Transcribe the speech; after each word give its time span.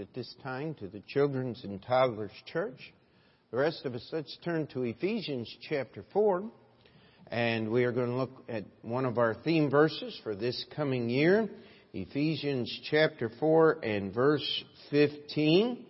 at 0.00 0.14
this 0.14 0.32
time 0.42 0.74
to 0.74 0.86
the 0.86 1.02
Children's 1.08 1.64
and 1.64 1.82
Toddlers 1.82 2.30
Church. 2.46 2.92
The 3.50 3.56
rest 3.56 3.84
of 3.84 3.94
us, 3.94 4.06
let's 4.12 4.36
turn 4.44 4.68
to 4.68 4.82
Ephesians 4.82 5.52
chapter 5.68 6.04
4. 6.12 6.44
And 7.28 7.70
we 7.70 7.84
are 7.84 7.92
going 7.92 8.10
to 8.10 8.14
look 8.14 8.44
at 8.48 8.64
one 8.82 9.04
of 9.04 9.18
our 9.18 9.34
theme 9.34 9.70
verses 9.70 10.18
for 10.22 10.36
this 10.36 10.64
coming 10.76 11.08
year. 11.10 11.48
Ephesians 11.92 12.80
chapter 12.90 13.30
4 13.40 13.80
and 13.82 14.14
verse 14.14 14.64
15. 14.90 15.84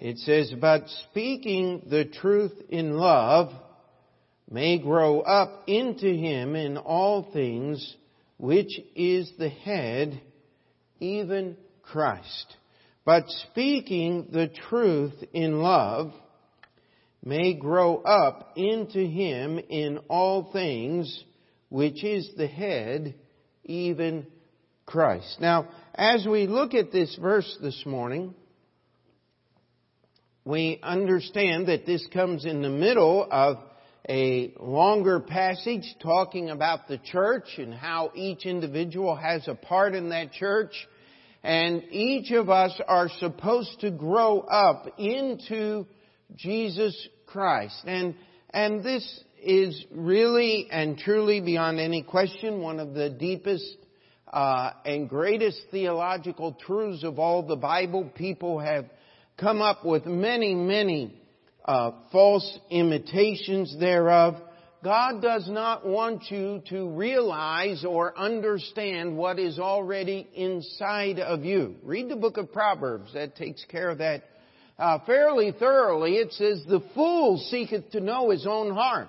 It 0.00 0.18
says, 0.18 0.52
But 0.60 0.88
speaking 1.10 1.86
the 1.88 2.04
truth 2.04 2.52
in 2.68 2.98
love 2.98 3.52
may 4.50 4.78
grow 4.78 5.20
up 5.20 5.64
into 5.66 6.12
him 6.12 6.54
in 6.54 6.76
all 6.76 7.30
things, 7.32 7.96
which 8.42 8.76
is 8.96 9.32
the 9.38 9.48
head, 9.48 10.20
even 10.98 11.56
Christ. 11.84 12.56
But 13.04 13.22
speaking 13.28 14.30
the 14.32 14.48
truth 14.68 15.14
in 15.32 15.62
love 15.62 16.12
may 17.24 17.54
grow 17.54 17.98
up 17.98 18.54
into 18.56 19.06
him 19.06 19.60
in 19.60 19.98
all 20.08 20.50
things, 20.52 21.22
which 21.68 22.02
is 22.02 22.28
the 22.36 22.48
head, 22.48 23.14
even 23.62 24.26
Christ. 24.86 25.36
Now, 25.40 25.68
as 25.94 26.26
we 26.26 26.48
look 26.48 26.74
at 26.74 26.90
this 26.90 27.16
verse 27.22 27.56
this 27.62 27.80
morning, 27.86 28.34
we 30.44 30.80
understand 30.82 31.68
that 31.68 31.86
this 31.86 32.04
comes 32.12 32.44
in 32.44 32.60
the 32.60 32.70
middle 32.70 33.24
of 33.30 33.58
a 34.08 34.52
longer 34.58 35.20
passage 35.20 35.84
talking 36.00 36.50
about 36.50 36.88
the 36.88 36.98
church 36.98 37.58
and 37.58 37.72
how 37.72 38.10
each 38.14 38.46
individual 38.46 39.14
has 39.14 39.46
a 39.46 39.54
part 39.54 39.94
in 39.94 40.08
that 40.08 40.32
church. 40.32 40.72
And 41.44 41.84
each 41.90 42.32
of 42.32 42.50
us 42.50 42.78
are 42.86 43.08
supposed 43.18 43.80
to 43.80 43.90
grow 43.90 44.40
up 44.40 44.86
into 44.98 45.86
Jesus 46.36 46.96
Christ. 47.26 47.76
And, 47.86 48.14
and 48.50 48.82
this 48.82 49.24
is 49.42 49.84
really 49.90 50.68
and 50.70 50.98
truly 50.98 51.40
beyond 51.40 51.80
any 51.80 52.02
question 52.02 52.60
one 52.60 52.78
of 52.78 52.94
the 52.94 53.10
deepest 53.10 53.76
uh, 54.32 54.70
and 54.84 55.08
greatest 55.08 55.60
theological 55.70 56.52
truths 56.54 57.04
of 57.04 57.18
all 57.18 57.42
the 57.42 57.56
Bible. 57.56 58.10
People 58.14 58.58
have 58.60 58.86
come 59.36 59.60
up 59.60 59.84
with 59.84 60.06
many, 60.06 60.54
many 60.54 61.21
uh, 61.64 61.92
false 62.10 62.58
imitations 62.70 63.76
thereof. 63.78 64.36
God 64.82 65.22
does 65.22 65.48
not 65.48 65.86
want 65.86 66.24
you 66.28 66.60
to 66.70 66.88
realize 66.88 67.84
or 67.84 68.18
understand 68.18 69.16
what 69.16 69.38
is 69.38 69.60
already 69.60 70.28
inside 70.34 71.20
of 71.20 71.44
you. 71.44 71.76
Read 71.84 72.08
the 72.08 72.16
book 72.16 72.36
of 72.36 72.52
Proverbs. 72.52 73.14
That 73.14 73.36
takes 73.36 73.64
care 73.66 73.90
of 73.90 73.98
that 73.98 74.24
uh, 74.78 74.98
fairly 75.06 75.52
thoroughly. 75.52 76.16
It 76.16 76.32
says, 76.32 76.64
The 76.68 76.82
fool 76.94 77.38
seeketh 77.50 77.92
to 77.92 78.00
know 78.00 78.30
his 78.30 78.46
own 78.46 78.74
heart. 78.74 79.08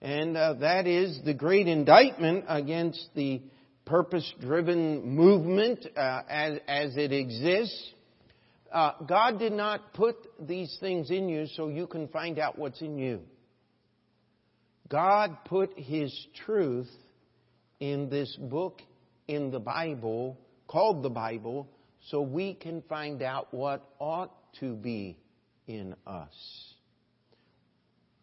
And 0.00 0.36
uh, 0.36 0.54
that 0.54 0.86
is 0.86 1.20
the 1.24 1.34
great 1.34 1.66
indictment 1.66 2.44
against 2.48 3.04
the 3.14 3.42
purpose 3.84 4.32
driven 4.40 5.16
movement 5.16 5.86
uh, 5.96 6.22
as, 6.28 6.58
as 6.68 6.96
it 6.96 7.12
exists. 7.12 7.90
Uh, 8.72 8.92
God 9.06 9.38
did 9.38 9.52
not 9.52 9.92
put 9.92 10.16
these 10.40 10.74
things 10.80 11.10
in 11.10 11.28
you 11.28 11.46
so 11.46 11.68
you 11.68 11.86
can 11.86 12.08
find 12.08 12.38
out 12.38 12.58
what's 12.58 12.80
in 12.80 12.96
you. 12.96 13.20
God 14.88 15.36
put 15.44 15.78
His 15.78 16.26
truth 16.46 16.90
in 17.80 18.08
this 18.08 18.34
book 18.36 18.80
in 19.28 19.50
the 19.50 19.60
Bible, 19.60 20.38
called 20.66 21.02
the 21.02 21.10
Bible, 21.10 21.68
so 22.08 22.22
we 22.22 22.54
can 22.54 22.82
find 22.88 23.22
out 23.22 23.52
what 23.52 23.84
ought 23.98 24.32
to 24.60 24.74
be 24.74 25.18
in 25.66 25.94
us. 26.06 26.74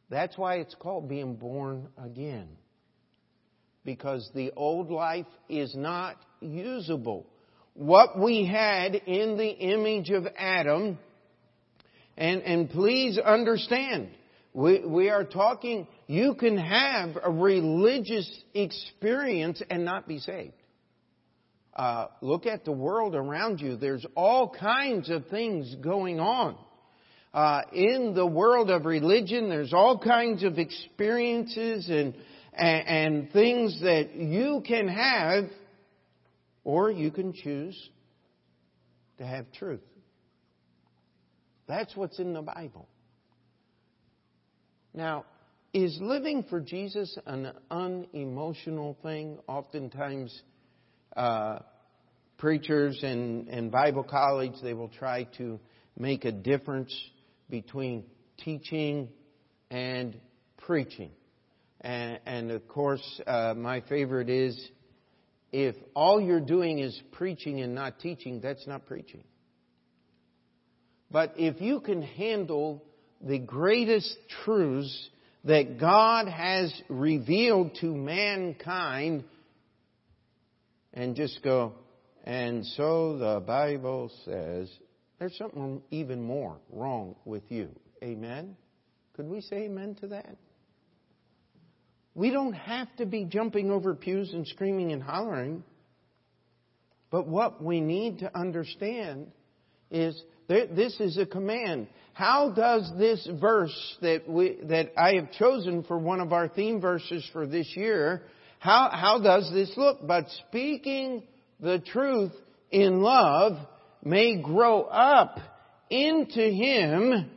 That's 0.09 0.35
why 0.35 0.55
it's 0.55 0.75
called 0.75 1.07
being 1.07 1.35
born 1.35 1.89
again. 2.03 2.47
Because 3.85 4.29
the 4.33 4.51
old 4.55 4.89
life 4.89 5.27
is 5.47 5.75
not 5.75 6.17
usable 6.41 7.27
what 7.79 8.19
we 8.19 8.45
had 8.45 8.93
in 8.93 9.37
the 9.37 9.47
image 9.47 10.09
of 10.09 10.27
Adam. 10.37 10.99
And, 12.17 12.41
and 12.41 12.69
please 12.69 13.17
understand, 13.17 14.09
we, 14.53 14.85
we 14.85 15.09
are 15.09 15.23
talking, 15.23 15.87
you 16.05 16.35
can 16.35 16.57
have 16.57 17.11
a 17.23 17.31
religious 17.31 18.29
experience 18.53 19.61
and 19.69 19.85
not 19.85 20.09
be 20.09 20.19
saved. 20.19 20.51
Uh, 21.73 22.07
look 22.19 22.45
at 22.45 22.65
the 22.65 22.71
world 22.73 23.15
around 23.15 23.61
you. 23.61 23.77
There's 23.77 24.05
all 24.13 24.49
kinds 24.49 25.09
of 25.09 25.27
things 25.27 25.73
going 25.79 26.19
on. 26.19 26.57
Uh, 27.33 27.61
in 27.71 28.13
the 28.13 28.25
world 28.27 28.69
of 28.69 28.83
religion, 28.83 29.47
there's 29.47 29.73
all 29.73 29.97
kinds 29.97 30.43
of 30.43 30.59
experiences 30.59 31.87
and, 31.87 32.13
and, 32.53 32.87
and 32.87 33.31
things 33.31 33.79
that 33.83 34.13
you 34.15 34.61
can 34.67 34.89
have 34.89 35.45
or 36.69 36.91
you 36.91 37.09
can 37.09 37.33
choose 37.33 37.89
to 39.17 39.25
have 39.25 39.51
truth. 39.53 39.81
That's 41.67 41.95
what's 41.95 42.19
in 42.19 42.33
the 42.33 42.43
Bible. 42.43 42.87
Now, 44.93 45.25
is 45.73 45.97
living 45.99 46.45
for 46.47 46.59
Jesus 46.59 47.17
an 47.25 47.53
unemotional 47.71 48.95
thing? 49.01 49.39
Oftentimes, 49.47 50.43
uh, 51.17 51.57
preachers 52.37 52.99
and, 53.01 53.47
and 53.47 53.71
Bible 53.71 54.03
college, 54.03 54.53
they 54.61 54.75
will 54.75 54.89
try 54.89 55.23
to 55.39 55.59
make 55.97 56.23
a 56.23 56.31
difference 56.31 56.93
between 57.49 58.03
teaching 58.37 59.09
and 59.71 60.15
preaching. 60.67 61.09
And, 61.81 62.19
and 62.27 62.51
of 62.51 62.67
course, 62.67 63.21
uh, 63.25 63.55
my 63.57 63.81
favorite 63.81 64.29
is 64.29 64.69
if 65.51 65.75
all 65.95 66.21
you're 66.21 66.39
doing 66.39 66.79
is 66.79 66.99
preaching 67.11 67.61
and 67.61 67.73
not 67.73 67.99
teaching, 67.99 68.39
that's 68.41 68.67
not 68.67 68.85
preaching. 68.85 69.23
But 71.11 71.33
if 71.37 71.59
you 71.59 71.79
can 71.79 72.01
handle 72.01 72.83
the 73.21 73.39
greatest 73.39 74.15
truths 74.43 75.09
that 75.45 75.79
God 75.79 76.27
has 76.27 76.71
revealed 76.87 77.75
to 77.81 77.87
mankind 77.87 79.23
and 80.93 81.15
just 81.15 81.41
go, 81.43 81.73
and 82.23 82.65
so 82.65 83.17
the 83.17 83.39
Bible 83.39 84.11
says, 84.25 84.69
there's 85.17 85.37
something 85.37 85.81
even 85.89 86.21
more 86.21 86.57
wrong 86.71 87.15
with 87.25 87.43
you. 87.49 87.69
Amen? 88.03 88.55
Could 89.13 89.27
we 89.27 89.41
say 89.41 89.63
amen 89.63 89.95
to 90.01 90.07
that? 90.09 90.37
We 92.15 92.31
don't 92.31 92.53
have 92.53 92.93
to 92.97 93.05
be 93.05 93.25
jumping 93.25 93.71
over 93.71 93.95
pews 93.95 94.33
and 94.33 94.47
screaming 94.47 94.91
and 94.91 95.01
hollering. 95.01 95.63
But 97.11 97.27
what 97.27 97.63
we 97.63 97.81
need 97.81 98.19
to 98.19 98.37
understand 98.37 99.31
is 99.89 100.21
this 100.47 100.99
is 100.99 101.17
a 101.17 101.25
command. 101.25 101.87
How 102.13 102.51
does 102.51 102.91
this 102.97 103.27
verse 103.39 103.97
that 104.01 104.27
we, 104.27 104.57
that 104.63 104.91
I 104.97 105.13
have 105.15 105.31
chosen 105.31 105.83
for 105.83 105.97
one 105.97 106.19
of 106.19 106.33
our 106.33 106.47
theme 106.47 106.81
verses 106.81 107.27
for 107.31 107.47
this 107.47 107.71
year, 107.75 108.23
how, 108.59 108.89
how 108.91 109.19
does 109.19 109.49
this 109.53 109.71
look? 109.77 110.05
But 110.05 110.25
speaking 110.47 111.23
the 111.59 111.79
truth 111.79 112.33
in 112.71 113.01
love 113.01 113.57
may 114.03 114.41
grow 114.41 114.83
up 114.83 115.39
into 115.89 116.41
Him, 116.41 117.29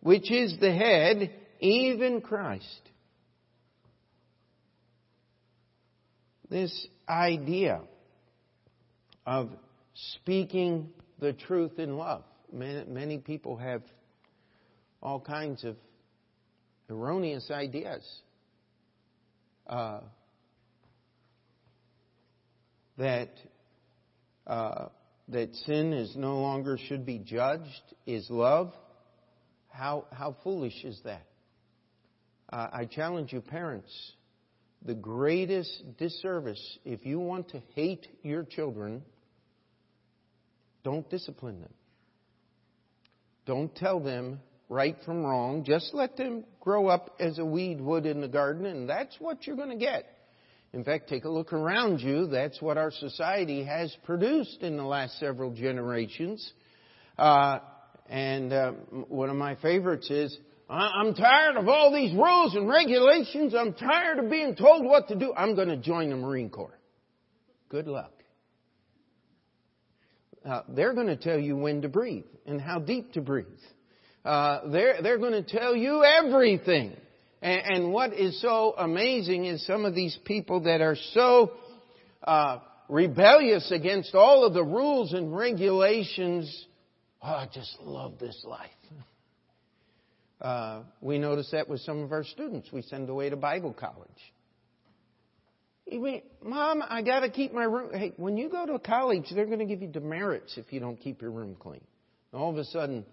which 0.00 0.30
is 0.30 0.56
the 0.60 0.72
head, 0.72 1.30
even 1.60 2.20
Christ. 2.20 2.80
This 6.52 6.86
idea 7.08 7.80
of 9.24 9.48
speaking 10.16 10.90
the 11.18 11.32
truth 11.32 11.78
in 11.78 11.96
love. 11.96 12.24
Many, 12.52 13.16
people 13.16 13.56
have 13.56 13.82
all 15.02 15.18
kinds 15.18 15.64
of 15.64 15.76
erroneous 16.90 17.50
ideas. 17.50 18.06
Uh, 19.66 20.00
that 22.98 23.30
uh, 24.46 24.88
that 25.28 25.54
sin 25.54 25.94
is 25.94 26.14
no 26.14 26.40
longer 26.40 26.76
should 26.88 27.06
be 27.06 27.18
judged 27.18 27.82
is 28.06 28.28
love. 28.28 28.74
How 29.70 30.04
how 30.12 30.36
foolish 30.44 30.84
is 30.84 31.00
that? 31.04 31.24
Uh, 32.52 32.68
I 32.70 32.84
challenge 32.84 33.32
you, 33.32 33.40
parents 33.40 33.90
the 34.84 34.94
greatest 34.94 35.82
disservice, 35.98 36.78
if 36.84 37.06
you 37.06 37.20
want 37.20 37.50
to 37.50 37.62
hate 37.74 38.06
your 38.22 38.42
children, 38.44 39.02
don't 40.82 41.08
discipline 41.08 41.60
them. 41.60 41.72
Don't 43.46 43.74
tell 43.74 44.00
them 44.00 44.40
right 44.68 44.96
from 45.04 45.24
wrong. 45.24 45.64
Just 45.64 45.94
let 45.94 46.16
them 46.16 46.44
grow 46.60 46.88
up 46.88 47.16
as 47.20 47.38
a 47.38 47.44
weed 47.44 47.80
would 47.80 48.06
in 48.06 48.20
the 48.20 48.28
garden, 48.28 48.66
and 48.66 48.88
that's 48.88 49.14
what 49.18 49.46
you're 49.46 49.56
going 49.56 49.70
to 49.70 49.76
get. 49.76 50.06
In 50.72 50.84
fact, 50.84 51.08
take 51.08 51.24
a 51.24 51.28
look 51.28 51.52
around 51.52 52.00
you. 52.00 52.26
That's 52.26 52.60
what 52.62 52.78
our 52.78 52.90
society 52.90 53.64
has 53.64 53.94
produced 54.04 54.62
in 54.62 54.76
the 54.76 54.84
last 54.84 55.18
several 55.18 55.52
generations. 55.52 56.52
Uh, 57.18 57.58
and 58.08 58.52
uh, 58.52 58.72
one 59.08 59.28
of 59.28 59.36
my 59.36 59.54
favorites 59.56 60.10
is, 60.10 60.36
I'm 60.68 61.14
tired 61.14 61.56
of 61.56 61.68
all 61.68 61.92
these 61.92 62.14
rules 62.14 62.54
and 62.54 62.68
regulations. 62.68 63.54
I'm 63.54 63.74
tired 63.74 64.18
of 64.18 64.30
being 64.30 64.54
told 64.54 64.84
what 64.84 65.08
to 65.08 65.16
do. 65.16 65.34
I'm 65.36 65.54
going 65.54 65.68
to 65.68 65.76
join 65.76 66.10
the 66.10 66.16
Marine 66.16 66.50
Corps. 66.50 66.78
Good 67.68 67.86
luck. 67.86 68.12
Uh, 70.44 70.62
they're 70.68 70.94
going 70.94 71.06
to 71.06 71.16
tell 71.16 71.38
you 71.38 71.56
when 71.56 71.82
to 71.82 71.88
breathe 71.88 72.24
and 72.46 72.60
how 72.60 72.78
deep 72.78 73.12
to 73.12 73.20
breathe. 73.20 73.46
Uh, 74.24 74.68
they're, 74.70 75.02
they're 75.02 75.18
going 75.18 75.32
to 75.32 75.42
tell 75.42 75.76
you 75.76 76.04
everything. 76.04 76.96
And, 77.40 77.62
and, 77.64 77.92
what 77.92 78.12
is 78.12 78.40
so 78.40 78.74
amazing 78.76 79.46
is 79.46 79.66
some 79.66 79.84
of 79.84 79.94
these 79.94 80.16
people 80.24 80.60
that 80.60 80.80
are 80.80 80.96
so 81.12 81.52
uh, 82.22 82.58
rebellious 82.88 83.72
against 83.72 84.14
all 84.14 84.44
of 84.44 84.54
the 84.54 84.62
rules 84.62 85.12
and 85.12 85.34
regulations. 85.34 86.66
Oh, 87.20 87.26
I 87.26 87.48
just 87.52 87.76
love 87.80 88.18
this 88.20 88.44
life. 88.44 88.70
Uh, 90.42 90.82
we 91.00 91.18
notice 91.18 91.48
that 91.52 91.68
with 91.68 91.80
some 91.82 92.02
of 92.02 92.10
our 92.10 92.24
students 92.24 92.68
we 92.72 92.82
send 92.82 93.08
away 93.08 93.30
to 93.30 93.36
Bible 93.36 93.72
college. 93.72 94.10
You 95.86 96.00
mean, 96.00 96.22
Mom, 96.42 96.82
I 96.88 97.02
got 97.02 97.20
to 97.20 97.30
keep 97.30 97.52
my 97.52 97.62
room. 97.62 97.90
Hey, 97.92 98.12
when 98.16 98.36
you 98.36 98.48
go 98.48 98.66
to 98.66 98.78
college, 98.80 99.26
they're 99.32 99.46
going 99.46 99.60
to 99.60 99.64
give 99.64 99.82
you 99.82 99.88
demerits 99.88 100.58
if 100.58 100.72
you 100.72 100.80
don't 100.80 100.96
keep 100.96 101.22
your 101.22 101.30
room 101.30 101.56
clean. 101.58 101.82
all 102.34 102.50
of 102.50 102.56
a 102.56 102.64
sudden, 102.64 103.06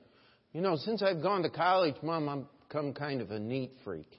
you 0.53 0.61
know, 0.61 0.75
since 0.75 1.03
I've 1.03 1.21
gone 1.21 1.43
to 1.43 1.51
college, 1.51 1.95
Mom, 2.01 2.27
I've 2.29 2.67
become 2.67 2.93
kind 2.93 3.21
of 3.21 3.29
a 3.29 3.39
neat 3.39 3.73
freak. 3.83 4.09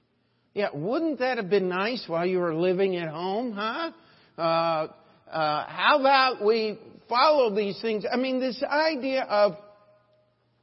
Yeah, 0.54 0.68
wouldn't 0.72 1.18
that 1.18 1.38
have 1.38 1.50
been 1.50 1.68
nice 1.68 2.04
while 2.06 2.26
you 2.26 2.38
were 2.38 2.54
living 2.54 2.96
at 2.96 3.08
home, 3.08 3.52
huh? 3.52 3.90
Uh, 4.38 4.40
uh, 4.40 5.66
how 5.66 5.98
about 5.98 6.44
we 6.44 6.78
follow 7.08 7.54
these 7.54 7.80
things? 7.80 8.04
I 8.10 8.16
mean, 8.16 8.38
this 8.38 8.62
idea 8.62 9.22
of 9.22 9.56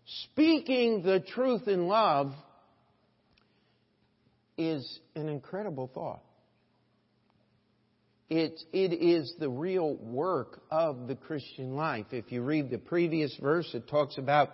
speaking 0.07 1.03
the 1.03 1.19
truth 1.19 1.67
in 1.67 1.87
love 1.87 2.33
is 4.57 4.99
an 5.15 5.29
incredible 5.29 5.89
thought. 5.93 6.21
It, 8.29 8.61
it 8.73 8.93
is 8.93 9.33
the 9.39 9.49
real 9.49 9.95
work 9.95 10.61
of 10.69 11.07
the 11.07 11.15
Christian 11.15 11.75
life. 11.75 12.07
If 12.11 12.31
you 12.31 12.41
read 12.41 12.69
the 12.69 12.77
previous 12.77 13.33
verse, 13.41 13.69
it 13.73 13.87
talks 13.87 14.17
about 14.17 14.49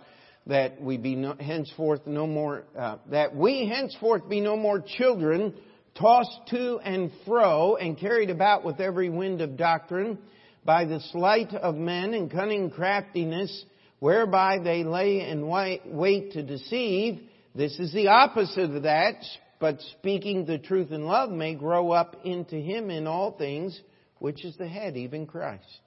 that 0.46 0.80
we 0.80 0.98
be 0.98 1.16
no, 1.16 1.36
henceforth 1.40 2.06
no 2.06 2.28
more, 2.28 2.66
uh, 2.78 2.98
that 3.10 3.36
we 3.36 3.68
henceforth 3.68 4.30
be 4.30 4.42
no 4.42 4.56
more 4.58 4.80
children, 4.80 5.56
tossed 5.96 6.40
to 6.50 6.80
and 6.84 7.12
fro 7.26 7.76
and 7.76 7.98
carried 7.98 8.30
about 8.30 8.64
with 8.64 8.80
every 8.80 9.10
wind 9.10 9.42
of 9.42 9.58
doctrine 9.58 10.20
by 10.66 10.86
the 10.86 11.00
sleight 11.12 11.54
of 11.54 11.76
men 11.76 12.14
and 12.14 12.30
cunning 12.30 12.70
craftiness, 12.70 13.66
whereby 14.04 14.60
they 14.60 14.84
lay 14.84 15.22
in 15.22 15.48
wait 15.48 16.34
to 16.34 16.44
deceive. 16.44 17.22
This 17.56 17.80
is 17.80 17.94
the 17.94 18.10
opposite 18.10 18.72
of 18.72 18.84
that, 18.84 19.24
but 19.62 19.80
speaking 19.98 20.44
the 20.44 20.58
truth 20.58 20.92
in 20.92 21.06
love 21.06 21.30
may 21.30 21.56
grow 21.56 21.92
up 21.92 22.18
into 22.26 22.58
him 22.58 22.90
in 22.90 23.08
all 23.08 23.32
things, 23.38 23.80
which 24.20 24.44
is 24.44 24.58
the 24.58 24.68
head, 24.68 24.98
even 24.98 25.26
Christ. 25.26 25.80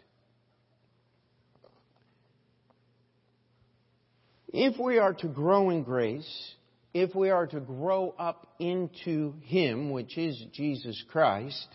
If 4.49 4.81
we 4.81 4.97
are 4.97 5.13
to 5.13 5.29
grow 5.29 5.69
in 5.69 5.83
grace, 5.83 6.55
if 6.95 7.15
we 7.15 7.29
are 7.29 7.47
to 7.47 7.61
grow 7.61 8.15
up 8.19 8.47
into 8.59 9.35
Him, 9.43 9.91
which 9.91 10.17
is 10.17 10.43
Jesus 10.55 11.05
Christ, 11.13 11.69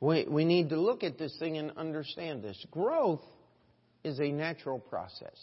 we, 0.00 0.26
we 0.28 0.44
need 0.44 0.70
to 0.70 0.80
look 0.80 1.04
at 1.04 1.16
this 1.16 1.36
thing 1.38 1.58
and 1.58 1.70
understand 1.76 2.42
this. 2.42 2.60
Growth 2.72 3.22
is 4.06 4.20
a 4.20 4.30
natural 4.30 4.78
process. 4.78 5.36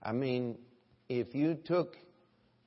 I 0.00 0.12
mean, 0.12 0.56
if 1.08 1.34
you 1.34 1.58
took, 1.64 1.96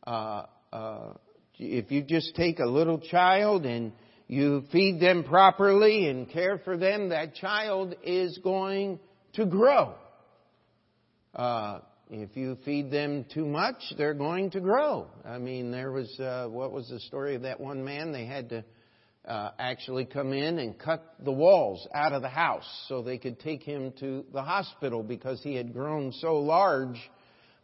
uh, 0.06 0.44
uh, 0.74 1.14
if 1.58 1.90
you 1.90 2.04
just 2.04 2.36
take 2.36 2.60
a 2.60 2.66
little 2.66 3.00
child 3.00 3.66
and 3.66 3.94
you 4.28 4.66
feed 4.74 5.00
them 5.00 5.24
properly 5.24 6.10
and 6.10 6.30
care 6.30 6.58
for 6.58 6.76
them, 6.76 7.10
that 7.10 7.36
child 7.36 7.96
is 8.04 8.38
going 8.44 9.00
to 9.34 9.46
grow. 9.46 9.96
Uh, 11.34 11.80
if 12.10 12.36
you 12.36 12.58
feed 12.66 12.92
them 12.92 13.26
too 13.34 13.46
much, 13.46 13.78
they're 13.98 14.14
going 14.14 14.52
to 14.52 14.60
grow. 14.60 15.08
I 15.24 15.38
mean, 15.38 15.72
there 15.72 15.92
was 15.92 16.20
uh, 16.20 16.48
what 16.50 16.74
was 16.74 16.90
the 16.90 17.00
story 17.00 17.36
of 17.36 17.44
that 17.44 17.60
one 17.60 17.86
man? 17.86 18.12
They 18.12 18.26
had 18.26 18.50
to 18.50 18.66
uh, 19.28 19.52
actually 19.58 20.06
come 20.06 20.34
in 20.34 20.60
and 20.60 20.78
cut 20.78 21.16
the 21.24 21.31
walls 21.31 21.88
out 21.94 22.14
of 22.14 22.22
the 22.22 22.30
house 22.30 22.68
so 22.88 23.02
they 23.02 23.18
could 23.18 23.40
take 23.40 23.64
him 23.64 23.94
to 24.00 24.25
the 24.34 24.42
hospital 24.42 25.02
because 25.02 25.42
he 25.42 25.56
had 25.56 25.74
grown 25.74 26.12
so 26.12 26.40
large 26.40 27.00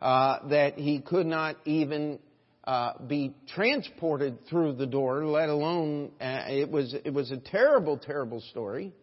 uh, 0.01 0.47
that 0.47 0.75
he 0.75 1.01
could 1.01 1.25
not 1.25 1.57
even 1.65 2.19
uh, 2.63 2.93
be 3.07 3.33
transported 3.55 4.37
through 4.47 4.73
the 4.73 4.85
door, 4.85 5.25
let 5.25 5.49
alone 5.49 6.11
uh, 6.21 6.43
it 6.47 6.69
was 6.69 6.93
it 6.93 7.13
was 7.13 7.31
a 7.31 7.37
terrible, 7.37 7.97
terrible 7.97 8.41
story. 8.51 8.93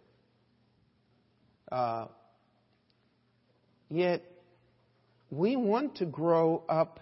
Uh, 1.70 2.06
yet 3.91 4.23
we 5.31 5.56
want 5.56 5.97
to 5.97 6.06
grow 6.06 6.62
up 6.69 7.00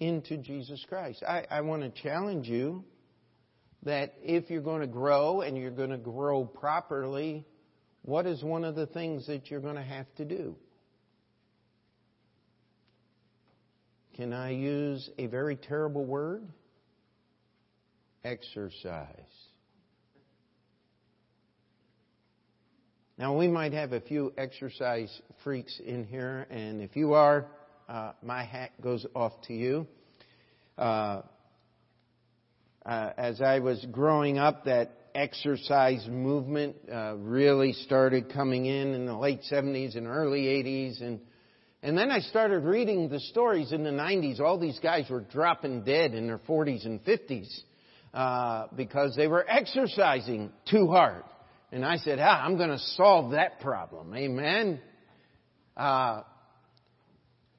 into 0.00 0.36
Jesus 0.36 0.84
Christ. 0.88 1.22
I, 1.26 1.46
I 1.50 1.60
want 1.60 1.82
to 1.82 2.02
challenge 2.02 2.48
you 2.48 2.84
that 3.84 4.14
if 4.22 4.50
you're 4.50 4.62
going 4.62 4.80
to 4.80 4.86
grow 4.86 5.40
and 5.40 5.56
you're 5.56 5.70
going 5.70 5.90
to 5.90 5.98
grow 5.98 6.44
properly, 6.44 7.44
what 8.02 8.26
is 8.26 8.42
one 8.42 8.64
of 8.64 8.74
the 8.74 8.86
things 8.86 9.26
that 9.26 9.50
you're 9.50 9.60
going 9.60 9.76
to 9.76 9.82
have 9.82 10.06
to 10.16 10.24
do? 10.24 10.56
Can 14.14 14.32
I 14.32 14.50
use 14.50 15.08
a 15.18 15.26
very 15.26 15.56
terrible 15.56 16.04
word? 16.04 16.42
Exercise. 18.24 19.08
Now, 23.18 23.36
we 23.36 23.48
might 23.48 23.72
have 23.72 23.92
a 23.92 24.00
few 24.00 24.32
exercise 24.36 25.10
freaks 25.44 25.80
in 25.84 26.04
here, 26.04 26.46
and 26.50 26.80
if 26.80 26.96
you 26.96 27.14
are, 27.14 27.46
uh, 27.88 28.12
my 28.22 28.44
hat 28.44 28.72
goes 28.80 29.06
off 29.14 29.32
to 29.48 29.54
you. 29.54 29.86
Uh, 30.78 31.22
uh, 32.84 33.10
as 33.16 33.40
I 33.40 33.60
was 33.60 33.84
growing 33.90 34.38
up, 34.38 34.64
that 34.64 34.90
exercise 35.14 36.06
movement 36.08 36.76
uh, 36.90 37.16
really 37.16 37.72
started 37.72 38.32
coming 38.32 38.66
in 38.66 38.94
in 38.94 39.06
the 39.06 39.16
late 39.16 39.40
70s 39.50 39.96
and 39.96 40.06
early 40.06 40.44
80s, 40.44 41.02
and 41.02 41.20
and 41.84 41.98
then 41.98 42.12
I 42.12 42.20
started 42.20 42.60
reading 42.60 43.08
the 43.08 43.18
stories 43.18 43.72
in 43.72 43.82
the 43.82 43.90
90s. 43.90 44.38
All 44.38 44.56
these 44.56 44.78
guys 44.78 45.10
were 45.10 45.20
dropping 45.20 45.82
dead 45.82 46.14
in 46.14 46.28
their 46.28 46.38
40s 46.38 46.86
and 46.86 47.04
50s 47.04 47.48
uh, 48.14 48.68
because 48.76 49.16
they 49.16 49.26
were 49.26 49.44
exercising 49.48 50.52
too 50.70 50.86
hard. 50.86 51.24
And 51.72 51.84
I 51.84 51.96
said, 51.96 52.20
ah, 52.20 52.44
I'm 52.44 52.56
going 52.56 52.70
to 52.70 52.78
solve 52.78 53.32
that 53.32 53.58
problem. 53.60 54.14
Amen. 54.14 54.80
Uh, 55.76 56.22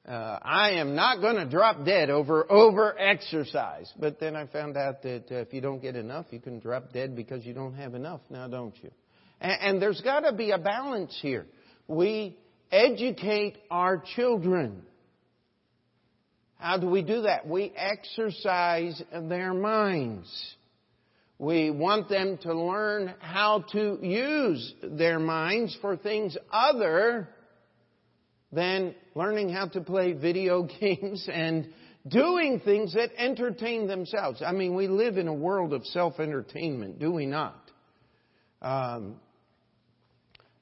uh, 0.06 0.38
I 0.42 0.72
am 0.72 0.94
not 0.94 1.20
going 1.20 1.36
to 1.36 1.46
drop 1.46 1.84
dead 1.84 2.10
over 2.10 2.50
over 2.50 2.98
exercise. 2.98 3.90
But 3.98 4.20
then 4.20 4.36
I 4.36 4.46
found 4.46 4.76
out 4.76 5.02
that 5.02 5.24
uh, 5.30 5.36
if 5.36 5.54
you 5.54 5.62
don't 5.62 5.80
get 5.80 5.96
enough, 5.96 6.26
you 6.30 6.40
can 6.40 6.58
drop 6.60 6.92
dead 6.92 7.16
because 7.16 7.44
you 7.46 7.54
don't 7.54 7.74
have 7.74 7.94
enough 7.94 8.20
now, 8.28 8.46
don't 8.46 8.74
you? 8.82 8.90
And, 9.40 9.60
and 9.60 9.82
there's 9.82 10.00
got 10.02 10.20
to 10.20 10.32
be 10.32 10.50
a 10.50 10.58
balance 10.58 11.16
here. 11.22 11.46
We 11.88 12.36
educate 12.70 13.56
our 13.70 14.02
children. 14.14 14.82
How 16.58 16.76
do 16.76 16.86
we 16.86 17.02
do 17.02 17.22
that? 17.22 17.46
We 17.46 17.72
exercise 17.74 19.02
their 19.10 19.54
minds. 19.54 20.28
We 21.38 21.70
want 21.70 22.08
them 22.08 22.38
to 22.42 22.54
learn 22.54 23.14
how 23.18 23.64
to 23.72 23.98
use 24.02 24.72
their 24.82 25.18
minds 25.18 25.76
for 25.80 25.96
things 25.96 26.36
other 26.52 27.28
than 28.54 28.94
learning 29.14 29.50
how 29.50 29.66
to 29.68 29.80
play 29.80 30.12
video 30.12 30.62
games 30.80 31.28
and 31.32 31.68
doing 32.06 32.60
things 32.60 32.94
that 32.94 33.10
entertain 33.16 33.86
themselves. 33.86 34.42
I 34.44 34.52
mean, 34.52 34.74
we 34.74 34.88
live 34.88 35.16
in 35.16 35.28
a 35.28 35.34
world 35.34 35.72
of 35.72 35.84
self-entertainment, 35.86 36.98
do 36.98 37.12
we 37.12 37.26
not? 37.26 37.70
Um, 38.60 39.16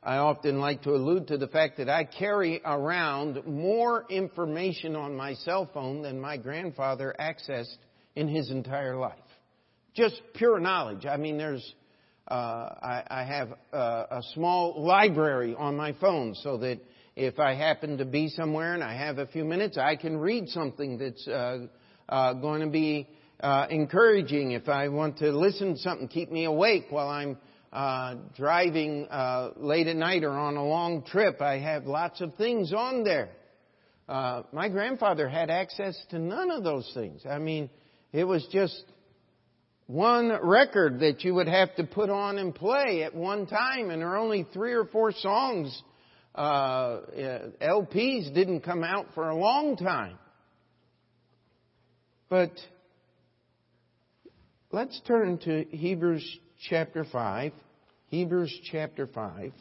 I 0.02 0.16
often 0.16 0.58
like 0.58 0.82
to 0.82 0.90
allude 0.90 1.28
to 1.28 1.38
the 1.38 1.46
fact 1.46 1.78
that 1.78 1.88
I 1.88 2.04
carry 2.04 2.60
around 2.64 3.46
more 3.46 4.04
information 4.10 4.96
on 4.96 5.16
my 5.16 5.34
cell 5.34 5.68
phone 5.72 6.02
than 6.02 6.20
my 6.20 6.36
grandfather 6.36 7.14
accessed 7.20 7.76
in 8.16 8.28
his 8.28 8.50
entire 8.50 8.96
life 8.96 9.18
just 9.94 10.20
pure 10.34 10.58
knowledge. 10.58 11.06
I 11.06 11.16
mean, 11.16 11.38
there's, 11.38 11.74
uh, 12.28 12.34
I, 12.34 13.02
I, 13.10 13.24
have 13.24 13.52
a, 13.72 13.76
a, 13.76 14.20
small 14.34 14.82
library 14.82 15.54
on 15.56 15.76
my 15.76 15.92
phone 16.00 16.34
so 16.36 16.56
that 16.58 16.78
if 17.16 17.38
I 17.38 17.54
happen 17.54 17.98
to 17.98 18.04
be 18.04 18.28
somewhere 18.28 18.74
and 18.74 18.82
I 18.82 18.94
have 18.94 19.18
a 19.18 19.26
few 19.26 19.44
minutes, 19.44 19.76
I 19.76 19.96
can 19.96 20.16
read 20.16 20.48
something 20.48 20.98
that's 20.98 21.26
uh, 21.28 21.66
uh, 22.08 22.34
going 22.34 22.62
to 22.62 22.68
be 22.68 23.08
uh, 23.40 23.66
encouraging. 23.70 24.52
If 24.52 24.68
I 24.68 24.88
want 24.88 25.18
to 25.18 25.30
listen 25.30 25.74
to 25.74 25.78
something, 25.78 26.08
keep 26.08 26.30
me 26.30 26.44
awake 26.44 26.86
while 26.90 27.08
I'm 27.08 27.36
uh, 27.72 28.16
driving 28.36 29.06
uh, 29.10 29.50
late 29.56 29.86
at 29.86 29.96
night 29.96 30.24
or 30.24 30.30
on 30.30 30.56
a 30.56 30.64
long 30.64 31.02
trip, 31.04 31.40
I 31.40 31.58
have 31.58 31.86
lots 31.86 32.20
of 32.20 32.34
things 32.36 32.72
on 32.72 33.04
there. 33.04 33.30
Uh, 34.08 34.42
my 34.52 34.68
grandfather 34.68 35.28
had 35.28 35.50
access 35.50 35.98
to 36.10 36.18
none 36.18 36.50
of 36.50 36.64
those 36.64 36.90
things. 36.94 37.22
I 37.28 37.38
mean, 37.38 37.70
it 38.12 38.24
was 38.24 38.46
just 38.52 38.84
one 39.86 40.30
record 40.42 41.00
that 41.00 41.24
you 41.24 41.34
would 41.34 41.48
have 41.48 41.74
to 41.76 41.84
put 41.84 42.10
on 42.10 42.38
and 42.38 42.54
play 42.54 43.02
at 43.04 43.14
one 43.14 43.46
time, 43.46 43.90
and 43.90 44.00
there 44.00 44.10
are 44.10 44.18
only 44.18 44.46
three 44.52 44.72
or 44.72 44.84
four 44.86 45.12
songs. 45.12 45.82
Uh, 46.34 46.38
uh 46.38 47.00
LPs 47.60 48.32
didn't 48.32 48.60
come 48.60 48.82
out 48.82 49.06
for 49.14 49.28
a 49.28 49.36
long 49.36 49.76
time. 49.76 50.18
But 52.28 52.52
let's 54.70 54.98
turn 55.06 55.38
to 55.40 55.64
Hebrews 55.64 56.38
chapter 56.70 57.04
5. 57.04 57.52
Hebrews 58.08 58.58
chapter 58.70 59.06
5. 59.06 59.52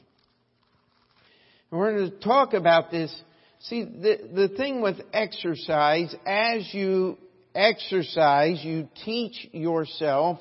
we're 1.72 1.98
going 1.98 2.12
to 2.12 2.20
talk 2.20 2.54
about 2.54 2.92
this. 2.92 3.13
See, 3.62 3.84
the, 3.84 4.30
the 4.34 4.48
thing 4.56 4.82
with 4.82 4.98
exercise, 5.13 6.16
as 6.25 6.74
you 6.74 7.18
exercise, 7.54 8.63
you 8.63 8.88
teach 9.04 9.50
yourself, 9.51 10.40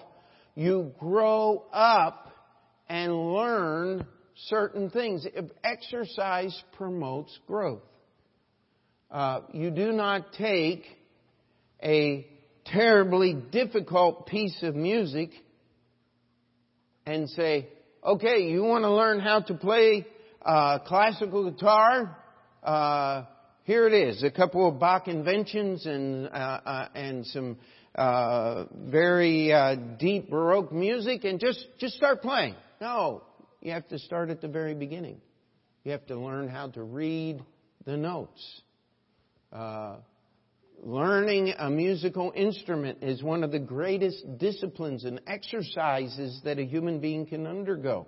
you 0.54 0.92
grow 0.98 1.64
up 1.72 2.32
and 2.88 3.12
learn 3.32 4.06
certain 4.46 4.90
things. 4.90 5.26
Exercise 5.64 6.62
promotes 6.76 7.38
growth. 7.46 7.82
Uh, 9.10 9.40
you 9.52 9.70
do 9.70 9.92
not 9.92 10.32
take 10.34 10.84
a 11.82 12.26
terribly 12.66 13.34
difficult 13.34 14.26
piece 14.26 14.62
of 14.62 14.74
music 14.76 15.30
and 17.06 17.28
say, 17.30 17.68
okay, 18.04 18.42
you 18.42 18.62
want 18.62 18.84
to 18.84 18.92
learn 18.92 19.18
how 19.20 19.40
to 19.40 19.54
play 19.54 20.06
uh, 20.42 20.78
classical 20.80 21.50
guitar? 21.50 22.16
Uh, 22.62 23.24
here 23.64 23.86
it 23.86 23.92
is, 23.92 24.22
a 24.22 24.30
couple 24.30 24.68
of 24.68 24.78
Bach 24.78 25.08
inventions 25.08 25.86
and, 25.86 26.26
uh, 26.26 26.30
uh 26.30 26.88
and 26.94 27.26
some 27.26 27.56
uh, 27.94 28.64
very 28.72 29.52
uh, 29.52 29.74
deep 29.98 30.30
Baroque 30.30 30.72
music 30.72 31.24
and 31.24 31.40
just, 31.40 31.66
just 31.78 31.94
start 31.94 32.22
playing. 32.22 32.54
No, 32.80 33.22
you 33.60 33.72
have 33.72 33.86
to 33.88 33.98
start 33.98 34.30
at 34.30 34.40
the 34.40 34.48
very 34.48 34.74
beginning. 34.74 35.20
You 35.84 35.92
have 35.92 36.06
to 36.06 36.16
learn 36.16 36.48
how 36.48 36.68
to 36.68 36.82
read 36.82 37.42
the 37.84 37.96
notes. 37.96 38.62
Uh, 39.52 39.96
Learning 40.82 41.52
a 41.58 41.68
musical 41.68 42.32
instrument 42.34 43.02
is 43.02 43.22
one 43.22 43.44
of 43.44 43.50
the 43.50 43.58
greatest 43.58 44.38
disciplines 44.38 45.04
and 45.04 45.20
exercises 45.26 46.40
that 46.44 46.58
a 46.58 46.64
human 46.64 47.00
being 47.00 47.26
can 47.26 47.46
undergo. 47.46 48.06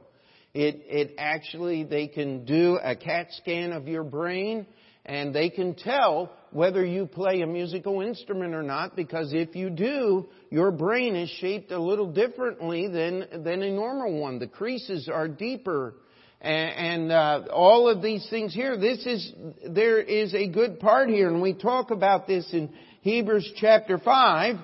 It, 0.55 0.83
it 0.87 1.15
actually, 1.19 1.85
they 1.85 2.07
can 2.07 2.47
do 2.47 2.79
a 2.83 2.97
CAT 2.97 3.27
scan 3.33 3.73
of 3.73 3.89
your 3.89 4.05
brain 4.05 4.67
and 5.05 5.35
they 5.35 5.51
can 5.51 5.75
tell 5.75 6.31
whether 6.51 6.85
you 6.85 7.07
play 7.07 7.41
a 7.41 7.47
musical 7.47 8.03
instrument 8.03 8.55
or 8.55 8.63
not 8.63 8.95
because 8.95 9.33
if 9.33 9.57
you 9.57 9.71
do, 9.71 10.29
your 10.51 10.71
brain 10.71 11.17
is 11.17 11.31
shaped 11.41 11.73
a 11.73 11.79
little 11.81 12.13
differently 12.13 12.89
than, 12.89 13.27
than 13.43 13.63
a 13.63 13.71
normal 13.71 14.21
one. 14.21 14.39
The 14.39 14.47
creases 14.47 15.09
are 15.09 15.27
deeper 15.27 15.95
and, 16.43 17.11
and 17.11 17.13
uh, 17.13 17.53
all 17.53 17.89
of 17.89 18.03
these 18.03 18.27
things 18.29 18.53
here. 18.53 18.77
This 18.77 19.07
is 19.07 19.33
there 19.69 20.01
is 20.01 20.35
a 20.35 20.49
good 20.49 20.81
part 20.81 21.09
here, 21.09 21.29
and 21.29 21.41
we 21.41 21.55
talk 21.55 21.91
about 21.91 22.27
this 22.27 22.47
in 22.53 22.71
Hebrews 23.03 23.53
chapter 23.57 23.99
five. 23.99 24.57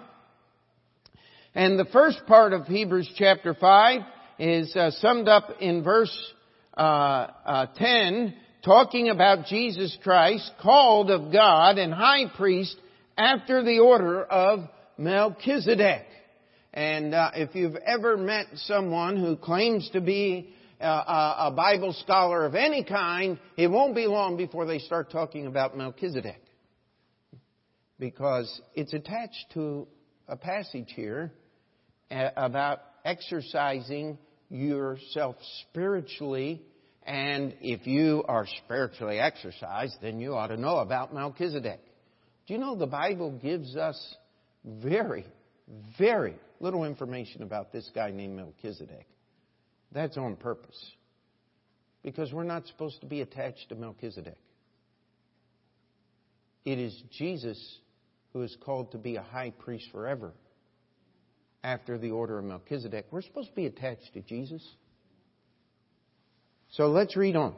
And 1.54 1.78
the 1.78 1.87
first 1.87 2.21
part 2.26 2.52
of 2.52 2.66
Hebrews 2.66 3.11
chapter 3.16 3.54
five 3.54 4.02
is 4.38 4.75
uh, 4.76 4.90
summed 4.90 5.28
up 5.28 5.50
in 5.61 5.83
verse 5.83 6.16
uh, 6.76 6.80
uh 6.80 7.66
ten, 7.76 8.35
talking 8.65 9.09
about 9.09 9.47
Jesus 9.47 9.97
Christ, 10.03 10.50
called 10.61 11.11
of 11.11 11.33
God 11.33 11.79
and 11.79 11.93
high 11.93 12.25
priest 12.37 12.77
after 13.17 13.62
the 13.62 13.79
order 13.79 14.23
of 14.23 14.69
Melchizedek. 14.97 16.05
And 16.75 17.15
uh, 17.15 17.31
if 17.35 17.55
you've 17.55 17.77
ever 17.77 18.17
met 18.17 18.47
someone 18.55 19.17
who 19.17 19.37
claims 19.37 19.88
to 19.93 20.00
be 20.00 20.55
a 20.81 21.50
Bible 21.57 21.93
scholar 21.93 22.45
of 22.45 22.55
any 22.55 22.85
kind, 22.85 23.38
it 23.57 23.67
won't 23.69 23.95
be 23.97 24.07
long 24.07 24.37
before 24.37 24.65
they 24.65 24.79
start 24.79 25.11
talking 25.11 25.47
about 25.47 25.77
Melchizedek. 25.77 26.41
Because 27.99 28.61
it's 28.75 28.93
attached 28.93 29.47
to 29.55 29.88
a 30.29 30.37
passage 30.37 30.93
here 30.95 31.33
about 32.11 32.81
exercising 33.05 34.19
yourself 34.50 35.37
spiritually. 35.62 36.62
And 37.09 37.55
if 37.62 37.87
you 37.87 38.23
are 38.29 38.47
spiritually 38.65 39.19
exercised, 39.19 39.97
then 40.03 40.21
you 40.21 40.35
ought 40.35 40.49
to 40.49 40.59
know 40.59 40.77
about 40.77 41.15
Melchizedek. 41.15 41.81
Do 42.47 42.53
you 42.53 42.61
know 42.61 42.77
the 42.77 42.87
Bible 42.87 43.31
gives 43.31 43.77
us 43.77 43.99
very, 44.62 45.25
very 45.99 46.35
little 46.61 46.85
information 46.85 47.43
about 47.43 47.73
this 47.73 47.91
guy 47.95 48.11
named 48.11 48.37
Melchizedek? 48.37 49.07
That's 49.91 50.19
on 50.19 50.37
purpose. 50.37 50.79
Because 52.03 52.31
we're 52.31 52.45
not 52.45 52.67
supposed 52.67 53.00
to 53.00 53.07
be 53.07 53.23
attached 53.23 53.71
to 53.71 53.75
Melchizedek. 53.75 54.37
It 56.67 56.79
is 56.79 57.03
Jesus 57.17 57.79
who 58.35 58.43
is 58.43 58.55
called 58.61 58.93
to 58.93 58.99
be 58.99 59.17
a 59.17 59.23
high 59.23 59.55
priest 59.59 59.87
forever 59.93 60.35
after 61.65 61.97
the 61.97 62.11
order 62.11 62.38
of 62.38 62.45
Melchizedek. 62.45 63.07
We're 63.11 63.23
supposed 63.23 63.49
to 63.49 63.57
be 63.57 63.65
attached 63.65 64.12
to 64.12 64.21
Jesus. 64.21 64.62
So 66.71 66.89
let's 66.89 67.17
read 67.17 67.37
on. 67.37 67.55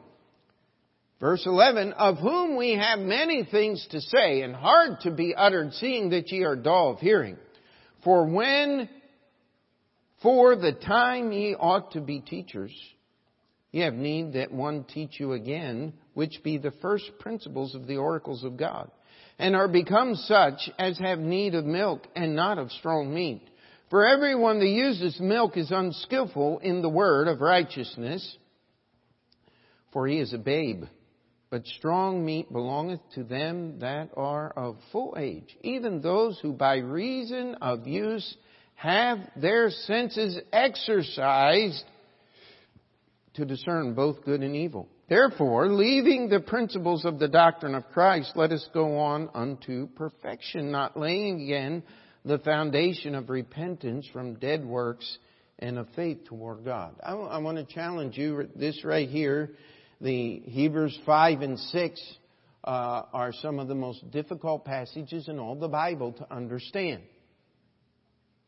Verse 1.19 1.43
11, 1.45 1.93
of 1.93 2.17
whom 2.17 2.57
we 2.57 2.71
have 2.71 2.97
many 2.97 3.43
things 3.43 3.85
to 3.91 4.01
say 4.01 4.41
and 4.41 4.55
hard 4.55 5.01
to 5.01 5.11
be 5.11 5.35
uttered, 5.35 5.73
seeing 5.73 6.09
that 6.09 6.31
ye 6.31 6.43
are 6.43 6.55
dull 6.55 6.93
of 6.93 6.99
hearing. 6.99 7.37
For 8.03 8.25
when 8.25 8.89
for 10.21 10.55
the 10.55 10.71
time 10.71 11.31
ye 11.31 11.55
ought 11.55 11.91
to 11.91 12.01
be 12.01 12.21
teachers, 12.21 12.73
ye 13.71 13.81
have 13.81 13.93
need 13.93 14.33
that 14.33 14.51
one 14.51 14.83
teach 14.83 15.19
you 15.19 15.33
again, 15.33 15.93
which 16.13 16.41
be 16.43 16.57
the 16.57 16.73
first 16.81 17.05
principles 17.19 17.75
of 17.75 17.87
the 17.87 17.97
oracles 17.97 18.43
of 18.43 18.57
God, 18.57 18.89
and 19.37 19.55
are 19.55 19.67
become 19.67 20.15
such 20.15 20.69
as 20.77 20.97
have 20.99 21.19
need 21.19 21.55
of 21.55 21.65
milk 21.65 22.07
and 22.15 22.35
not 22.35 22.57
of 22.57 22.71
strong 22.71 23.13
meat. 23.13 23.41
For 23.89 24.07
everyone 24.07 24.59
that 24.59 24.67
uses 24.67 25.19
milk 25.19 25.57
is 25.57 25.69
unskillful 25.69 26.59
in 26.59 26.81
the 26.81 26.89
word 26.89 27.27
of 27.27 27.41
righteousness, 27.41 28.37
for 29.91 30.07
he 30.07 30.19
is 30.19 30.33
a 30.33 30.37
babe. 30.37 30.83
But 31.49 31.67
strong 31.67 32.25
meat 32.25 32.51
belongeth 32.51 33.01
to 33.15 33.23
them 33.23 33.79
that 33.79 34.09
are 34.15 34.51
of 34.51 34.77
full 34.91 35.15
age, 35.17 35.55
even 35.61 36.01
those 36.01 36.39
who 36.41 36.53
by 36.53 36.77
reason 36.77 37.55
of 37.55 37.87
use 37.87 38.37
have 38.75 39.19
their 39.35 39.69
senses 39.69 40.39
exercised 40.53 41.83
to 43.33 43.45
discern 43.45 43.93
both 43.93 44.23
good 44.23 44.41
and 44.41 44.55
evil. 44.55 44.87
Therefore, 45.09 45.67
leaving 45.67 46.29
the 46.29 46.39
principles 46.39 47.03
of 47.03 47.19
the 47.19 47.27
doctrine 47.27 47.75
of 47.75 47.83
Christ, 47.91 48.31
let 48.35 48.51
us 48.51 48.67
go 48.73 48.97
on 48.97 49.29
unto 49.33 49.87
perfection, 49.87 50.71
not 50.71 50.97
laying 50.97 51.41
again 51.41 51.83
the 52.23 52.39
foundation 52.39 53.13
of 53.13 53.29
repentance 53.29 54.07
from 54.13 54.35
dead 54.35 54.65
works 54.65 55.17
and 55.59 55.77
of 55.77 55.87
faith 55.95 56.23
toward 56.25 56.63
God. 56.63 56.95
I, 57.03 57.37
want 57.39 57.57
to 57.57 57.65
challenge 57.65 58.17
you 58.17 58.49
this 58.55 58.83
right 58.83 59.09
here. 59.09 59.51
The 60.01 60.39
Hebrews 60.45 60.97
5 61.05 61.41
and 61.41 61.59
6 61.59 62.15
uh, 62.63 62.67
are 63.13 63.31
some 63.33 63.59
of 63.59 63.67
the 63.67 63.75
most 63.75 64.09
difficult 64.09 64.65
passages 64.65 65.27
in 65.27 65.37
all 65.37 65.53
the 65.55 65.67
Bible 65.67 66.13
to 66.13 66.33
understand. 66.33 67.03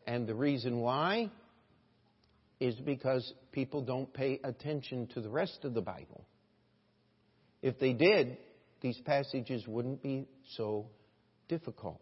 And 0.07 0.25
the 0.25 0.33
reason 0.33 0.79
why 0.79 1.29
is 2.59 2.73
because 2.77 3.31
people 3.51 3.83
don't 3.83 4.11
pay 4.11 4.39
attention 4.43 5.05
to 5.13 5.21
the 5.21 5.29
rest 5.29 5.59
of 5.63 5.75
the 5.75 5.81
Bible. 5.81 6.25
If 7.61 7.77
they 7.77 7.93
did, 7.93 8.37
these 8.81 8.99
passages 9.05 9.67
wouldn't 9.67 10.01
be 10.01 10.27
so 10.55 10.87
difficult. 11.49 12.01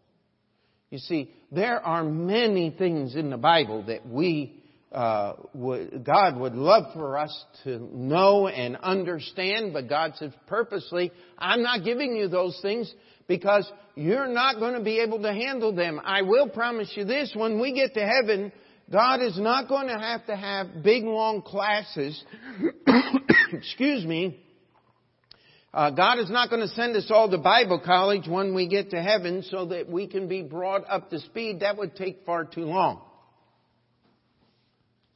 You 0.88 0.96
see, 0.96 1.30
there 1.50 1.78
are 1.78 2.04
many 2.04 2.70
things 2.70 3.16
in 3.16 3.28
the 3.28 3.36
Bible 3.36 3.82
that 3.82 4.08
we 4.08 4.61
uh, 4.92 5.34
would, 5.54 6.04
God 6.04 6.36
would 6.36 6.54
love 6.54 6.92
for 6.94 7.16
us 7.18 7.44
to 7.64 7.78
know 7.92 8.48
and 8.48 8.76
understand, 8.76 9.72
but 9.72 9.88
God 9.88 10.14
says 10.16 10.32
purposely, 10.46 11.12
I'm 11.38 11.62
not 11.62 11.84
giving 11.84 12.14
you 12.16 12.28
those 12.28 12.58
things 12.62 12.92
because 13.26 13.70
you're 13.94 14.28
not 14.28 14.58
going 14.58 14.74
to 14.74 14.82
be 14.82 15.00
able 15.00 15.22
to 15.22 15.32
handle 15.32 15.74
them. 15.74 16.00
I 16.04 16.22
will 16.22 16.48
promise 16.48 16.92
you 16.94 17.04
this, 17.04 17.32
when 17.34 17.60
we 17.60 17.72
get 17.72 17.94
to 17.94 18.06
heaven, 18.06 18.52
God 18.90 19.22
is 19.22 19.38
not 19.38 19.68
going 19.68 19.88
to 19.88 19.98
have 19.98 20.26
to 20.26 20.36
have 20.36 20.82
big 20.82 21.04
long 21.04 21.42
classes, 21.42 22.22
excuse 23.52 24.04
me, 24.04 24.38
Uh, 25.74 25.90
God 25.90 26.18
is 26.18 26.28
not 26.28 26.50
going 26.50 26.60
to 26.60 26.68
send 26.74 26.94
us 26.96 27.10
all 27.10 27.30
to 27.30 27.38
Bible 27.38 27.80
college 27.82 28.28
when 28.28 28.54
we 28.54 28.68
get 28.68 28.90
to 28.90 29.02
heaven 29.02 29.42
so 29.50 29.64
that 29.66 29.88
we 29.88 30.06
can 30.06 30.28
be 30.28 30.42
brought 30.42 30.84
up 30.86 31.08
to 31.08 31.18
speed. 31.20 31.60
That 31.60 31.78
would 31.78 31.96
take 31.96 32.26
far 32.26 32.44
too 32.44 32.66
long. 32.66 33.00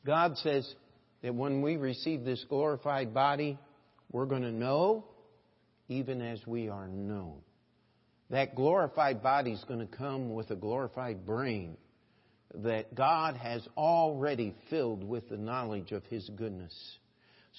God 0.07 0.39
says 0.39 0.73
that 1.23 1.35
when 1.35 1.61
we 1.61 1.77
receive 1.77 2.25
this 2.25 2.45
glorified 2.49 3.13
body, 3.13 3.59
we're 4.11 4.27
going 4.27 4.43
to 4.43 4.53
know 4.53 5.05
even 5.89 6.23
as 6.23 6.45
we 6.47 6.69
are 6.69 6.89
known. 6.89 7.39
That 8.31 8.55
glorified 8.55 9.23
body 9.23 9.53
is 9.53 9.65
going 9.69 9.81
to 9.81 9.97
come 9.97 10.35
with 10.35 10.51
a 10.51 10.57
glorified 10.57 11.27
brain 11.27 11.77
that 12.55 12.95
God 12.95 13.37
has 13.37 13.67
already 13.77 14.55
filled 14.71 15.05
with 15.05 15.29
the 15.29 15.37
knowledge 15.37 15.93
of 15.93 16.05
His 16.05 16.29
goodness. 16.37 16.75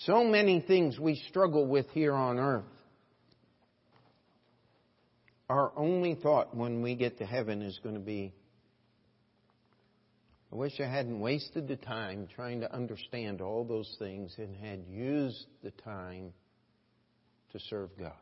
So 0.06 0.24
many 0.24 0.62
things 0.62 1.00
we 1.00 1.16
struggle 1.30 1.66
with 1.68 1.90
here 1.92 2.14
on 2.14 2.40
earth 2.40 2.66
our 5.50 5.72
only 5.78 6.16
thought 6.16 6.56
when 6.56 6.82
we 6.82 6.96
get 6.96 7.20
to 7.20 7.26
heaven 7.26 7.62
is 7.62 7.80
going 7.82 7.96
to 7.96 8.02
be, 8.02 8.34
I 10.58 10.60
wish 10.60 10.80
I 10.80 10.88
hadn't 10.88 11.20
wasted 11.20 11.68
the 11.68 11.76
time 11.76 12.28
trying 12.36 12.62
to 12.62 12.74
understand 12.74 13.42
all 13.42 13.64
those 13.64 13.96
things 14.00 14.34
and 14.40 14.56
had 14.56 14.86
used 14.90 15.46
the 15.62 15.70
time 15.70 16.34
to 17.52 17.60
serve 17.70 17.92
God. 18.00 18.18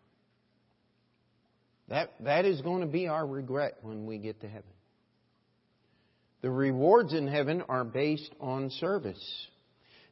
That, 1.87 2.11
that 2.19 2.43
is 2.43 2.59
going 2.59 2.81
to 2.81 2.87
be 2.87 3.07
our 3.07 3.25
regret 3.25 3.77
when 3.83 4.05
we 4.05 4.17
get 4.17 4.41
to 4.41 4.49
heaven. 4.49 4.69
The 6.41 6.51
rewards 6.51 7.13
in 7.13 7.25
heaven 7.25 7.63
are 7.69 7.85
based 7.85 8.35
on 8.41 8.69
service. 8.69 9.47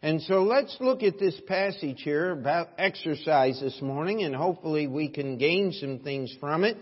And 0.01 0.21
so 0.21 0.43
let's 0.43 0.77
look 0.79 1.03
at 1.03 1.19
this 1.19 1.37
passage 1.45 2.03
here 2.03 2.31
about 2.31 2.69
exercise 2.77 3.59
this 3.59 3.81
morning 3.81 4.23
and 4.23 4.33
hopefully 4.33 4.87
we 4.87 5.09
can 5.09 5.37
gain 5.37 5.73
some 5.73 5.99
things 5.99 6.33
from 6.39 6.63
it. 6.63 6.77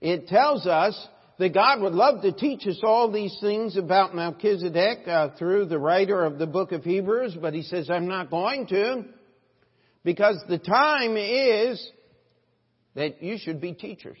It 0.00 0.26
tells 0.28 0.66
us 0.66 1.06
that 1.38 1.52
God 1.52 1.82
would 1.82 1.92
love 1.92 2.22
to 2.22 2.32
teach 2.32 2.66
us 2.66 2.80
all 2.82 3.10
these 3.10 3.36
things 3.40 3.76
about 3.76 4.14
Melchizedek 4.14 5.06
uh, 5.06 5.30
through 5.38 5.66
the 5.66 5.78
writer 5.78 6.24
of 6.24 6.38
the 6.38 6.46
book 6.46 6.72
of 6.72 6.82
Hebrews, 6.82 7.36
but 7.40 7.52
he 7.52 7.62
says, 7.62 7.90
I'm 7.90 8.08
not 8.08 8.30
going 8.30 8.66
to, 8.68 9.04
because 10.02 10.42
the 10.48 10.58
time 10.58 11.16
is 11.16 11.90
that 12.94 13.22
you 13.22 13.36
should 13.38 13.60
be 13.60 13.74
teachers. 13.74 14.18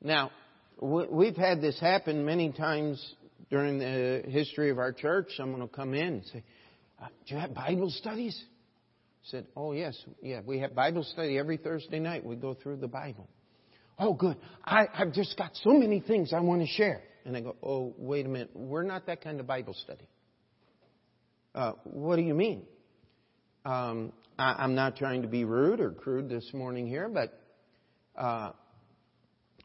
Now, 0.00 0.30
we've 0.80 1.36
had 1.36 1.60
this 1.60 1.78
happen 1.78 2.24
many 2.24 2.50
times 2.50 3.14
during 3.50 3.78
the 3.78 4.22
history 4.26 4.70
of 4.70 4.78
our 4.78 4.92
church. 4.92 5.28
Someone 5.36 5.60
will 5.60 5.68
come 5.68 5.94
in 5.94 6.14
and 6.14 6.24
say, 6.32 6.42
uh, 7.00 7.08
Do 7.28 7.34
you 7.34 7.40
have 7.40 7.54
Bible 7.54 7.90
studies? 7.90 8.42
I 9.24 9.30
said, 9.30 9.46
Oh, 9.54 9.72
yes. 9.72 9.96
Yeah, 10.22 10.40
we 10.44 10.58
have 10.60 10.74
Bible 10.74 11.04
study 11.04 11.38
every 11.38 11.58
Thursday 11.58 12.00
night. 12.00 12.24
We 12.24 12.34
go 12.34 12.54
through 12.54 12.78
the 12.78 12.88
Bible. 12.88 13.28
Oh, 13.98 14.14
good. 14.14 14.36
I, 14.64 14.86
I've 14.94 15.12
just 15.12 15.36
got 15.36 15.50
so 15.62 15.72
many 15.72 16.00
things 16.00 16.32
I 16.32 16.40
want 16.40 16.62
to 16.62 16.66
share. 16.66 17.02
And 17.24 17.36
I 17.36 17.40
go, 17.40 17.56
oh, 17.62 17.94
wait 17.98 18.26
a 18.26 18.28
minute. 18.28 18.50
We're 18.54 18.82
not 18.82 19.06
that 19.06 19.22
kind 19.22 19.38
of 19.38 19.46
Bible 19.46 19.74
study. 19.74 20.08
Uh, 21.54 21.72
what 21.84 22.16
do 22.16 22.22
you 22.22 22.34
mean? 22.34 22.62
Um, 23.64 24.12
I, 24.38 24.54
I'm 24.58 24.74
not 24.74 24.96
trying 24.96 25.22
to 25.22 25.28
be 25.28 25.44
rude 25.44 25.80
or 25.80 25.92
crude 25.92 26.28
this 26.28 26.50
morning 26.52 26.88
here, 26.88 27.08
but 27.08 27.38
uh, 28.16 28.52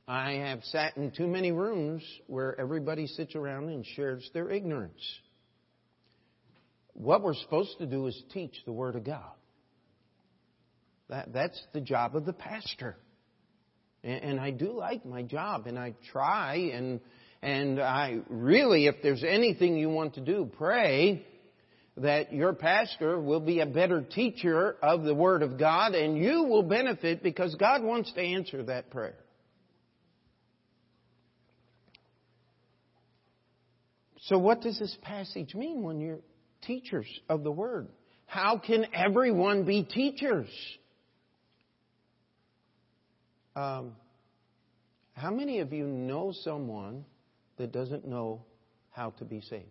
I 0.07 0.33
have 0.33 0.63
sat 0.65 0.97
in 0.97 1.11
too 1.11 1.27
many 1.27 1.51
rooms 1.51 2.03
where 2.27 2.59
everybody 2.59 3.07
sits 3.07 3.35
around 3.35 3.69
and 3.69 3.85
shares 3.95 4.29
their 4.33 4.49
ignorance. 4.49 5.01
What 6.93 7.23
we're 7.23 7.35
supposed 7.35 7.77
to 7.79 7.85
do 7.85 8.07
is 8.07 8.23
teach 8.33 8.55
the 8.65 8.71
Word 8.71 8.95
of 8.95 9.03
God. 9.03 9.31
That, 11.09 11.33
that's 11.33 11.61
the 11.73 11.81
job 11.81 12.15
of 12.15 12.25
the 12.25 12.33
pastor. 12.33 12.97
And 14.03 14.39
I 14.39 14.51
do 14.51 14.71
like 14.71 15.05
my 15.05 15.23
job 15.23 15.67
and 15.67 15.77
I 15.77 15.95
try 16.11 16.71
and, 16.73 17.01
and 17.41 17.79
I 17.79 18.19
really, 18.29 18.87
if 18.87 18.95
there's 19.01 19.23
anything 19.23 19.75
you 19.75 19.89
want 19.89 20.15
to 20.15 20.21
do, 20.21 20.49
pray 20.57 21.25
that 21.97 22.31
your 22.31 22.53
pastor 22.53 23.19
will 23.19 23.39
be 23.39 23.59
a 23.59 23.65
better 23.65 24.01
teacher 24.01 24.77
of 24.81 25.03
the 25.03 25.15
Word 25.15 25.41
of 25.41 25.57
God 25.57 25.95
and 25.95 26.17
you 26.17 26.43
will 26.43 26.63
benefit 26.63 27.23
because 27.23 27.55
God 27.55 27.83
wants 27.83 28.13
to 28.13 28.21
answer 28.21 28.63
that 28.63 28.91
prayer. 28.91 29.15
So 34.21 34.37
what 34.37 34.61
does 34.61 34.77
this 34.77 34.95
passage 35.01 35.55
mean 35.55 35.83
when 35.83 35.99
you're 35.99 36.19
teachers 36.61 37.07
of 37.29 37.43
the 37.43 37.51
Word? 37.51 37.87
How 38.25 38.57
can 38.57 38.85
everyone 38.93 39.63
be 39.63 39.83
teachers? 39.83 40.49
Um, 43.57 43.93
how 45.13 45.31
many 45.31 45.61
of 45.61 45.73
you 45.73 45.87
know 45.87 46.31
someone 46.43 47.05
that 47.57 47.71
doesn't 47.71 48.07
know 48.07 48.45
how 48.91 49.09
to 49.17 49.25
be 49.25 49.41
saved? 49.41 49.65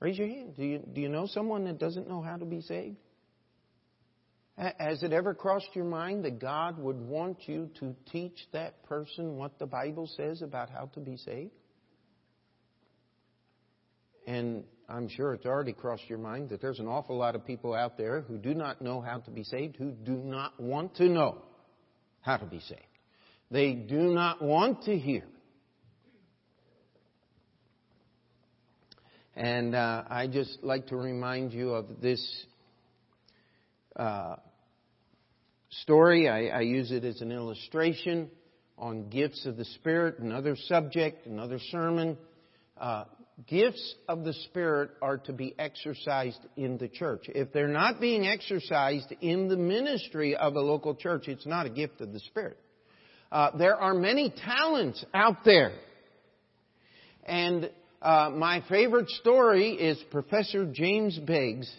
Raise 0.00 0.16
your 0.16 0.28
hand. 0.28 0.56
Do 0.56 0.64
you, 0.64 0.78
do 0.78 1.02
you 1.02 1.10
know 1.10 1.26
someone 1.26 1.64
that 1.64 1.78
doesn't 1.78 2.08
know 2.08 2.22
how 2.22 2.38
to 2.38 2.46
be 2.46 2.62
saved? 2.62 2.96
Has 4.56 5.02
it 5.02 5.12
ever 5.12 5.34
crossed 5.34 5.68
your 5.74 5.84
mind 5.84 6.24
that 6.24 6.38
God 6.38 6.78
would 6.78 7.02
want 7.02 7.46
you 7.46 7.68
to 7.80 7.94
teach 8.10 8.38
that 8.54 8.82
person 8.84 9.36
what 9.36 9.58
the 9.58 9.66
Bible 9.66 10.08
says 10.16 10.40
about 10.40 10.70
how 10.70 10.86
to 10.94 11.00
be 11.00 11.18
saved? 11.18 11.50
And 14.26 14.64
I'm 14.88 15.08
sure 15.08 15.34
it's 15.34 15.46
already 15.46 15.72
crossed 15.72 16.08
your 16.08 16.18
mind 16.18 16.50
that 16.50 16.60
there's 16.60 16.78
an 16.78 16.86
awful 16.86 17.16
lot 17.16 17.34
of 17.34 17.44
people 17.44 17.74
out 17.74 17.98
there 17.98 18.20
who 18.20 18.38
do 18.38 18.54
not 18.54 18.80
know 18.80 19.00
how 19.00 19.18
to 19.18 19.30
be 19.30 19.42
saved, 19.42 19.76
who 19.76 19.90
do 19.90 20.12
not 20.12 20.58
want 20.60 20.94
to 20.96 21.08
know 21.08 21.42
how 22.20 22.36
to 22.36 22.46
be 22.46 22.60
saved. 22.60 22.82
They 23.50 23.72
do 23.72 23.98
not 23.98 24.40
want 24.40 24.84
to 24.84 24.96
hear. 24.96 25.24
And 29.34 29.74
uh, 29.74 30.04
I 30.08 30.28
just 30.28 30.58
like 30.62 30.86
to 30.88 30.96
remind 30.96 31.52
you 31.52 31.74
of 31.74 32.00
this 32.00 32.44
uh, 33.96 34.36
story. 35.82 36.28
I, 36.28 36.46
I, 36.46 36.60
use 36.62 36.90
it 36.90 37.04
as 37.04 37.20
an 37.20 37.32
illustration 37.32 38.30
on 38.78 39.10
gifts 39.10 39.44
of 39.44 39.56
the 39.56 39.64
Spirit, 39.64 40.18
another 40.20 40.56
subject, 40.56 41.26
another 41.26 41.58
sermon. 41.70 42.16
Uh, 42.78 43.04
gifts 43.46 43.94
of 44.08 44.24
the 44.24 44.32
Spirit 44.32 44.90
are 45.02 45.18
to 45.18 45.32
be 45.32 45.54
exercised 45.58 46.40
in 46.56 46.78
the 46.78 46.88
church. 46.88 47.26
If 47.28 47.52
they're 47.52 47.68
not 47.68 48.00
being 48.00 48.26
exercised 48.26 49.12
in 49.20 49.48
the 49.48 49.56
ministry 49.56 50.34
of 50.34 50.56
a 50.56 50.60
local 50.60 50.94
church, 50.94 51.28
it's 51.28 51.46
not 51.46 51.66
a 51.66 51.70
gift 51.70 52.00
of 52.00 52.12
the 52.12 52.20
Spirit. 52.20 52.58
Uh, 53.30 53.50
there 53.58 53.76
are 53.76 53.92
many 53.92 54.30
talents 54.30 55.04
out 55.12 55.44
there. 55.44 55.72
And 57.24 57.70
uh, 58.00 58.30
my 58.34 58.62
favorite 58.68 59.10
story 59.10 59.72
is 59.72 59.98
Professor 60.10 60.64
James 60.64 61.18
Beggs, 61.18 61.70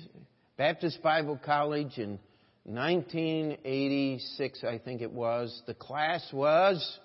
Baptist 0.57 1.01
Bible 1.01 1.39
College 1.43 1.97
in 1.97 2.19
1986, 2.65 4.63
I 4.63 4.77
think 4.77 5.01
it 5.01 5.11
was. 5.11 5.61
The 5.67 5.73
class 5.73 6.27
was 6.33 6.99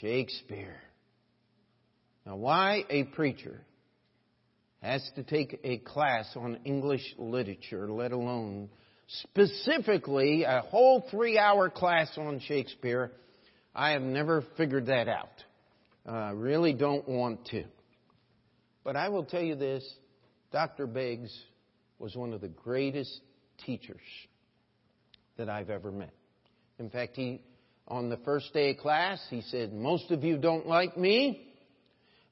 Shakespeare. 0.00 0.76
Now, 2.24 2.36
why 2.36 2.84
a 2.88 3.04
preacher 3.04 3.60
has 4.84 5.10
to 5.14 5.22
take 5.22 5.58
a 5.64 5.78
class 5.78 6.30
on 6.36 6.58
English 6.64 7.14
literature, 7.16 7.90
let 7.90 8.12
alone 8.12 8.68
specifically 9.08 10.44
a 10.44 10.60
whole 10.60 11.06
three 11.10 11.38
hour 11.38 11.70
class 11.70 12.12
on 12.18 12.38
Shakespeare, 12.40 13.10
I 13.74 13.92
have 13.92 14.02
never 14.02 14.44
figured 14.58 14.86
that 14.86 15.08
out. 15.08 15.30
I 16.06 16.28
uh, 16.28 16.32
really 16.34 16.74
don't 16.74 17.08
want 17.08 17.46
to. 17.46 17.64
But 18.84 18.96
I 18.96 19.08
will 19.08 19.24
tell 19.24 19.40
you 19.40 19.54
this 19.54 19.90
Dr. 20.52 20.86
Beggs 20.86 21.34
was 21.98 22.14
one 22.14 22.34
of 22.34 22.42
the 22.42 22.48
greatest 22.48 23.20
teachers 23.64 23.96
that 25.38 25.48
I've 25.48 25.70
ever 25.70 25.90
met. 25.90 26.12
In 26.78 26.90
fact, 26.90 27.16
he, 27.16 27.40
on 27.88 28.10
the 28.10 28.18
first 28.18 28.52
day 28.52 28.72
of 28.72 28.76
class, 28.76 29.24
he 29.30 29.40
said, 29.40 29.72
Most 29.72 30.10
of 30.10 30.24
you 30.24 30.36
don't 30.36 30.66
like 30.66 30.98
me. 30.98 31.53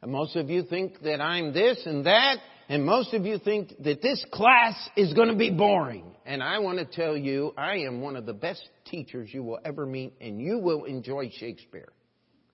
And 0.02 0.10
most 0.10 0.34
of 0.34 0.50
you 0.50 0.64
think 0.64 1.00
that 1.02 1.20
I'm 1.20 1.52
this 1.52 1.80
and 1.86 2.06
that, 2.06 2.38
and 2.68 2.84
most 2.84 3.14
of 3.14 3.24
you 3.24 3.38
think 3.38 3.72
that 3.84 4.02
this 4.02 4.24
class 4.32 4.74
is 4.96 5.14
going 5.14 5.28
to 5.28 5.36
be 5.36 5.50
boring. 5.50 6.04
And 6.26 6.42
I 6.42 6.58
want 6.58 6.78
to 6.78 6.84
tell 6.84 7.16
you, 7.16 7.54
I 7.56 7.78
am 7.78 8.00
one 8.00 8.16
of 8.16 8.26
the 8.26 8.32
best 8.32 8.62
teachers 8.86 9.30
you 9.32 9.42
will 9.44 9.60
ever 9.64 9.86
meet, 9.86 10.14
and 10.20 10.40
you 10.40 10.58
will 10.58 10.84
enjoy 10.84 11.30
Shakespeare. 11.36 11.92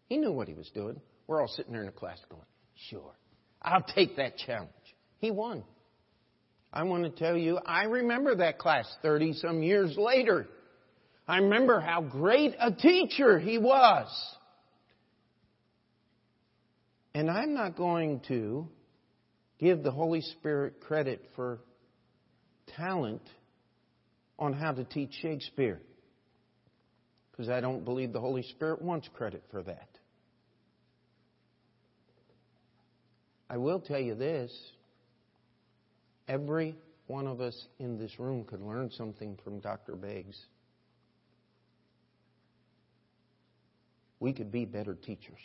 He 0.08 0.18
knew 0.18 0.32
what 0.32 0.48
he 0.48 0.54
was 0.54 0.70
doing. 0.74 1.00
We're 1.26 1.40
all 1.40 1.48
sitting 1.48 1.72
there 1.72 1.82
in 1.82 1.86
the 1.86 1.92
class 1.92 2.18
going, 2.30 2.42
sure, 2.90 3.14
I'll 3.62 3.82
take 3.82 4.16
that 4.16 4.36
challenge. 4.38 4.70
He 5.18 5.30
won. 5.30 5.64
I 6.72 6.82
want 6.82 7.04
to 7.04 7.10
tell 7.10 7.36
you, 7.36 7.58
I 7.64 7.84
remember 7.84 8.36
that 8.36 8.58
class 8.58 8.86
30 9.02 9.34
some 9.34 9.62
years 9.62 9.96
later. 9.96 10.46
I 11.26 11.38
remember 11.38 11.80
how 11.80 12.02
great 12.02 12.54
a 12.60 12.72
teacher 12.72 13.38
he 13.38 13.58
was. 13.58 14.06
And 17.14 17.30
I'm 17.30 17.54
not 17.54 17.76
going 17.76 18.20
to 18.28 18.68
give 19.58 19.82
the 19.82 19.90
Holy 19.90 20.20
Spirit 20.20 20.80
credit 20.80 21.24
for 21.34 21.60
talent 22.76 23.22
on 24.38 24.52
how 24.52 24.72
to 24.72 24.84
teach 24.84 25.12
Shakespeare. 25.20 25.80
Because 27.30 27.48
I 27.48 27.60
don't 27.60 27.84
believe 27.84 28.12
the 28.12 28.20
Holy 28.20 28.42
Spirit 28.42 28.82
wants 28.82 29.08
credit 29.14 29.42
for 29.50 29.62
that. 29.62 29.88
I 33.50 33.56
will 33.56 33.80
tell 33.80 34.00
you 34.00 34.14
this 34.14 34.52
every 36.28 36.76
one 37.06 37.26
of 37.26 37.40
us 37.40 37.56
in 37.78 37.98
this 37.98 38.18
room 38.18 38.44
could 38.44 38.60
learn 38.60 38.90
something 38.90 39.38
from 39.42 39.60
Dr. 39.60 39.96
Beggs. 39.96 40.38
We 44.20 44.32
could 44.32 44.52
be 44.52 44.66
better 44.66 44.94
teachers. 44.94 45.38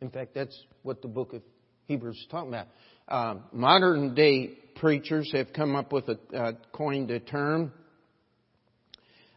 In 0.00 0.10
fact, 0.10 0.34
that's 0.34 0.58
what 0.82 1.00
the 1.00 1.08
book 1.08 1.32
of 1.32 1.42
Hebrews 1.86 2.16
is 2.16 2.26
talking 2.30 2.50
about. 2.50 2.66
Uh, 3.08 3.36
modern 3.52 4.14
day 4.14 4.50
preachers 4.76 5.30
have 5.32 5.52
come 5.54 5.74
up 5.74 5.92
with 5.92 6.08
a 6.08 6.18
uh, 6.36 6.52
coined 6.72 7.10
a 7.10 7.20
term 7.20 7.72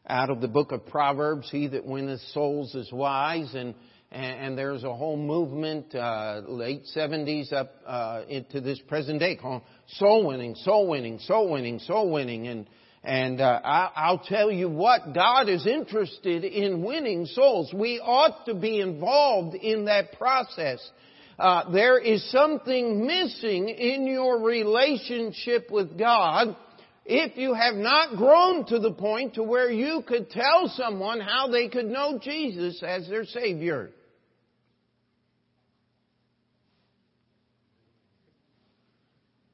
out 0.08 0.30
of 0.30 0.41
the 0.41 0.48
book 0.48 0.72
of 0.72 0.86
Proverbs: 0.88 1.50
"He 1.50 1.67
that 1.67 1.86
winneth 1.86 2.22
souls 2.34 2.76
is 2.76 2.91
wise," 2.91 3.54
and 3.54 3.74
and, 4.12 4.58
there's 4.58 4.84
a 4.84 4.93
whole 4.93 5.17
movement, 5.17 5.93
uh, 5.93 6.41
late 6.48 6.82
70s 6.95 7.54
up 7.54 7.76
uh, 7.86 8.24
into 8.28 8.60
this 8.60 8.80
present 8.88 9.19
day, 9.19 9.36
called 9.36 9.62
soul 9.86 10.26
winning, 10.26 10.56
soul 10.56 10.88
winning, 10.88 11.19
soul 11.19 11.52
winning, 11.52 11.78
soul 11.78 12.10
winning, 12.12 12.48
and 12.48 12.67
and 13.03 13.39
uh, 13.39 13.62
I, 13.63 14.12
will 14.12 14.19
tell 14.19 14.51
you 14.51 14.69
what, 14.69 15.13
God 15.13 15.47
is 15.47 15.65
interested 15.65 16.43
in 16.43 16.83
winning 16.83 17.25
souls. 17.27 17.73
We 17.73 17.99
ought 17.99 18.45
to 18.45 18.53
be 18.53 18.81
involved 18.81 19.55
in 19.55 19.85
that 19.85 20.17
process. 20.17 20.79
Uh, 21.38 21.71
there 21.71 21.97
is 21.97 22.29
something 22.31 23.07
missing 23.07 23.69
in 23.69 24.05
your 24.05 24.41
relationship 24.41 25.71
with 25.71 25.97
God 25.97 26.57
if 27.05 27.38
you 27.38 27.53
have 27.53 27.75
not 27.75 28.17
grown 28.17 28.65
to 28.65 28.79
the 28.79 28.91
point 28.91 29.35
to 29.35 29.43
where 29.43 29.71
you 29.71 30.03
could 30.05 30.29
tell 30.29 30.67
someone 30.75 31.21
how 31.21 31.47
they 31.47 31.69
could 31.69 31.85
know 31.85 32.19
Jesus 32.21 32.83
as 32.85 33.07
their 33.07 33.23
Savior. 33.23 33.91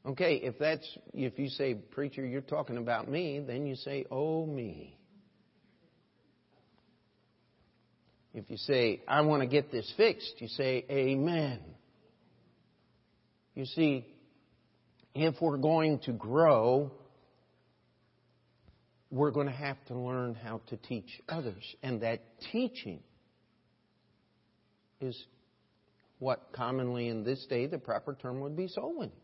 Okay, 0.06 0.36
if 0.36 0.60
that's 0.60 0.88
if 1.14 1.40
you 1.40 1.50
say, 1.50 1.74
preacher, 1.74 2.24
you're 2.26 2.42
talking 2.42 2.78
about 2.78 3.10
me, 3.10 3.40
then 3.46 3.66
you 3.66 3.76
say, 3.76 4.06
oh 4.12 4.46
me. 4.46 4.98
If 8.36 8.50
you 8.50 8.58
say, 8.58 9.02
I 9.08 9.22
want 9.22 9.42
to 9.42 9.48
get 9.48 9.72
this 9.72 9.92
fixed, 9.96 10.34
you 10.40 10.50
say, 10.50 10.86
Amen. 10.92 11.62
You 13.56 13.66
see, 13.66 14.06
if 15.16 15.36
we're 15.40 15.58
going 15.58 16.00
to 16.00 16.12
grow, 16.12 16.92
we're 19.10 19.32
going 19.32 19.48
to 19.48 19.54
have 19.54 19.78
to 19.86 19.98
learn 19.98 20.36
how 20.36 20.60
to 20.68 20.76
teach 20.76 21.22
others. 21.30 21.64
And 21.82 22.02
that 22.02 22.22
teaching 22.52 23.00
is 25.00 25.18
what 26.20 26.52
commonly 26.52 27.08
in 27.08 27.24
this 27.24 27.46
day 27.50 27.68
the 27.68 27.78
proper 27.78 28.14
term 28.22 28.42
would 28.42 28.58
be 28.58 28.68
soul 28.68 28.98
winning. 28.98 29.16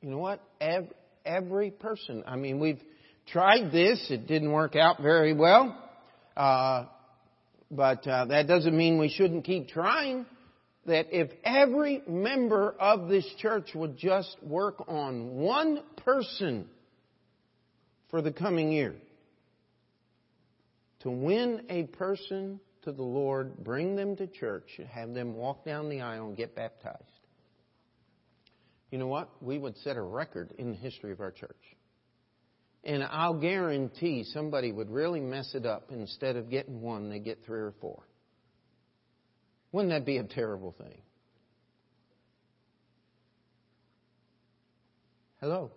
You 0.00 0.10
know 0.10 0.18
what? 0.18 0.40
Every, 0.60 0.90
every 1.24 1.70
person. 1.70 2.24
I 2.26 2.36
mean, 2.36 2.60
we've 2.60 2.80
tried 3.26 3.72
this. 3.72 4.06
It 4.10 4.26
didn't 4.26 4.52
work 4.52 4.76
out 4.76 5.02
very 5.02 5.32
well. 5.32 5.76
Uh, 6.36 6.86
but 7.70 8.06
uh, 8.06 8.26
that 8.26 8.46
doesn't 8.46 8.76
mean 8.76 8.98
we 8.98 9.08
shouldn't 9.08 9.44
keep 9.44 9.68
trying. 9.68 10.24
That 10.86 11.08
if 11.10 11.30
every 11.44 12.02
member 12.08 12.74
of 12.78 13.08
this 13.08 13.26
church 13.38 13.70
would 13.74 13.98
just 13.98 14.36
work 14.42 14.88
on 14.88 15.36
one 15.36 15.82
person 15.96 16.66
for 18.10 18.22
the 18.22 18.32
coming 18.32 18.72
year, 18.72 18.94
to 21.00 21.10
win 21.10 21.62
a 21.68 21.84
person 21.84 22.58
to 22.82 22.92
the 22.92 23.02
Lord, 23.02 23.62
bring 23.62 23.96
them 23.96 24.16
to 24.16 24.26
church, 24.26 24.80
have 24.90 25.12
them 25.12 25.34
walk 25.34 25.64
down 25.64 25.90
the 25.90 26.00
aisle 26.00 26.28
and 26.28 26.36
get 26.36 26.56
baptized 26.56 27.17
you 28.90 28.98
know 28.98 29.06
what? 29.06 29.30
We 29.40 29.58
would 29.58 29.76
set 29.78 29.96
a 29.96 30.02
record 30.02 30.54
in 30.58 30.70
the 30.70 30.76
history 30.76 31.12
of 31.12 31.20
our 31.20 31.30
church. 31.30 31.56
And 32.84 33.02
I'll 33.02 33.38
guarantee 33.38 34.24
somebody 34.24 34.72
would 34.72 34.90
really 34.90 35.20
mess 35.20 35.54
it 35.54 35.66
up. 35.66 35.90
Instead 35.90 36.36
of 36.36 36.48
getting 36.48 36.80
one, 36.80 37.10
they 37.10 37.18
get 37.18 37.44
three 37.44 37.60
or 37.60 37.74
four. 37.80 38.02
Wouldn't 39.72 39.92
that 39.92 40.06
be 40.06 40.16
a 40.16 40.24
terrible 40.24 40.74
thing? 40.78 41.02
Hello? 45.40 45.70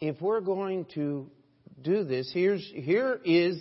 If 0.00 0.20
we're 0.20 0.40
going 0.40 0.86
to 0.94 1.30
do 1.80 2.04
this, 2.04 2.30
here's, 2.34 2.64
here 2.74 3.20
is 3.24 3.56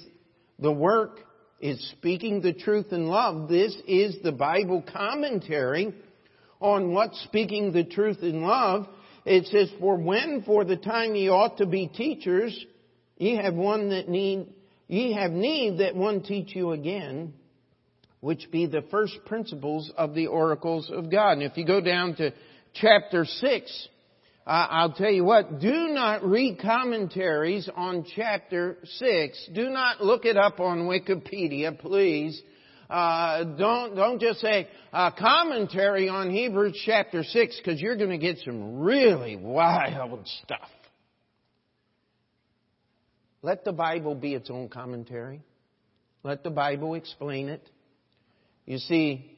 the 0.59 0.71
work 0.71 1.19
is 1.61 1.91
speaking 1.91 2.41
the 2.41 2.53
truth 2.53 2.87
in 2.91 3.07
love. 3.07 3.47
This 3.47 3.75
is 3.87 4.17
the 4.23 4.31
Bible 4.31 4.83
commentary 4.93 5.93
on 6.59 6.91
what 6.91 7.13
speaking 7.25 7.71
the 7.71 7.83
truth 7.83 8.19
in 8.21 8.41
love. 8.41 8.87
It 9.25 9.45
says, 9.45 9.69
For 9.79 9.95
when 9.95 10.43
for 10.43 10.65
the 10.65 10.77
time 10.77 11.15
ye 11.15 11.29
ought 11.29 11.57
to 11.57 11.67
be 11.67 11.87
teachers, 11.87 12.65
ye 13.17 13.35
have 13.37 13.53
one 13.53 13.89
that 13.89 14.09
need, 14.09 14.47
ye 14.87 15.13
have 15.13 15.31
need 15.31 15.79
that 15.79 15.95
one 15.95 16.23
teach 16.23 16.55
you 16.55 16.71
again, 16.71 17.33
which 18.19 18.49
be 18.51 18.65
the 18.65 18.83
first 18.89 19.13
principles 19.25 19.91
of 19.95 20.15
the 20.15 20.27
oracles 20.27 20.89
of 20.91 21.11
God. 21.11 21.33
And 21.33 21.43
if 21.43 21.57
you 21.57 21.65
go 21.65 21.81
down 21.81 22.15
to 22.15 22.31
chapter 22.73 23.25
6, 24.43 24.47
I'll 24.47 24.93
tell 24.93 25.11
you 25.11 25.23
what, 25.23 25.59
do 25.59 25.89
not 25.89 26.25
read 26.25 26.59
commentaries 26.59 27.69
on 27.75 28.05
chapter 28.15 28.77
6. 28.83 29.49
Do 29.53 29.69
not 29.69 30.01
look 30.01 30.25
it 30.25 30.35
up 30.35 30.59
on 30.59 30.81
Wikipedia, 30.87 31.77
please. 31.77 32.41
Uh, 32.89 33.43
don't, 33.43 33.95
don't 33.95 34.19
just 34.19 34.39
say 34.41 34.67
a 34.91 35.11
commentary 35.17 36.09
on 36.09 36.29
Hebrews 36.31 36.81
chapter 36.85 37.23
6 37.23 37.57
because 37.63 37.79
you're 37.79 37.95
going 37.95 38.09
to 38.09 38.17
get 38.17 38.39
some 38.39 38.79
really 38.79 39.37
wild 39.37 40.27
stuff. 40.43 40.69
Let 43.43 43.63
the 43.63 43.71
Bible 43.71 44.15
be 44.15 44.33
its 44.33 44.49
own 44.49 44.69
commentary. 44.69 45.41
Let 46.23 46.43
the 46.43 46.51
Bible 46.51 46.95
explain 46.95 47.47
it. 47.47 47.67
You 48.65 48.77
see, 48.77 49.30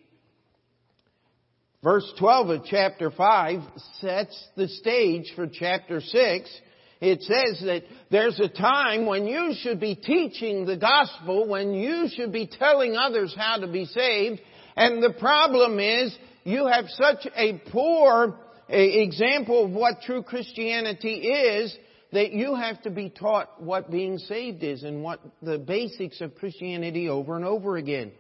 Verse 1.83 2.09
12 2.17 2.49
of 2.49 2.61
chapter 2.65 3.11
5 3.11 3.59
sets 3.99 4.47
the 4.55 4.69
stage 4.69 5.33
for 5.35 5.47
chapter 5.47 5.99
6. 5.99 6.61
It 7.01 7.21
says 7.23 7.61
that 7.65 7.83
there's 8.09 8.39
a 8.39 8.47
time 8.47 9.05
when 9.05 9.27
you 9.27 9.53
should 9.59 9.81
be 9.81 9.93
teaching 9.93 10.65
the 10.65 10.77
gospel, 10.77 11.45
when 11.45 11.73
you 11.73 12.07
should 12.15 12.31
be 12.31 12.47
telling 12.47 12.95
others 12.95 13.35
how 13.37 13.57
to 13.57 13.67
be 13.67 13.83
saved, 13.83 14.39
and 14.77 15.03
the 15.03 15.11
problem 15.19 15.77
is 15.79 16.17
you 16.45 16.67
have 16.67 16.85
such 16.87 17.27
a 17.35 17.61
poor 17.69 18.39
example 18.69 19.65
of 19.65 19.71
what 19.71 20.03
true 20.05 20.23
Christianity 20.23 21.15
is 21.15 21.77
that 22.13 22.31
you 22.31 22.55
have 22.55 22.81
to 22.83 22.91
be 22.91 23.09
taught 23.09 23.61
what 23.61 23.91
being 23.91 24.17
saved 24.19 24.63
is 24.63 24.83
and 24.83 25.03
what 25.03 25.19
the 25.41 25.57
basics 25.57 26.21
of 26.21 26.35
Christianity 26.35 27.09
over 27.09 27.35
and 27.35 27.43
over 27.43 27.75
again. 27.75 28.13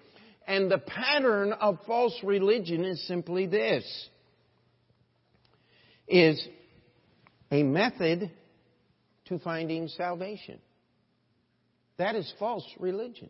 And 0.47 0.69
the 0.69 0.77
pattern 0.77 1.53
of 1.53 1.79
false 1.87 2.17
religion 2.23 2.83
is 2.83 3.05
simply 3.07 3.47
this. 3.47 4.09
Is 6.07 6.45
a 7.51 7.63
method 7.63 8.29
to 9.25 9.39
finding 9.39 9.87
salvation. 9.87 10.59
That 11.97 12.15
is 12.15 12.31
false 12.39 12.65
religion. 12.79 13.29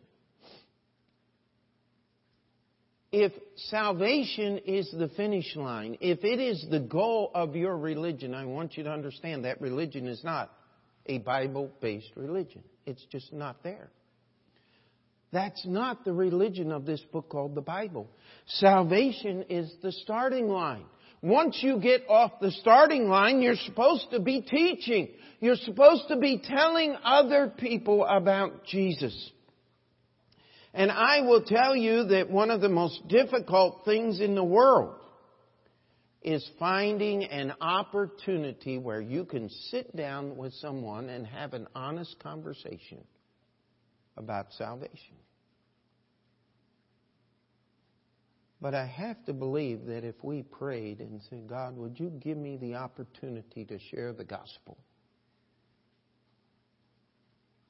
If 3.12 3.32
salvation 3.68 4.58
is 4.66 4.90
the 4.90 5.08
finish 5.08 5.54
line, 5.54 5.98
if 6.00 6.24
it 6.24 6.40
is 6.40 6.66
the 6.68 6.80
goal 6.80 7.30
of 7.32 7.54
your 7.54 7.76
religion, 7.76 8.34
I 8.34 8.44
want 8.44 8.76
you 8.76 8.82
to 8.82 8.90
understand 8.90 9.44
that 9.44 9.60
religion 9.60 10.08
is 10.08 10.24
not 10.24 10.50
a 11.06 11.18
Bible 11.18 11.70
based 11.80 12.10
religion. 12.16 12.64
It's 12.86 13.04
just 13.12 13.32
not 13.32 13.62
there. 13.62 13.90
That's 15.34 15.66
not 15.66 16.04
the 16.04 16.12
religion 16.12 16.70
of 16.70 16.86
this 16.86 17.00
book 17.12 17.28
called 17.28 17.56
the 17.56 17.60
Bible. 17.60 18.08
Salvation 18.46 19.44
is 19.50 19.68
the 19.82 19.90
starting 19.90 20.46
line. 20.46 20.84
Once 21.22 21.58
you 21.60 21.80
get 21.80 22.02
off 22.08 22.38
the 22.40 22.52
starting 22.52 23.08
line, 23.08 23.42
you're 23.42 23.56
supposed 23.56 24.06
to 24.12 24.20
be 24.20 24.42
teaching. 24.42 25.08
You're 25.40 25.56
supposed 25.56 26.04
to 26.06 26.18
be 26.18 26.40
telling 26.40 26.96
other 27.02 27.52
people 27.58 28.04
about 28.04 28.64
Jesus. 28.66 29.32
And 30.72 30.88
I 30.92 31.22
will 31.22 31.42
tell 31.42 31.74
you 31.74 32.04
that 32.04 32.30
one 32.30 32.52
of 32.52 32.60
the 32.60 32.68
most 32.68 33.08
difficult 33.08 33.84
things 33.84 34.20
in 34.20 34.36
the 34.36 34.44
world 34.44 34.94
is 36.22 36.48
finding 36.60 37.24
an 37.24 37.54
opportunity 37.60 38.78
where 38.78 39.00
you 39.00 39.24
can 39.24 39.50
sit 39.70 39.96
down 39.96 40.36
with 40.36 40.52
someone 40.54 41.08
and 41.08 41.26
have 41.26 41.54
an 41.54 41.66
honest 41.74 42.20
conversation 42.20 42.98
about 44.16 44.52
salvation. 44.52 45.16
But 48.60 48.74
I 48.74 48.86
have 48.86 49.22
to 49.26 49.32
believe 49.32 49.86
that 49.86 50.04
if 50.04 50.14
we 50.22 50.42
prayed 50.42 51.00
and 51.00 51.20
said, 51.28 51.46
God, 51.46 51.76
would 51.76 52.00
you 52.00 52.08
give 52.08 52.38
me 52.38 52.56
the 52.56 52.76
opportunity 52.76 53.64
to 53.66 53.78
share 53.90 54.12
the 54.12 54.24
gospel? 54.24 54.78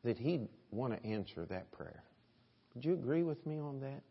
That 0.04 0.18
He'd 0.18 0.48
want 0.70 0.92
to 0.92 1.04
answer 1.04 1.46
that 1.46 1.72
prayer. 1.72 2.04
Would 2.74 2.84
you 2.84 2.92
agree 2.92 3.22
with 3.22 3.44
me 3.46 3.58
on 3.58 3.80
that? 3.80 4.02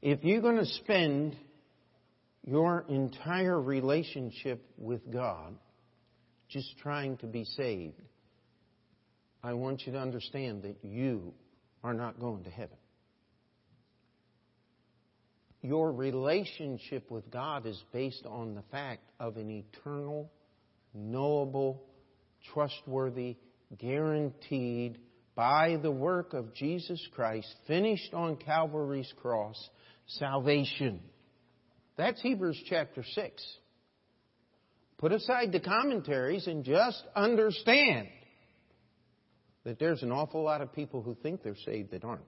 If 0.00 0.24
you're 0.24 0.40
going 0.40 0.58
to 0.58 0.66
spend 0.66 1.36
your 2.44 2.84
entire 2.88 3.60
relationship 3.60 4.64
with 4.78 5.12
God 5.12 5.54
just 6.48 6.78
trying 6.78 7.16
to 7.18 7.26
be 7.26 7.44
saved, 7.44 8.00
I 9.42 9.52
want 9.52 9.86
you 9.86 9.92
to 9.92 9.98
understand 9.98 10.62
that 10.62 10.76
you 10.82 11.32
are 11.84 11.94
not 11.94 12.18
going 12.18 12.44
to 12.44 12.50
heaven. 12.50 12.76
Your 15.62 15.92
relationship 15.92 17.10
with 17.10 17.30
God 17.30 17.66
is 17.66 17.82
based 17.92 18.24
on 18.26 18.54
the 18.54 18.62
fact 18.70 19.02
of 19.18 19.36
an 19.36 19.50
eternal, 19.50 20.30
knowable, 20.94 21.82
trustworthy, 22.52 23.36
guaranteed 23.76 24.98
by 25.34 25.76
the 25.82 25.90
work 25.90 26.32
of 26.32 26.54
Jesus 26.54 27.00
Christ, 27.14 27.52
finished 27.66 28.14
on 28.14 28.36
Calvary's 28.36 29.12
cross, 29.20 29.68
salvation. 30.06 31.00
That's 31.96 32.20
Hebrews 32.22 32.60
chapter 32.68 33.04
6. 33.04 33.56
Put 34.98 35.12
aside 35.12 35.52
the 35.52 35.60
commentaries 35.60 36.46
and 36.46 36.64
just 36.64 37.02
understand 37.14 38.08
that 39.64 39.78
there's 39.78 40.02
an 40.02 40.10
awful 40.10 40.42
lot 40.42 40.60
of 40.60 40.72
people 40.72 41.02
who 41.02 41.14
think 41.14 41.42
they're 41.42 41.56
saved 41.64 41.92
that 41.92 42.04
aren't. 42.04 42.22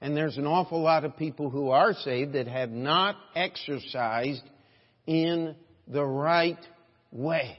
And 0.00 0.16
there's 0.16 0.36
an 0.36 0.46
awful 0.46 0.80
lot 0.80 1.04
of 1.04 1.16
people 1.16 1.50
who 1.50 1.70
are 1.70 1.94
saved 1.94 2.32
that 2.34 2.46
have 2.46 2.70
not 2.70 3.16
exercised 3.34 4.42
in 5.06 5.54
the 5.88 6.04
right 6.04 6.58
way. 7.10 7.58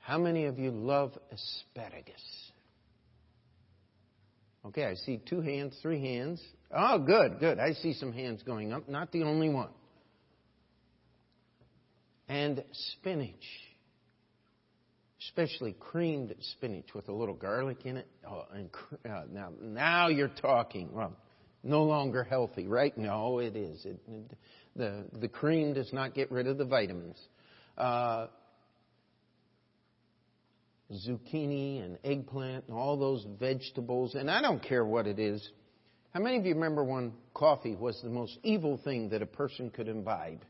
How 0.00 0.18
many 0.18 0.44
of 0.44 0.58
you 0.58 0.70
love 0.70 1.12
asparagus? 1.32 2.22
Okay, 4.66 4.84
I 4.84 4.94
see 4.94 5.20
two 5.28 5.40
hands, 5.40 5.76
three 5.82 6.00
hands. 6.00 6.42
Oh, 6.70 6.98
good, 6.98 7.38
good. 7.40 7.58
I 7.58 7.72
see 7.72 7.94
some 7.94 8.12
hands 8.12 8.42
going 8.42 8.72
up. 8.72 8.88
Not 8.88 9.12
the 9.12 9.22
only 9.22 9.48
one. 9.48 9.70
And 12.34 12.64
spinach. 12.72 13.46
Especially 15.20 15.72
creamed 15.78 16.34
spinach 16.40 16.92
with 16.92 17.08
a 17.08 17.12
little 17.12 17.36
garlic 17.36 17.86
in 17.86 17.96
it. 17.96 18.08
Oh, 18.28 18.44
and 18.52 18.70
uh, 19.08 19.22
now, 19.32 19.50
now 19.62 20.08
you're 20.08 20.32
talking. 20.42 20.92
Well, 20.92 21.16
no 21.62 21.84
longer 21.84 22.24
healthy, 22.24 22.66
right? 22.66 22.96
No, 22.98 23.38
it 23.38 23.54
is. 23.54 23.84
It, 23.84 24.00
it, 24.08 24.32
the 24.74 25.04
the 25.20 25.28
cream 25.28 25.74
does 25.74 25.92
not 25.92 26.12
get 26.12 26.32
rid 26.32 26.48
of 26.48 26.58
the 26.58 26.64
vitamins. 26.64 27.20
Uh, 27.78 28.26
zucchini 30.92 31.84
and 31.84 31.98
eggplant 32.02 32.64
and 32.66 32.76
all 32.76 32.96
those 32.96 33.24
vegetables, 33.38 34.16
and 34.16 34.28
I 34.28 34.42
don't 34.42 34.60
care 34.60 34.84
what 34.84 35.06
it 35.06 35.20
is. 35.20 35.48
How 36.12 36.18
many 36.18 36.36
of 36.36 36.44
you 36.44 36.54
remember 36.54 36.82
when 36.82 37.12
coffee 37.32 37.76
was 37.76 38.00
the 38.02 38.10
most 38.10 38.36
evil 38.42 38.76
thing 38.82 39.10
that 39.10 39.22
a 39.22 39.26
person 39.26 39.70
could 39.70 39.86
imbibe? 39.86 40.44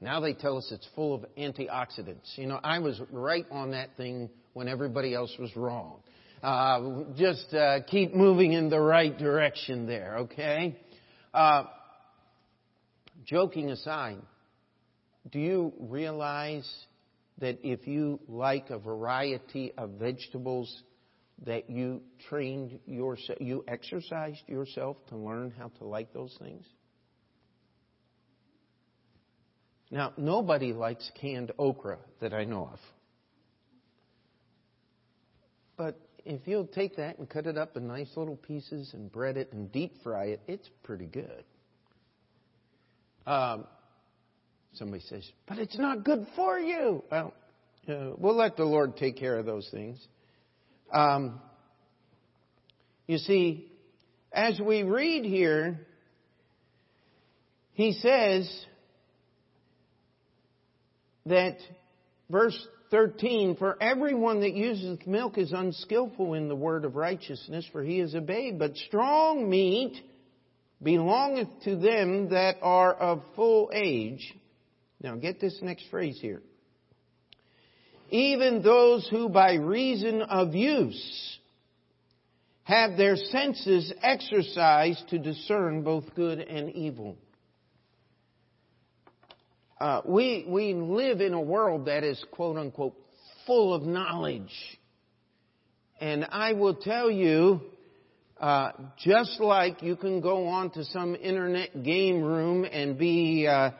Now 0.00 0.20
they 0.20 0.32
tell 0.32 0.56
us 0.56 0.68
it's 0.70 0.88
full 0.94 1.14
of 1.14 1.26
antioxidants. 1.36 2.36
You 2.36 2.46
know, 2.46 2.60
I 2.62 2.78
was 2.78 3.00
right 3.10 3.46
on 3.50 3.72
that 3.72 3.96
thing 3.96 4.30
when 4.54 4.66
everybody 4.66 5.14
else 5.14 5.34
was 5.38 5.54
wrong. 5.54 6.00
Uh, 6.42 7.04
just 7.18 7.52
uh, 7.52 7.80
keep 7.86 8.14
moving 8.14 8.52
in 8.52 8.70
the 8.70 8.80
right 8.80 9.16
direction 9.16 9.86
there, 9.86 10.18
okay? 10.20 10.80
Uh, 11.34 11.64
joking 13.26 13.70
aside, 13.70 14.22
do 15.30 15.38
you 15.38 15.74
realize 15.78 16.68
that 17.40 17.58
if 17.62 17.86
you 17.86 18.20
like 18.26 18.70
a 18.70 18.78
variety 18.78 19.72
of 19.76 19.90
vegetables, 19.98 20.82
that 21.44 21.68
you 21.68 22.00
trained 22.28 22.78
yourself, 22.86 23.38
you 23.40 23.64
exercised 23.68 24.42
yourself 24.46 24.96
to 25.08 25.16
learn 25.16 25.52
how 25.58 25.68
to 25.78 25.84
like 25.84 26.12
those 26.14 26.34
things? 26.40 26.64
Now, 29.90 30.12
nobody 30.16 30.72
likes 30.72 31.10
canned 31.20 31.52
okra 31.58 31.98
that 32.20 32.32
I 32.32 32.44
know 32.44 32.70
of. 32.72 32.78
But 35.76 35.98
if 36.24 36.46
you'll 36.46 36.66
take 36.66 36.96
that 36.96 37.18
and 37.18 37.28
cut 37.28 37.46
it 37.46 37.56
up 37.58 37.76
in 37.76 37.88
nice 37.88 38.10
little 38.16 38.36
pieces 38.36 38.92
and 38.94 39.10
bread 39.10 39.36
it 39.36 39.52
and 39.52 39.72
deep 39.72 39.94
fry 40.02 40.26
it, 40.26 40.40
it's 40.46 40.68
pretty 40.84 41.06
good. 41.06 41.44
Um, 43.26 43.66
Somebody 44.74 45.02
says, 45.08 45.28
but 45.48 45.58
it's 45.58 45.78
not 45.78 46.04
good 46.04 46.26
for 46.36 46.58
you. 46.58 47.02
Well, 47.10 47.34
uh, 47.88 48.10
we'll 48.16 48.36
let 48.36 48.56
the 48.56 48.64
Lord 48.64 48.96
take 48.96 49.16
care 49.16 49.36
of 49.38 49.46
those 49.46 49.68
things. 49.70 49.98
Um, 50.92 51.40
you 53.06 53.18
see, 53.18 53.70
as 54.32 54.60
we 54.60 54.84
read 54.84 55.24
here, 55.24 55.86
he 57.72 57.92
says 57.94 58.48
that 61.26 61.58
verse 62.28 62.58
13, 62.90 63.56
for 63.56 63.80
everyone 63.80 64.40
that 64.40 64.54
useth 64.54 65.06
milk 65.06 65.38
is 65.38 65.52
unskillful 65.52 66.34
in 66.34 66.48
the 66.48 66.56
word 66.56 66.84
of 66.84 66.96
righteousness, 66.96 67.66
for 67.72 67.82
he 67.82 68.00
is 68.00 68.14
a 68.14 68.20
babe, 68.20 68.58
but 68.58 68.76
strong 68.76 69.48
meat 69.48 69.96
belongeth 70.82 71.48
to 71.64 71.76
them 71.76 72.30
that 72.30 72.56
are 72.62 72.94
of 72.94 73.22
full 73.36 73.70
age 73.72 74.34
now 75.02 75.16
get 75.16 75.40
this 75.40 75.58
next 75.62 75.86
phrase 75.90 76.18
here. 76.20 76.42
Even 78.10 78.62
those 78.62 79.08
who 79.08 79.28
by 79.28 79.54
reason 79.54 80.20
of 80.22 80.54
use 80.54 81.38
have 82.64 82.96
their 82.96 83.16
senses 83.16 83.92
exercised 84.02 85.08
to 85.08 85.18
discern 85.18 85.82
both 85.82 86.14
good 86.14 86.38
and 86.38 86.70
evil. 86.74 87.16
Uh, 89.80 90.02
we, 90.04 90.44
we 90.46 90.74
live 90.74 91.22
in 91.22 91.32
a 91.32 91.40
world 91.40 91.86
that 91.86 92.04
is 92.04 92.22
quote 92.32 92.58
unquote 92.58 92.94
full 93.46 93.72
of 93.72 93.82
knowledge. 93.82 94.52
And 95.98 96.26
I 96.30 96.52
will 96.52 96.74
tell 96.74 97.10
you, 97.10 97.62
uh, 98.38 98.72
just 98.98 99.40
like 99.40 99.82
you 99.82 99.96
can 99.96 100.20
go 100.20 100.48
on 100.48 100.70
to 100.72 100.84
some 100.84 101.14
internet 101.14 101.82
game 101.82 102.22
room 102.22 102.64
and 102.64 102.98
be 102.98 103.46
uh, 103.46 103.70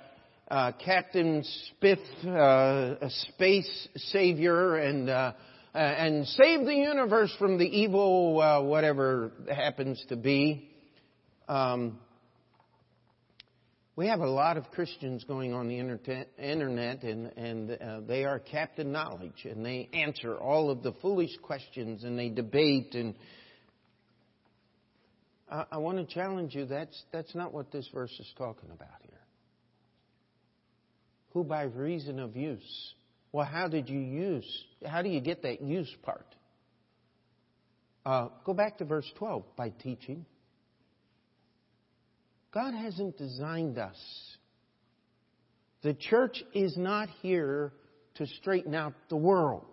uh, 0.50 0.72
Captain 0.82 1.44
Spiff, 1.82 1.98
uh, 2.24 3.06
a 3.06 3.10
space 3.34 3.88
savior, 3.96 4.76
and 4.76 5.08
uh, 5.08 5.32
uh, 5.74 5.78
and 5.78 6.26
save 6.26 6.64
the 6.64 6.74
universe 6.74 7.32
from 7.38 7.58
the 7.58 7.64
evil 7.64 8.34
whatever 8.66 9.32
happens 9.54 10.02
to 10.08 10.16
be. 10.16 10.68
Um, 11.46 11.98
we 14.00 14.06
have 14.06 14.20
a 14.20 14.30
lot 14.30 14.56
of 14.56 14.70
Christians 14.70 15.24
going 15.24 15.52
on 15.52 15.68
the 15.68 15.78
internet, 15.78 17.02
and, 17.02 17.26
and 17.36 17.70
uh, 17.70 18.00
they 18.08 18.24
are 18.24 18.38
Captain 18.38 18.90
Knowledge, 18.92 19.44
and 19.44 19.62
they 19.62 19.90
answer 19.92 20.38
all 20.38 20.70
of 20.70 20.82
the 20.82 20.92
foolish 21.02 21.36
questions, 21.42 22.02
and 22.02 22.18
they 22.18 22.30
debate. 22.30 22.94
And 22.94 23.14
I, 25.52 25.66
I 25.72 25.76
want 25.76 25.98
to 25.98 26.06
challenge 26.14 26.54
you. 26.54 26.64
That's 26.64 26.98
that's 27.12 27.34
not 27.34 27.52
what 27.52 27.72
this 27.72 27.86
verse 27.92 28.10
is 28.18 28.32
talking 28.38 28.70
about 28.70 29.02
here 29.02 29.20
who 31.34 31.44
by 31.44 31.64
reason 31.64 32.20
of 32.20 32.34
use. 32.34 32.94
Well, 33.32 33.44
how 33.44 33.68
did 33.68 33.90
you 33.90 34.00
use? 34.00 34.64
How 34.82 35.02
do 35.02 35.10
you 35.10 35.20
get 35.20 35.42
that 35.42 35.60
use 35.60 35.94
part? 36.02 36.24
Uh, 38.06 38.28
go 38.46 38.54
back 38.54 38.78
to 38.78 38.86
verse 38.86 39.12
12 39.18 39.44
by 39.58 39.68
teaching. 39.68 40.24
God 42.52 42.74
hasn't 42.74 43.16
designed 43.16 43.78
us. 43.78 43.96
The 45.82 45.94
church 45.94 46.42
is 46.52 46.76
not 46.76 47.08
here 47.22 47.72
to 48.16 48.26
straighten 48.26 48.74
out 48.74 48.92
the 49.08 49.16
world. 49.16 49.66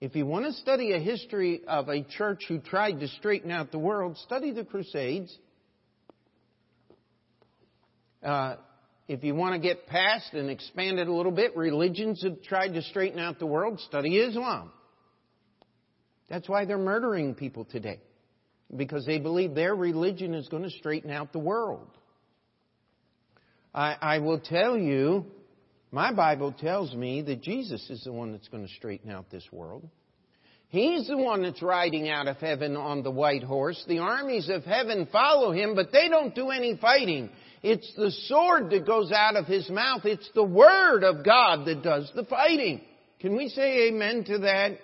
If 0.00 0.14
you 0.14 0.26
want 0.26 0.44
to 0.44 0.52
study 0.52 0.92
a 0.92 0.98
history 0.98 1.62
of 1.66 1.88
a 1.88 2.02
church 2.02 2.44
who 2.48 2.58
tried 2.58 3.00
to 3.00 3.08
straighten 3.08 3.50
out 3.50 3.72
the 3.72 3.78
world, 3.78 4.18
study 4.18 4.52
the 4.52 4.64
Crusades. 4.64 5.36
Uh, 8.22 8.56
if 9.08 9.24
you 9.24 9.34
want 9.34 9.54
to 9.54 9.58
get 9.58 9.86
past 9.86 10.34
and 10.34 10.50
expand 10.50 10.98
it 10.98 11.08
a 11.08 11.12
little 11.12 11.32
bit, 11.32 11.56
religions 11.56 12.22
have 12.22 12.42
tried 12.42 12.74
to 12.74 12.82
straighten 12.82 13.18
out 13.18 13.38
the 13.38 13.46
world. 13.46 13.80
Study 13.80 14.18
Islam. 14.18 14.70
That's 16.28 16.48
why 16.48 16.66
they're 16.66 16.76
murdering 16.76 17.34
people 17.34 17.64
today. 17.64 18.00
Because 18.74 19.06
they 19.06 19.18
believe 19.18 19.54
their 19.54 19.74
religion 19.74 20.34
is 20.34 20.48
going 20.48 20.64
to 20.64 20.70
straighten 20.70 21.10
out 21.10 21.32
the 21.32 21.38
world. 21.38 21.88
I, 23.74 23.96
I 24.00 24.18
will 24.18 24.40
tell 24.40 24.76
you, 24.76 25.26
my 25.92 26.12
Bible 26.12 26.52
tells 26.52 26.94
me 26.94 27.22
that 27.22 27.42
Jesus 27.42 27.88
is 27.90 28.02
the 28.04 28.12
one 28.12 28.32
that's 28.32 28.48
going 28.48 28.66
to 28.66 28.72
straighten 28.74 29.10
out 29.10 29.30
this 29.30 29.46
world. 29.52 29.88
He's 30.68 31.06
the 31.06 31.16
one 31.16 31.42
that's 31.42 31.62
riding 31.62 32.08
out 32.08 32.26
of 32.26 32.38
heaven 32.38 32.76
on 32.76 33.02
the 33.02 33.10
white 33.10 33.44
horse. 33.44 33.82
The 33.86 34.00
armies 34.00 34.48
of 34.48 34.64
heaven 34.64 35.06
follow 35.12 35.52
him, 35.52 35.74
but 35.76 35.92
they 35.92 36.08
don't 36.08 36.34
do 36.34 36.50
any 36.50 36.76
fighting. 36.76 37.30
It's 37.62 37.90
the 37.96 38.10
sword 38.10 38.70
that 38.70 38.86
goes 38.86 39.12
out 39.12 39.36
of 39.36 39.46
his 39.46 39.70
mouth. 39.70 40.04
It's 40.04 40.28
the 40.34 40.42
word 40.42 41.04
of 41.04 41.24
God 41.24 41.66
that 41.66 41.82
does 41.82 42.10
the 42.16 42.24
fighting. 42.24 42.80
Can 43.20 43.36
we 43.36 43.48
say 43.48 43.88
amen 43.88 44.24
to 44.24 44.38
that? 44.38 44.78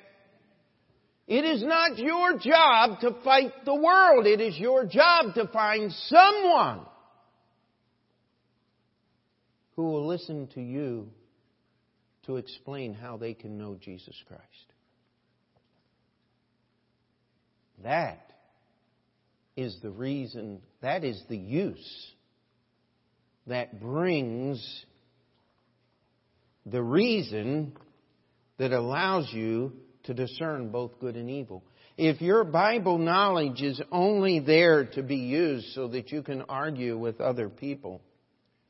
It 1.26 1.44
is 1.44 1.62
not 1.62 1.98
your 1.98 2.38
job 2.38 3.00
to 3.00 3.16
fight 3.22 3.64
the 3.64 3.74
world. 3.74 4.26
It 4.26 4.40
is 4.40 4.58
your 4.58 4.84
job 4.84 5.34
to 5.34 5.46
find 5.48 5.92
someone 5.92 6.80
who 9.76 9.84
will 9.84 10.06
listen 10.06 10.48
to 10.54 10.60
you 10.60 11.08
to 12.26 12.36
explain 12.36 12.94
how 12.94 13.16
they 13.16 13.34
can 13.34 13.56
know 13.56 13.76
Jesus 13.80 14.16
Christ. 14.26 14.42
That 17.82 18.32
is 19.56 19.76
the 19.82 19.90
reason, 19.90 20.60
that 20.80 21.04
is 21.04 21.20
the 21.28 21.36
use 21.36 22.12
that 23.46 23.80
brings 23.80 24.84
the 26.64 26.82
reason 26.82 27.72
that 28.58 28.72
allows 28.72 29.28
you 29.32 29.72
to 30.04 30.14
discern 30.14 30.70
both 30.70 30.98
good 31.00 31.16
and 31.16 31.30
evil. 31.30 31.62
If 31.96 32.20
your 32.20 32.44
Bible 32.44 32.98
knowledge 32.98 33.60
is 33.60 33.80
only 33.90 34.40
there 34.40 34.86
to 34.86 35.02
be 35.02 35.16
used 35.16 35.66
so 35.74 35.88
that 35.88 36.10
you 36.10 36.22
can 36.22 36.42
argue 36.48 36.96
with 36.98 37.20
other 37.20 37.48
people, 37.48 38.00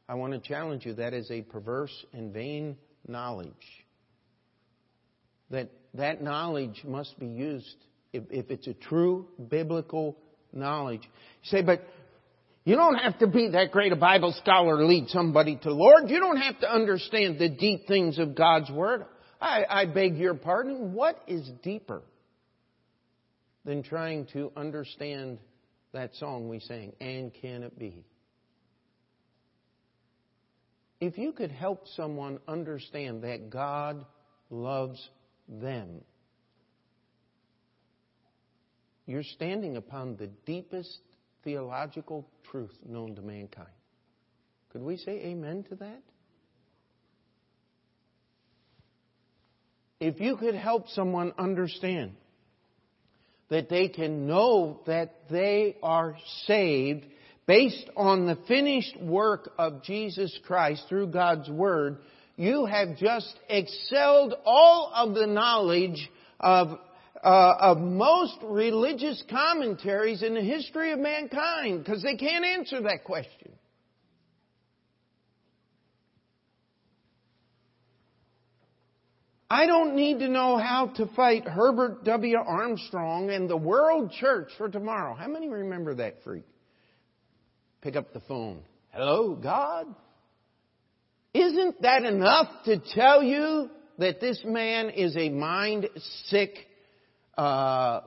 I 0.08 0.14
want 0.14 0.32
to 0.32 0.40
challenge 0.40 0.84
you 0.84 0.94
that 0.94 1.14
is 1.14 1.30
a 1.30 1.42
perverse 1.42 1.94
and 2.12 2.32
vain 2.32 2.76
knowledge. 3.06 3.52
That 5.50 5.70
that 5.94 6.22
knowledge 6.22 6.82
must 6.84 7.18
be 7.18 7.26
used 7.26 7.76
if, 8.12 8.24
if 8.30 8.50
it's 8.50 8.66
a 8.66 8.74
true 8.74 9.28
biblical 9.48 10.16
knowledge. 10.52 11.02
You 11.02 11.58
say, 11.58 11.62
but 11.62 11.82
you 12.64 12.76
don't 12.76 12.96
have 12.96 13.18
to 13.18 13.26
be 13.26 13.50
that 13.50 13.72
great 13.72 13.92
a 13.92 13.96
Bible 13.96 14.34
scholar 14.38 14.78
to 14.78 14.86
lead 14.86 15.08
somebody 15.08 15.58
to 15.62 15.72
Lord. 15.72 16.08
You 16.08 16.20
don't 16.20 16.36
have 16.36 16.60
to 16.60 16.72
understand 16.72 17.38
the 17.38 17.48
deep 17.48 17.86
things 17.86 18.18
of 18.18 18.34
God's 18.34 18.70
Word. 18.70 19.04
I, 19.42 19.64
I 19.68 19.84
beg 19.86 20.16
your 20.16 20.34
pardon. 20.34 20.92
What 20.92 21.20
is 21.26 21.50
deeper 21.62 22.02
than 23.64 23.82
trying 23.82 24.26
to 24.32 24.52
understand 24.56 25.38
that 25.92 26.14
song 26.14 26.48
we 26.48 26.60
sang, 26.60 26.92
And 27.00 27.32
Can 27.34 27.64
It 27.64 27.76
Be? 27.76 28.04
If 31.00 31.18
you 31.18 31.32
could 31.32 31.50
help 31.50 31.88
someone 31.96 32.38
understand 32.46 33.22
that 33.24 33.50
God 33.50 34.06
loves 34.48 35.10
them, 35.48 36.02
you're 39.06 39.24
standing 39.24 39.76
upon 39.76 40.16
the 40.16 40.28
deepest 40.46 41.00
theological 41.42 42.28
truth 42.48 42.70
known 42.86 43.16
to 43.16 43.22
mankind. 43.22 43.66
Could 44.70 44.82
we 44.82 44.96
say 44.96 45.20
amen 45.24 45.64
to 45.70 45.74
that? 45.74 46.02
If 50.02 50.20
you 50.20 50.36
could 50.36 50.56
help 50.56 50.88
someone 50.88 51.32
understand 51.38 52.14
that 53.50 53.68
they 53.68 53.86
can 53.86 54.26
know 54.26 54.80
that 54.86 55.14
they 55.30 55.76
are 55.80 56.16
saved 56.46 57.06
based 57.46 57.88
on 57.96 58.26
the 58.26 58.36
finished 58.48 59.00
work 59.00 59.52
of 59.58 59.84
Jesus 59.84 60.36
Christ 60.44 60.86
through 60.88 61.12
God's 61.12 61.48
Word, 61.48 61.98
you 62.34 62.66
have 62.66 62.96
just 62.96 63.32
excelled 63.48 64.34
all 64.44 64.90
of 64.92 65.14
the 65.14 65.28
knowledge 65.28 66.10
of 66.40 66.80
uh, 67.22 67.54
of 67.60 67.78
most 67.78 68.38
religious 68.42 69.22
commentaries 69.30 70.24
in 70.24 70.34
the 70.34 70.40
history 70.40 70.90
of 70.90 70.98
mankind 70.98 71.84
because 71.84 72.02
they 72.02 72.16
can't 72.16 72.44
answer 72.44 72.82
that 72.82 73.04
question. 73.04 73.41
I 79.52 79.66
don't 79.66 79.96
need 79.96 80.20
to 80.20 80.28
know 80.28 80.56
how 80.56 80.86
to 80.96 81.06
fight 81.08 81.46
Herbert 81.46 82.04
W. 82.04 82.38
Armstrong 82.38 83.28
and 83.28 83.50
the 83.50 83.56
World 83.56 84.10
Church 84.12 84.48
for 84.56 84.70
tomorrow. 84.70 85.14
How 85.14 85.28
many 85.28 85.46
remember 85.46 85.94
that 85.96 86.22
freak? 86.24 86.46
Pick 87.82 87.94
up 87.94 88.14
the 88.14 88.20
phone. 88.20 88.62
Hello, 88.92 89.34
God? 89.34 89.94
Isn't 91.34 91.82
that 91.82 92.02
enough 92.02 92.48
to 92.64 92.78
tell 92.94 93.22
you 93.22 93.68
that 93.98 94.22
this 94.22 94.40
man 94.42 94.88
is 94.88 95.14
a 95.18 95.28
mind 95.28 95.86
sick 96.28 96.56
uh, 97.36 98.00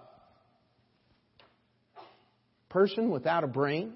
person 2.69 3.11
without 3.11 3.43
a 3.43 3.47
brain 3.47 3.93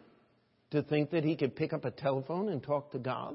to 0.69 0.83
think 0.83 1.09
that 1.09 1.23
he 1.23 1.35
could 1.35 1.55
pick 1.55 1.73
up 1.73 1.83
a 1.83 1.89
telephone 1.89 2.49
and 2.49 2.61
talk 2.61 2.91
to 2.91 2.99
God? 2.99 3.33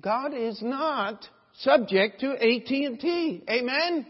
God 0.00 0.32
is 0.32 0.58
not 0.62 1.28
subject 1.58 2.20
to 2.20 2.32
AT&T. 2.32 3.44
Amen? 3.48 4.06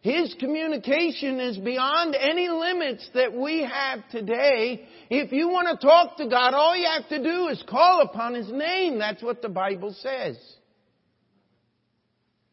His 0.00 0.34
communication 0.38 1.40
is 1.40 1.56
beyond 1.56 2.14
any 2.14 2.48
limits 2.48 3.08
that 3.14 3.32
we 3.32 3.62
have 3.62 4.06
today. 4.10 4.86
If 5.08 5.32
you 5.32 5.48
want 5.48 5.80
to 5.80 5.86
talk 5.86 6.18
to 6.18 6.28
God, 6.28 6.52
all 6.52 6.76
you 6.76 6.86
have 6.86 7.08
to 7.08 7.22
do 7.22 7.48
is 7.48 7.62
call 7.66 8.02
upon 8.02 8.34
His 8.34 8.50
name. 8.52 8.98
That's 8.98 9.22
what 9.22 9.40
the 9.40 9.48
Bible 9.48 9.94
says. 9.98 10.36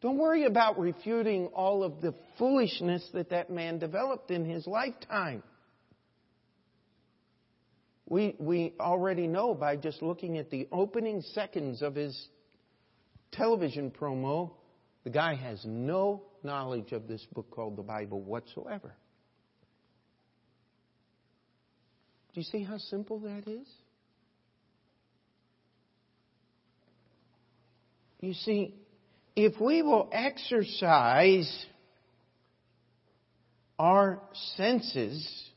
Don't 0.00 0.18
worry 0.18 0.46
about 0.46 0.80
refuting 0.80 1.46
all 1.48 1.84
of 1.84 2.00
the 2.00 2.12
foolishness 2.36 3.06
that 3.12 3.30
that 3.30 3.50
man 3.50 3.78
developed 3.78 4.32
in 4.32 4.44
his 4.44 4.66
lifetime. 4.66 5.44
We, 8.08 8.34
we 8.40 8.74
already 8.80 9.28
know 9.28 9.54
by 9.54 9.76
just 9.76 10.02
looking 10.02 10.38
at 10.38 10.50
the 10.50 10.66
opening 10.72 11.22
seconds 11.34 11.82
of 11.82 11.94
his 11.94 12.28
television 13.32 13.90
promo, 13.90 14.52
the 15.04 15.10
guy 15.10 15.34
has 15.34 15.62
no 15.64 16.22
knowledge 16.42 16.92
of 16.92 17.08
this 17.08 17.24
book 17.32 17.50
called 17.50 17.76
the 17.76 17.82
Bible 17.82 18.20
whatsoever. 18.20 18.94
Do 22.34 22.40
you 22.40 22.44
see 22.44 22.62
how 22.62 22.78
simple 22.78 23.18
that 23.20 23.46
is? 23.46 23.66
You 28.20 28.34
see, 28.34 28.74
if 29.34 29.60
we 29.60 29.82
will 29.82 30.08
exercise 30.12 31.66
our 33.78 34.22
senses 34.56 35.50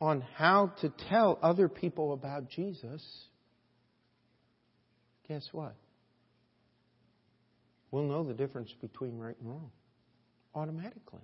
on 0.00 0.20
how 0.34 0.72
to 0.82 0.92
tell 1.08 1.38
other 1.42 1.68
people 1.68 2.12
about 2.12 2.50
Jesus, 2.50 3.02
guess 5.28 5.48
what? 5.52 5.74
We'll 7.90 8.04
know 8.04 8.24
the 8.24 8.34
difference 8.34 8.72
between 8.80 9.18
right 9.18 9.36
and 9.40 9.50
wrong 9.50 9.70
automatically. 10.54 11.22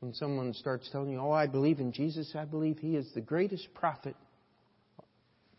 When 0.00 0.14
someone 0.14 0.54
starts 0.54 0.88
telling 0.90 1.10
you, 1.10 1.18
Oh, 1.18 1.32
I 1.32 1.46
believe 1.46 1.80
in 1.80 1.92
Jesus, 1.92 2.34
I 2.34 2.44
believe 2.44 2.78
He 2.78 2.96
is 2.96 3.10
the 3.14 3.20
greatest 3.20 3.72
prophet 3.74 4.16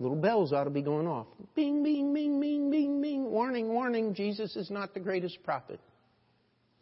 Little 0.01 0.17
bells 0.17 0.51
ought 0.51 0.63
to 0.63 0.71
be 0.71 0.81
going 0.81 1.05
off. 1.05 1.27
Bing, 1.53 1.83
bing, 1.83 2.11
bing, 2.11 2.41
bing, 2.41 2.71
bing, 2.71 3.01
bing. 3.03 3.23
Warning, 3.25 3.67
warning. 3.67 4.15
Jesus 4.15 4.55
is 4.55 4.71
not 4.71 4.95
the 4.95 4.99
greatest 4.99 5.43
prophet. 5.43 5.79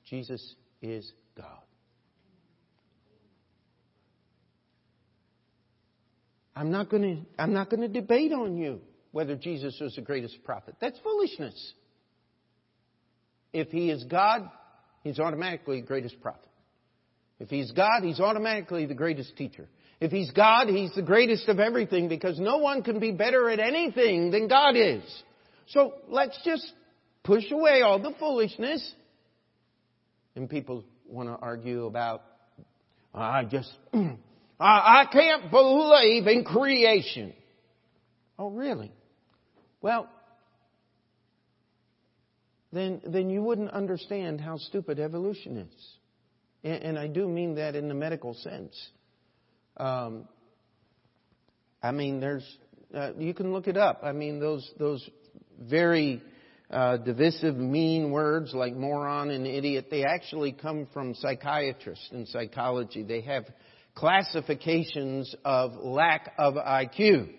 Jesus 0.05 0.55
is 0.81 1.11
God. 1.35 1.45
I'm 6.55 6.71
not 6.71 6.89
going 6.89 7.03
to, 7.03 7.41
I'm 7.41 7.51
not 7.51 7.69
going 7.69 7.81
to 7.81 7.89
debate 7.89 8.31
on 8.31 8.55
you 8.55 8.79
whether 9.11 9.35
Jesus 9.35 9.77
was 9.81 9.95
the 9.95 10.01
greatest 10.01 10.43
prophet. 10.43 10.75
That's 10.79 10.99
foolishness. 10.99 11.73
If 13.51 13.69
he 13.69 13.89
is 13.89 14.03
God, 14.03 14.49
he's 15.03 15.19
automatically 15.19 15.81
the 15.81 15.87
greatest 15.87 16.21
prophet. 16.21 16.49
If 17.39 17.49
he's 17.49 17.71
God, 17.71 18.03
he's 18.03 18.19
automatically 18.19 18.85
the 18.85 18.93
greatest 18.93 19.35
teacher. 19.37 19.67
If 20.01 20.11
He's 20.11 20.31
God, 20.31 20.67
He's 20.67 20.93
the 20.95 21.01
greatest 21.01 21.47
of 21.49 21.59
everything 21.59 22.07
because 22.07 22.39
no 22.39 22.57
one 22.57 22.83
can 22.83 22.99
be 22.99 23.11
better 23.11 23.49
at 23.49 23.59
anything 23.59 24.31
than 24.31 24.47
God 24.47 24.75
is. 24.75 25.03
So 25.67 25.93
let's 26.07 26.39
just 26.43 26.71
push 27.23 27.51
away 27.51 27.81
all 27.81 27.99
the 27.99 28.13
foolishness. 28.17 28.93
And 30.35 30.49
people 30.49 30.85
want 31.05 31.27
to 31.27 31.35
argue 31.35 31.85
about, 31.85 32.23
I 33.13 33.43
just, 33.43 33.71
I 34.59 35.05
can't 35.11 35.51
believe 35.51 36.27
in 36.27 36.45
creation. 36.45 37.33
Oh, 38.37 38.49
really? 38.49 38.93
Well, 39.81 40.09
then, 42.71 43.01
then 43.05 43.29
you 43.29 43.41
wouldn't 43.41 43.71
understand 43.71 44.41
how 44.41 44.57
stupid 44.57 44.99
evolution 44.99 45.57
is. 45.57 45.87
And, 46.63 46.83
and 46.83 46.99
I 46.99 47.07
do 47.07 47.27
mean 47.27 47.55
that 47.55 47.75
in 47.75 47.87
the 47.87 47.93
medical 47.93 48.33
sense. 48.33 48.75
Um, 49.77 50.27
I 51.81 51.91
mean, 51.91 52.19
there's 52.19 52.45
uh, 52.93 53.13
you 53.17 53.33
can 53.33 53.53
look 53.53 53.67
it 53.67 53.77
up. 53.77 54.01
I 54.03 54.11
mean, 54.11 54.39
those 54.39 54.69
those 54.77 55.07
very 55.61 56.21
uh, 56.69 56.97
divisive, 56.97 57.55
mean 57.55 58.11
words 58.11 58.53
like 58.53 58.75
moron 58.75 59.29
and 59.29 59.47
idiot. 59.47 59.87
They 59.89 60.03
actually 60.03 60.51
come 60.51 60.87
from 60.93 61.15
psychiatrists 61.15 62.09
and 62.11 62.27
psychology. 62.27 63.03
They 63.03 63.21
have 63.21 63.45
classifications 63.95 65.33
of 65.45 65.75
lack 65.75 66.33
of 66.37 66.55
IQ. 66.55 67.29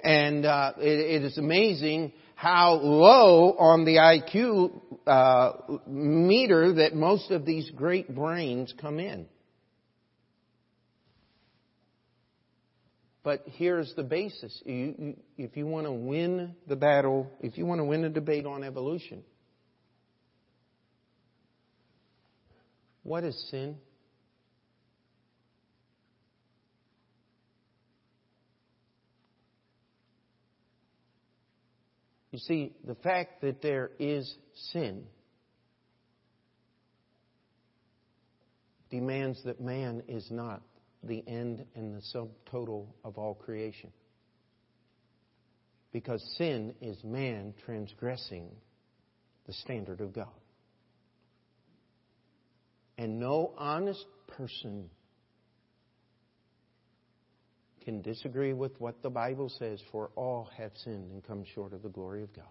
And 0.00 0.46
uh, 0.46 0.72
it, 0.78 1.22
it 1.22 1.24
is 1.24 1.38
amazing 1.38 2.12
how 2.34 2.74
low 2.74 3.52
on 3.58 3.84
the 3.84 3.96
IQ 3.96 4.80
uh, 5.06 5.52
meter 5.88 6.74
that 6.74 6.94
most 6.94 7.30
of 7.30 7.44
these 7.44 7.68
great 7.70 8.14
brains 8.14 8.72
come 8.80 9.00
in. 9.00 9.26
But 13.24 13.42
here's 13.46 13.92
the 13.94 14.04
basis. 14.04 14.62
You, 14.64 14.94
you, 14.98 15.16
if 15.36 15.56
you 15.56 15.66
want 15.66 15.86
to 15.86 15.92
win 15.92 16.54
the 16.66 16.76
battle, 16.76 17.30
if 17.40 17.58
you 17.58 17.66
want 17.66 17.80
to 17.80 17.84
win 17.84 18.04
a 18.04 18.08
debate 18.08 18.46
on 18.46 18.62
evolution, 18.62 19.24
what 23.02 23.24
is 23.24 23.48
sin? 23.50 23.76
You 32.30 32.38
see, 32.38 32.72
the 32.86 32.94
fact 32.96 33.40
that 33.40 33.62
there 33.62 33.90
is 33.98 34.36
sin 34.72 35.04
demands 38.90 39.42
that 39.44 39.60
man 39.60 40.02
is 40.08 40.30
not 40.30 40.62
the 41.02 41.22
end 41.26 41.64
and 41.74 41.94
the 41.94 42.02
subtotal 42.14 42.86
of 43.04 43.16
all 43.18 43.34
creation. 43.34 43.90
Because 45.92 46.22
sin 46.36 46.74
is 46.82 47.02
man 47.02 47.54
transgressing 47.64 48.50
the 49.46 49.52
standard 49.54 50.00
of 50.00 50.12
God. 50.12 50.28
And 52.98 53.18
no 53.18 53.54
honest 53.56 54.04
person 54.36 54.90
can 57.88 58.02
disagree 58.02 58.52
with 58.52 58.78
what 58.78 59.02
the 59.02 59.08
Bible 59.08 59.48
says, 59.48 59.80
for 59.90 60.10
all 60.14 60.50
have 60.58 60.72
sinned 60.84 61.10
and 61.10 61.26
come 61.26 61.42
short 61.54 61.72
of 61.72 61.82
the 61.82 61.88
glory 61.88 62.22
of 62.22 62.30
God. 62.36 62.44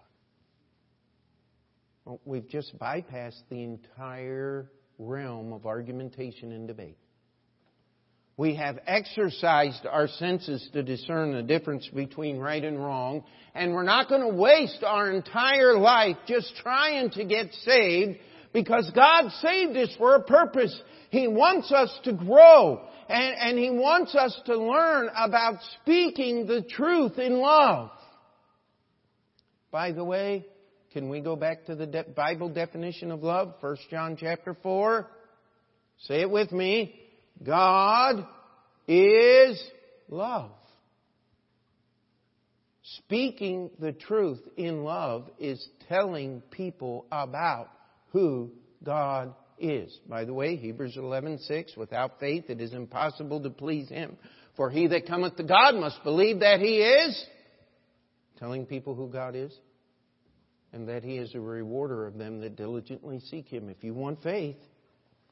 Well, 2.04 2.20
we've 2.24 2.48
just 2.48 2.76
bypassed 2.76 3.42
the 3.48 3.62
entire 3.62 4.68
realm 4.98 5.52
of 5.52 5.64
argumentation 5.64 6.50
and 6.50 6.66
debate. 6.66 6.98
We 8.36 8.56
have 8.56 8.80
exercised 8.84 9.86
our 9.86 10.08
senses 10.08 10.68
to 10.72 10.82
discern 10.82 11.32
the 11.32 11.44
difference 11.44 11.88
between 11.94 12.38
right 12.38 12.64
and 12.64 12.76
wrong, 12.76 13.22
and 13.54 13.72
we're 13.72 13.84
not 13.84 14.08
going 14.08 14.22
to 14.22 14.36
waste 14.36 14.82
our 14.84 15.08
entire 15.12 15.78
life 15.78 16.16
just 16.26 16.52
trying 16.56 17.10
to 17.10 17.24
get 17.24 17.54
saved 17.62 18.18
because 18.52 18.90
God 18.92 19.30
saved 19.40 19.76
us 19.76 19.94
for 19.98 20.16
a 20.16 20.22
purpose. 20.22 20.76
He 21.10 21.28
wants 21.28 21.70
us 21.70 21.96
to 22.04 22.12
grow, 22.12 22.88
and, 23.08 23.34
and 23.38 23.58
He 23.58 23.70
wants 23.70 24.14
us 24.14 24.38
to 24.46 24.56
learn 24.56 25.08
about 25.14 25.60
speaking 25.80 26.46
the 26.46 26.62
truth 26.62 27.18
in 27.18 27.38
love. 27.38 27.90
By 29.70 29.92
the 29.92 30.04
way, 30.04 30.46
can 30.92 31.08
we 31.08 31.20
go 31.20 31.36
back 31.36 31.66
to 31.66 31.74
the 31.74 31.86
de- 31.86 32.04
Bible 32.04 32.48
definition 32.48 33.10
of 33.10 33.22
love? 33.22 33.54
1 33.60 33.76
John 33.90 34.16
chapter 34.18 34.56
4. 34.62 35.06
Say 36.00 36.22
it 36.22 36.30
with 36.30 36.52
me. 36.52 36.98
God 37.44 38.26
is 38.86 39.62
love. 40.08 40.50
Speaking 43.04 43.70
the 43.78 43.92
truth 43.92 44.40
in 44.56 44.82
love 44.82 45.28
is 45.38 45.66
telling 45.88 46.42
people 46.50 47.06
about 47.12 47.68
who 48.12 48.50
God 48.82 49.34
is. 49.60 49.96
By 50.08 50.24
the 50.24 50.34
way, 50.34 50.56
Hebrews 50.56 50.96
11:6, 50.96 51.76
without 51.76 52.20
faith 52.20 52.48
it 52.48 52.60
is 52.60 52.72
impossible 52.72 53.42
to 53.42 53.50
please 53.50 53.88
him. 53.88 54.16
For 54.56 54.70
he 54.70 54.88
that 54.88 55.06
cometh 55.06 55.36
to 55.36 55.44
God 55.44 55.76
must 55.76 56.02
believe 56.02 56.40
that 56.40 56.60
he 56.60 56.78
is 56.78 57.26
telling 58.38 58.66
people 58.66 58.94
who 58.94 59.08
God 59.08 59.36
is 59.36 59.56
and 60.72 60.88
that 60.88 61.02
he 61.02 61.16
is 61.16 61.34
a 61.34 61.40
rewarder 61.40 62.06
of 62.06 62.18
them 62.18 62.40
that 62.40 62.56
diligently 62.56 63.20
seek 63.20 63.48
him. 63.48 63.68
If 63.68 63.82
you 63.82 63.94
want 63.94 64.22
faith, 64.22 64.56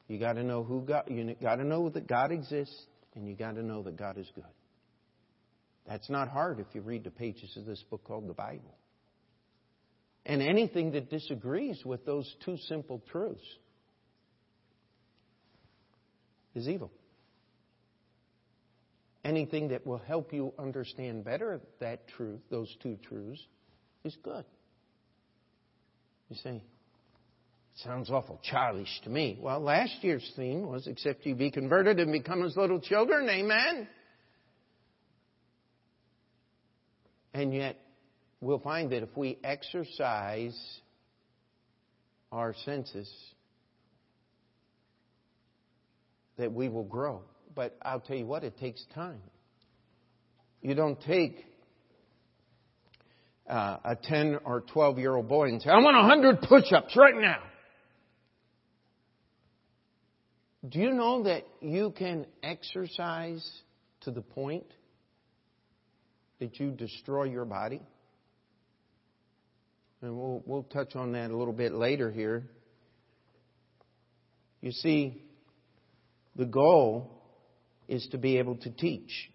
you 0.09 0.19
got 0.19 0.35
to 0.35 0.43
know 0.43 0.63
who 0.63 0.83
God. 0.83 1.05
You 1.09 1.35
got 1.41 1.57
to 1.57 1.65
know 1.65 1.89
that 1.91 2.07
God 2.07 2.31
exists, 2.33 2.87
and 3.15 3.27
you 3.27 3.35
got 3.35 3.57
to 3.57 3.63
know 3.63 3.83
that 3.83 3.97
God 3.97 4.17
is 4.19 4.31
good. 4.35 4.45
That's 5.87 6.09
not 6.11 6.29
hard 6.29 6.59
if 6.59 6.67
you 6.73 6.81
read 6.81 7.05
the 7.05 7.11
pages 7.11 7.57
of 7.57 7.65
this 7.65 7.83
book 7.91 8.05
called 8.05 8.29
the 8.29 8.35
Bible. 8.35 8.75
And 10.25 10.43
anything 10.43 10.93
that 10.93 11.11
disagrees 11.11 11.85
with 11.85 12.05
those 12.05 12.33
two 12.45 12.57
simple 12.69 13.01
truths 13.13 13.45
is 16.57 16.69
evil. 16.69 16.91
Anything 19.25 19.69
that 19.69 19.87
will 19.87 19.99
help 19.99 20.33
you 20.33 20.53
understand 20.59 21.25
better 21.25 21.61
that 21.81 22.09
truth, 22.09 22.41
those 22.51 22.75
two 22.83 22.97
truths, 23.09 23.45
is 24.05 24.17
good. 24.23 24.45
You 26.29 26.37
see, 26.37 26.63
Sounds 27.85 28.11
awful 28.11 28.41
childish 28.43 29.01
to 29.05 29.11
me. 29.11 29.39
Well, 29.39 29.61
last 29.61 30.03
year's 30.03 30.33
theme 30.35 30.67
was 30.67 30.87
except 30.87 31.27
you 31.27 31.35
be 31.35 31.51
converted 31.51 32.01
and 32.01 32.11
become 32.11 32.43
as 32.43 32.57
little 32.57 32.81
children. 32.81 33.29
Amen. 33.29 33.87
And 37.35 37.53
yet, 37.53 37.77
we'll 38.41 38.61
find 38.61 38.91
that 38.93 39.03
if 39.03 39.15
we 39.15 39.39
exercise 39.45 40.59
our 42.33 42.55
senses, 42.65 43.13
that 46.39 46.53
we 46.53 46.69
will 46.69 46.85
grow. 46.85 47.23
But 47.55 47.77
I'll 47.83 48.01
tell 48.01 48.17
you 48.17 48.27
what, 48.27 48.45
it 48.45 48.59
takes 48.59 48.85
time. 48.95 49.21
You 50.61 50.75
don't 50.75 51.01
take 51.03 51.45
uh, 53.49 53.79
a 53.85 53.97
10 53.97 54.39
or 54.45 54.63
12 54.63 54.99
year 54.99 55.15
old 55.15 55.29
boy 55.29 55.49
and 55.49 55.63
say, 55.63 55.71
I 55.71 55.79
want 55.79 55.97
100 55.97 56.43
push 56.43 56.73
ups 56.73 56.97
right 56.97 57.15
now. 57.17 57.39
Do 60.69 60.81
you 60.81 60.93
know 60.93 61.23
that 61.25 61.45
you 61.61 61.93
can 61.97 62.27
exercise 62.43 63.49
to 64.01 64.11
the 64.11 64.23
point 64.23 64.67
that 66.41 66.59
you 66.59 66.73
destroy 66.73 67.25
your 67.25 67.45
body? 67.45 67.81
And 70.03 70.17
we'll, 70.17 70.43
we'll 70.45 70.65
touch 70.65 70.97
on 70.97 71.13
that 71.13 71.31
a 71.31 71.37
little 71.37 71.55
bit 71.55 71.73
later 71.73 72.11
here. 72.11 72.45
You 74.61 74.73
see, 74.73 75.23
the 76.37 76.45
goal 76.45 77.11
is 77.89 78.07
to 78.09 78.19
be 78.19 78.39
able 78.39 78.57
to 78.57 78.71
teach 78.71 79.31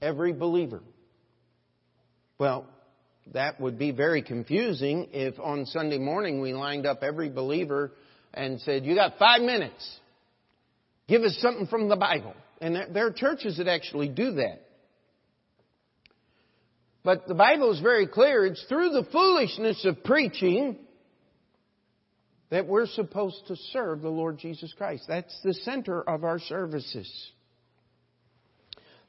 every 0.00 0.32
believer. 0.32 0.82
Well, 2.38 2.66
that 3.32 3.60
would 3.60 3.78
be 3.78 3.90
very 3.90 4.22
confusing 4.22 5.08
if 5.12 5.38
on 5.38 5.66
Sunday 5.66 5.98
morning 5.98 6.40
we 6.40 6.52
lined 6.52 6.86
up 6.86 7.02
every 7.02 7.30
believer 7.30 7.92
and 8.32 8.60
said, 8.60 8.84
You 8.84 8.94
got 8.94 9.18
five 9.18 9.40
minutes. 9.40 9.98
Give 11.08 11.22
us 11.22 11.36
something 11.40 11.66
from 11.66 11.88
the 11.88 11.96
Bible. 11.96 12.34
And 12.60 12.94
there 12.94 13.06
are 13.06 13.12
churches 13.12 13.58
that 13.58 13.68
actually 13.68 14.08
do 14.08 14.32
that. 14.32 14.60
But 17.02 17.28
the 17.28 17.34
Bible 17.34 17.72
is 17.72 17.80
very 17.80 18.06
clear. 18.06 18.46
It's 18.46 18.64
through 18.68 18.90
the 18.90 19.06
foolishness 19.12 19.84
of 19.84 20.02
preaching 20.04 20.78
that 22.54 22.68
we're 22.68 22.86
supposed 22.86 23.44
to 23.48 23.56
serve 23.72 24.00
the 24.00 24.08
Lord 24.08 24.38
Jesus 24.38 24.72
Christ. 24.78 25.06
That's 25.08 25.36
the 25.42 25.54
center 25.54 26.00
of 26.00 26.22
our 26.22 26.38
services. 26.38 27.12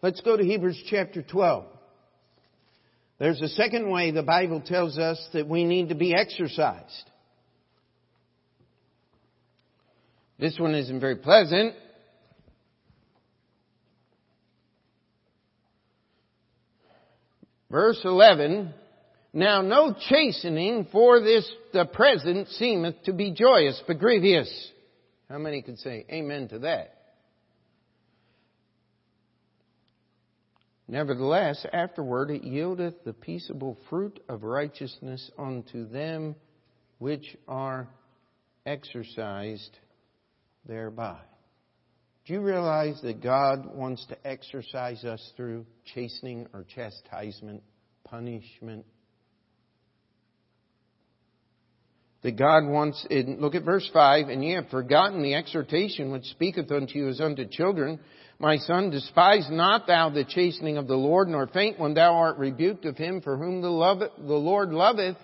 Let's 0.01 0.19
go 0.21 0.35
to 0.35 0.43
Hebrews 0.43 0.81
chapter 0.89 1.21
12. 1.21 1.65
There's 3.19 3.39
a 3.41 3.49
second 3.49 3.91
way 3.91 4.09
the 4.09 4.23
Bible 4.23 4.61
tells 4.61 4.97
us 4.97 5.23
that 5.33 5.47
we 5.47 5.63
need 5.63 5.89
to 5.89 5.95
be 5.95 6.15
exercised. 6.15 7.11
This 10.39 10.57
one 10.57 10.73
isn't 10.73 10.99
very 10.99 11.17
pleasant. 11.17 11.75
Verse 17.69 18.01
11, 18.03 18.73
Now 19.35 19.61
no 19.61 19.93
chastening 20.09 20.87
for 20.93 21.19
this 21.19 21.45
the 21.73 21.83
present 21.83 22.47
seemeth 22.47 23.03
to 23.03 23.11
be 23.11 23.33
joyous, 23.33 23.83
but 23.85 23.99
grievous. 23.99 24.71
How 25.29 25.37
many 25.37 25.61
could 25.61 25.77
say 25.77 26.05
amen 26.09 26.47
to 26.49 26.59
that? 26.59 26.95
Nevertheless, 30.87 31.65
afterward 31.73 32.31
it 32.31 32.43
yieldeth 32.43 33.03
the 33.03 33.11
peaceable 33.11 33.77
fruit 33.89 34.21
of 34.29 34.43
righteousness 34.43 35.29
unto 35.37 35.85
them 35.85 36.35
which 36.99 37.35
are 37.45 37.89
exercised 38.65 39.77
thereby. 40.65 41.19
Do 42.25 42.33
you 42.33 42.39
realize 42.39 43.01
that 43.01 43.21
God 43.21 43.75
wants 43.75 44.05
to 44.05 44.27
exercise 44.27 45.03
us 45.03 45.33
through 45.35 45.65
chastening 45.93 46.47
or 46.53 46.63
chastisement, 46.73 47.63
punishment? 48.05 48.85
That 52.25 52.37
God 52.37 52.65
wants, 52.65 53.05
look 53.11 53.53
at 53.53 53.63
verse 53.63 53.87
5, 53.93 54.29
and 54.29 54.43
ye 54.43 54.53
have 54.53 54.67
forgotten 54.69 55.21
the 55.21 55.35
exhortation 55.35 56.11
which 56.11 56.23
speaketh 56.23 56.71
unto 56.71 56.97
you 56.97 57.07
as 57.07 57.21
unto 57.21 57.45
children. 57.47 57.99
My 58.39 58.57
son, 58.57 58.89
despise 58.89 59.47
not 59.51 59.85
thou 59.85 60.09
the 60.09 60.25
chastening 60.25 60.77
of 60.77 60.87
the 60.87 60.95
Lord, 60.95 61.27
nor 61.27 61.45
faint 61.45 61.79
when 61.79 61.93
thou 61.93 62.15
art 62.15 62.39
rebuked 62.39 62.85
of 62.85 62.97
him, 62.97 63.21
for 63.21 63.37
whom 63.37 63.61
the, 63.61 63.69
love, 63.69 63.99
the 63.99 64.33
Lord 64.33 64.71
loveth, 64.71 65.17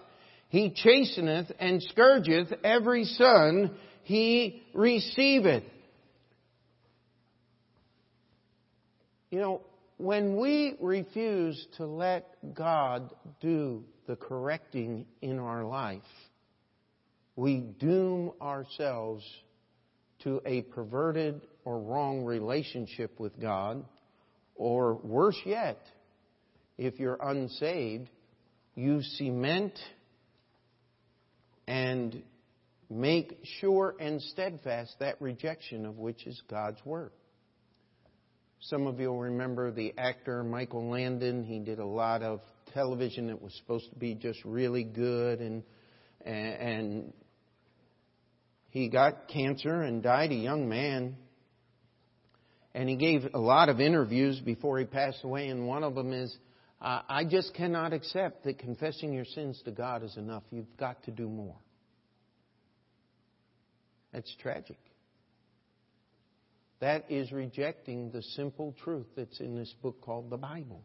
he 0.50 0.70
chasteneth 0.70 1.52
and 1.58 1.82
scourgeth 1.82 2.54
every 2.64 3.06
son 3.06 3.76
he 4.04 4.62
receiveth. 4.76 5.64
You 9.32 9.40
know, 9.40 9.62
when 9.98 10.40
we 10.40 10.76
refuse 10.80 11.66
to 11.78 11.88
let 11.88 12.54
God 12.54 13.12
do 13.42 13.86
the 14.06 14.18
correcting 14.18 15.08
in 15.24 15.40
our 15.40 15.64
life, 15.64 16.04
we 17.36 17.60
doom 17.60 18.32
ourselves 18.42 19.24
to 20.24 20.42
a 20.46 20.62
perverted 20.64 21.42
or 21.66 21.80
wrong 21.80 22.26
relationship 22.26 23.20
with 23.20 23.40
God, 23.40 23.84
or 24.56 24.96
worse 24.96 25.40
yet, 25.46 25.80
if 26.78 27.00
you're 27.00 27.18
unsaved, 27.22 28.10
you 28.76 29.02
cement 29.02 29.78
and 31.68 32.24
make 32.90 33.38
sure 33.60 33.96
and 34.00 34.22
steadfast 34.22 34.96
that 35.00 35.22
rejection 35.22 35.86
of 35.86 35.98
which 35.98 36.28
is 36.28 36.42
God's 36.50 36.84
Word. 36.86 37.12
Some 38.60 38.86
of 38.86 39.00
you 39.00 39.10
will 39.10 39.22
remember 39.22 39.72
the 39.72 39.94
actor 39.98 40.44
Michael 40.44 40.90
Landon. 40.90 41.44
He 41.44 41.60
did 41.60 41.80
a 41.80 41.86
lot 41.86 42.22
of 42.22 42.42
television 42.74 43.28
that 43.28 43.42
was 43.42 43.54
supposed 43.56 43.90
to 43.90 43.96
be 43.96 44.14
just 44.14 44.44
really 44.46 44.84
good 44.84 45.40
and 45.40 45.64
and 46.24 47.14
he 48.72 48.90
got 48.90 49.28
cancer 49.28 49.82
and 49.82 50.02
died 50.02 50.32
a 50.32 50.36
young 50.36 50.68
man. 50.68 51.16
And 52.74 52.88
he 52.88 52.96
gave 52.96 53.28
a 53.34 53.40
lot 53.40 53.68
of 53.68 53.82
interviews 53.82 54.40
before 54.40 54.80
he 54.80 54.86
passed 54.86 55.24
away, 55.26 55.50
and 55.50 55.68
one 55.68 55.84
of 55.84 55.94
them 55.94 56.14
is, 56.14 56.36
I 56.80 57.26
just 57.30 57.54
cannot 57.54 57.92
accept 57.92 58.46
that 58.46 58.60
confessing 58.60 59.14
your 59.14 59.26
sins 59.26 59.62
to 59.66 59.72
God 59.72 60.04
is 60.04 60.16
enough. 60.16 60.44
You've 60.52 60.78
got 60.78 61.04
to 61.04 61.12
do 61.12 61.28
more. 61.28 61.58
That's 64.14 64.34
tragic. 64.42 64.80
That 66.80 67.12
is 67.12 67.32
rejecting 67.32 68.10
the 68.12 68.24
simple 68.24 68.74
truth 68.84 69.06
that's 69.16 69.40
in 69.42 69.56
this 69.56 69.72
book 69.82 70.02
called 70.02 70.30
the 70.30 70.38
Bible. 70.38 70.82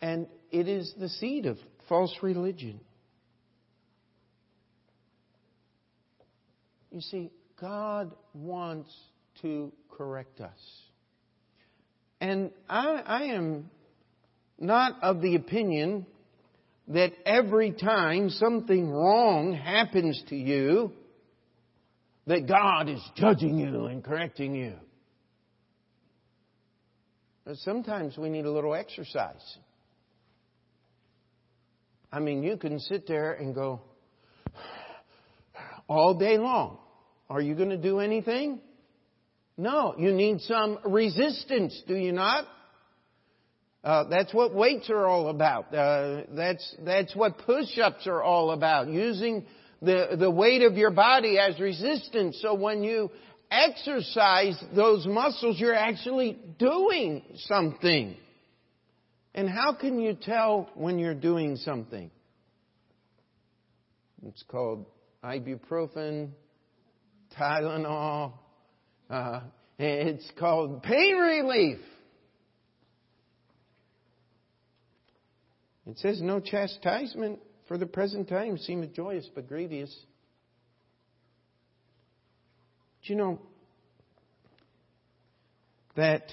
And 0.00 0.26
it 0.50 0.66
is 0.68 0.92
the 0.98 1.10
seed 1.10 1.44
of 1.44 1.58
false 1.88 2.16
religion. 2.22 2.80
You 6.90 7.00
see, 7.00 7.30
God 7.60 8.12
wants 8.34 8.92
to 9.42 9.72
correct 9.90 10.40
us. 10.40 10.58
And 12.20 12.50
I, 12.68 13.02
I 13.06 13.22
am 13.34 13.70
not 14.58 15.02
of 15.02 15.22
the 15.22 15.36
opinion 15.36 16.06
that 16.88 17.12
every 17.24 17.72
time 17.72 18.30
something 18.30 18.90
wrong 18.90 19.52
happens 19.54 20.22
to 20.28 20.36
you, 20.36 20.92
that 22.26 22.46
God 22.46 22.88
is 22.88 23.00
judging 23.16 23.58
you 23.58 23.86
and 23.86 24.04
correcting 24.04 24.54
you. 24.54 24.74
But 27.44 27.56
sometimes 27.58 28.18
we 28.18 28.28
need 28.28 28.44
a 28.44 28.50
little 28.50 28.74
exercise. 28.74 29.58
I 32.12 32.20
mean, 32.20 32.42
you 32.42 32.56
can 32.56 32.78
sit 32.80 33.06
there 33.06 33.32
and 33.32 33.54
go 33.54 33.80
all 35.90 36.14
day 36.14 36.38
long. 36.38 36.78
Are 37.28 37.40
you 37.40 37.54
going 37.54 37.70
to 37.70 37.76
do 37.76 37.98
anything? 37.98 38.60
No, 39.58 39.94
you 39.98 40.12
need 40.12 40.40
some 40.42 40.78
resistance, 40.84 41.82
do 41.86 41.94
you 41.94 42.12
not? 42.12 42.46
Uh, 43.82 44.04
that's 44.08 44.32
what 44.32 44.54
weights 44.54 44.88
are 44.88 45.06
all 45.06 45.28
about. 45.28 45.74
Uh, 45.74 46.22
that's 46.30 46.76
that's 46.84 47.14
what 47.16 47.38
push-ups 47.38 48.06
are 48.06 48.22
all 48.22 48.52
about. 48.52 48.88
Using 48.88 49.46
the 49.82 50.16
the 50.18 50.30
weight 50.30 50.62
of 50.62 50.74
your 50.74 50.90
body 50.90 51.38
as 51.38 51.58
resistance. 51.58 52.38
So 52.40 52.54
when 52.54 52.82
you 52.82 53.10
exercise 53.50 54.62
those 54.74 55.06
muscles, 55.06 55.58
you're 55.58 55.74
actually 55.74 56.38
doing 56.58 57.22
something. 57.36 58.16
And 59.34 59.48
how 59.48 59.72
can 59.72 59.98
you 59.98 60.14
tell 60.14 60.68
when 60.74 60.98
you're 60.98 61.14
doing 61.14 61.56
something? 61.56 62.10
It's 64.26 64.44
called 64.46 64.84
ibuprofen, 65.24 66.30
Tylenol. 67.38 68.32
Uh, 69.08 69.40
it's 69.78 70.30
called 70.38 70.82
pain 70.82 71.16
relief. 71.16 71.78
It 75.86 75.98
says, 75.98 76.20
No 76.22 76.40
chastisement 76.40 77.40
for 77.66 77.76
the 77.76 77.86
present 77.86 78.28
time 78.28 78.58
seemeth 78.58 78.94
joyous, 78.94 79.28
but 79.34 79.48
grievous. 79.48 79.94
Do 83.04 83.12
you 83.12 83.18
know 83.18 83.40
that 85.96 86.30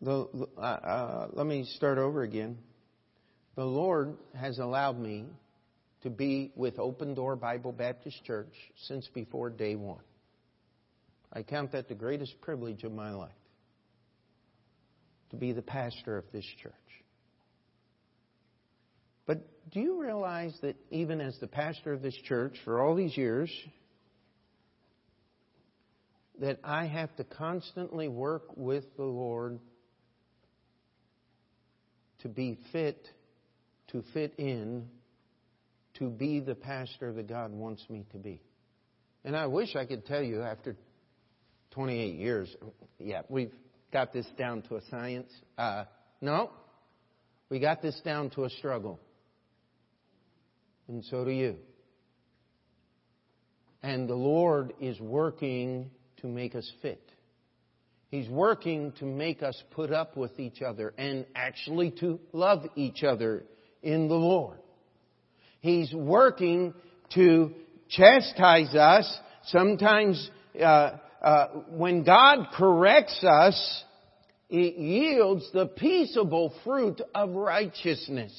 the, 0.00 0.28
uh, 0.56 0.60
uh, 0.60 1.28
let 1.32 1.46
me 1.46 1.64
start 1.76 1.98
over 1.98 2.22
again. 2.22 2.58
The 3.56 3.64
Lord 3.64 4.16
has 4.34 4.58
allowed 4.58 4.98
me 4.98 5.26
to 6.02 6.10
be 6.10 6.52
with 6.56 6.78
Open 6.78 7.14
Door 7.14 7.36
Bible 7.36 7.72
Baptist 7.72 8.24
Church 8.24 8.52
since 8.86 9.08
before 9.14 9.48
day 9.48 9.76
one. 9.76 10.02
I 11.32 11.42
count 11.42 11.72
that 11.72 11.88
the 11.88 11.94
greatest 11.94 12.40
privilege 12.40 12.82
of 12.82 12.92
my 12.92 13.12
life 13.12 13.30
to 15.30 15.36
be 15.36 15.52
the 15.52 15.62
pastor 15.62 16.16
of 16.18 16.24
this 16.32 16.44
church. 16.62 16.72
But 19.26 19.38
do 19.72 19.80
you 19.80 20.00
realize 20.00 20.56
that 20.62 20.76
even 20.90 21.20
as 21.20 21.38
the 21.40 21.46
pastor 21.46 21.92
of 21.92 22.02
this 22.02 22.14
church 22.24 22.56
for 22.64 22.82
all 22.82 22.94
these 22.94 23.16
years, 23.16 23.50
that 26.40 26.58
I 26.62 26.86
have 26.86 27.14
to 27.16 27.24
constantly 27.24 28.08
work 28.08 28.56
with 28.56 28.84
the 28.96 29.04
Lord 29.04 29.60
to 32.20 32.28
be 32.28 32.58
fit, 32.72 33.08
to 33.94 34.02
fit 34.12 34.34
in, 34.38 34.88
to 35.94 36.10
be 36.10 36.40
the 36.40 36.56
pastor 36.56 37.12
that 37.12 37.28
God 37.28 37.52
wants 37.52 37.84
me 37.88 38.04
to 38.10 38.18
be. 38.18 38.42
And 39.24 39.36
I 39.36 39.46
wish 39.46 39.76
I 39.76 39.84
could 39.86 40.04
tell 40.04 40.20
you 40.20 40.42
after 40.42 40.76
28 41.70 42.16
years, 42.16 42.54
yeah, 42.98 43.22
we've 43.28 43.52
got 43.92 44.12
this 44.12 44.26
down 44.36 44.62
to 44.62 44.76
a 44.76 44.80
science. 44.90 45.30
Uh, 45.56 45.84
no, 46.20 46.50
we 47.48 47.60
got 47.60 47.82
this 47.82 47.98
down 48.04 48.30
to 48.30 48.42
a 48.44 48.50
struggle. 48.50 48.98
And 50.88 51.04
so 51.04 51.24
do 51.24 51.30
you. 51.30 51.54
And 53.80 54.08
the 54.08 54.16
Lord 54.16 54.72
is 54.80 54.98
working 54.98 55.92
to 56.16 56.26
make 56.26 56.56
us 56.56 56.68
fit. 56.82 57.12
He's 58.10 58.28
working 58.28 58.92
to 58.98 59.04
make 59.04 59.44
us 59.44 59.62
put 59.70 59.92
up 59.92 60.16
with 60.16 60.40
each 60.40 60.62
other 60.62 60.92
and 60.98 61.26
actually 61.36 61.92
to 62.00 62.18
love 62.32 62.64
each 62.74 63.04
other 63.04 63.44
in 63.84 64.08
the 64.08 64.14
Lord. 64.14 64.58
He's 65.60 65.92
working 65.94 66.74
to 67.14 67.52
chastise 67.88 68.74
us. 68.74 69.18
Sometimes 69.44 70.30
uh, 70.60 70.96
uh, 71.22 71.46
when 71.70 72.02
God 72.02 72.48
corrects 72.54 73.22
us, 73.22 73.84
it 74.50 74.76
yields 74.76 75.48
the 75.52 75.66
peaceable 75.66 76.52
fruit 76.64 77.00
of 77.14 77.30
righteousness. 77.30 78.32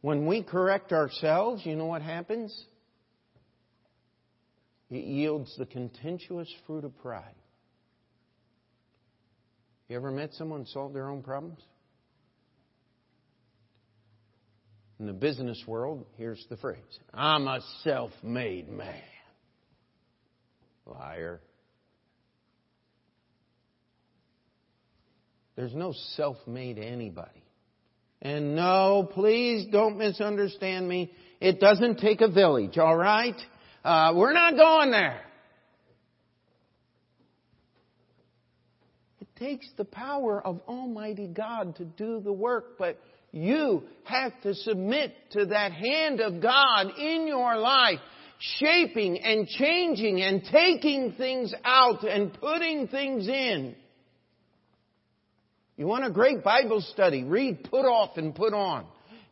When 0.00 0.26
we 0.26 0.42
correct 0.42 0.92
ourselves, 0.92 1.62
you 1.64 1.74
know 1.74 1.86
what 1.86 2.02
happens? 2.02 2.56
It 4.90 5.04
yields 5.04 5.54
the 5.58 5.66
contentious 5.66 6.48
fruit 6.66 6.84
of 6.84 6.96
pride. 6.98 7.34
You 9.88 9.96
ever 9.96 10.10
met 10.10 10.32
someone 10.34 10.66
solve 10.66 10.92
their 10.92 11.08
own 11.08 11.22
problems? 11.22 11.60
In 14.98 15.06
the 15.06 15.12
business 15.12 15.62
world, 15.66 16.06
here's 16.16 16.44
the 16.48 16.56
phrase 16.56 16.78
I'm 17.12 17.46
a 17.48 17.60
self 17.82 18.12
made 18.22 18.68
man. 18.68 18.94
Liar. 20.86 21.40
There's 25.56 25.74
no 25.74 25.92
self 26.14 26.36
made 26.46 26.78
anybody. 26.78 27.42
And 28.22 28.56
no, 28.56 29.08
please 29.12 29.66
don't 29.70 29.98
misunderstand 29.98 30.88
me. 30.88 31.12
It 31.40 31.60
doesn't 31.60 31.98
take 31.98 32.20
a 32.22 32.28
village, 32.28 32.78
all 32.78 32.96
right? 32.96 33.36
Uh, 33.84 34.12
we're 34.14 34.32
not 34.32 34.56
going 34.56 34.90
there. 34.90 35.20
It 39.20 39.28
takes 39.36 39.66
the 39.76 39.84
power 39.84 40.44
of 40.44 40.60
Almighty 40.66 41.26
God 41.26 41.76
to 41.76 41.84
do 41.84 42.20
the 42.20 42.32
work, 42.32 42.78
but 42.78 42.98
you 43.32 43.82
have 44.04 44.32
to 44.42 44.54
submit 44.54 45.14
to 45.32 45.46
that 45.46 45.72
hand 45.72 46.20
of 46.20 46.40
God 46.40 46.98
in 46.98 47.26
your 47.26 47.56
life, 47.58 47.98
shaping 48.38 49.18
and 49.18 49.46
changing 49.46 50.22
and 50.22 50.42
taking 50.50 51.12
things 51.12 51.52
out 51.64 52.04
and 52.04 52.32
putting 52.34 52.88
things 52.88 53.28
in. 53.28 53.74
You 55.76 55.86
want 55.86 56.04
a 56.04 56.10
great 56.10 56.42
Bible 56.42 56.80
study? 56.80 57.24
Read 57.24 57.64
put 57.64 57.84
off 57.84 58.16
and 58.16 58.34
put 58.34 58.54
on. 58.54 58.86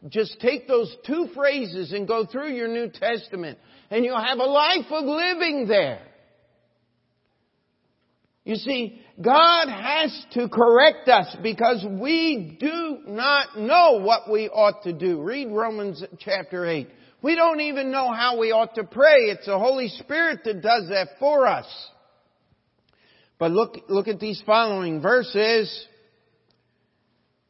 Just 0.08 0.38
take 0.40 0.68
those 0.68 0.94
two 1.06 1.28
phrases 1.34 1.92
and 1.92 2.06
go 2.06 2.26
through 2.26 2.52
your 2.52 2.68
New 2.68 2.90
Testament 2.90 3.58
and 3.90 4.04
you'll 4.04 4.22
have 4.22 4.38
a 4.38 4.44
life 4.44 4.90
of 4.90 5.04
living 5.04 5.66
there. 5.66 6.02
You 8.44 8.56
see, 8.56 9.00
God 9.20 9.68
has 9.68 10.26
to 10.32 10.48
correct 10.48 11.08
us 11.08 11.36
because 11.40 11.86
we 11.88 12.56
do 12.58 12.98
not 13.06 13.56
know 13.58 14.00
what 14.00 14.28
we 14.30 14.48
ought 14.48 14.82
to 14.82 14.92
do. 14.92 15.22
Read 15.22 15.48
Romans 15.50 16.02
chapter 16.18 16.66
8. 16.66 16.88
We 17.22 17.36
don't 17.36 17.60
even 17.60 17.92
know 17.92 18.12
how 18.12 18.38
we 18.38 18.50
ought 18.50 18.74
to 18.74 18.84
pray. 18.84 19.26
It's 19.26 19.46
the 19.46 19.58
Holy 19.58 19.88
Spirit 19.88 20.40
that 20.44 20.62
does 20.62 20.88
that 20.88 21.08
for 21.20 21.46
us. 21.46 21.66
But 23.38 23.52
look, 23.52 23.76
look 23.88 24.08
at 24.08 24.18
these 24.18 24.42
following 24.44 25.00
verses. 25.00 25.86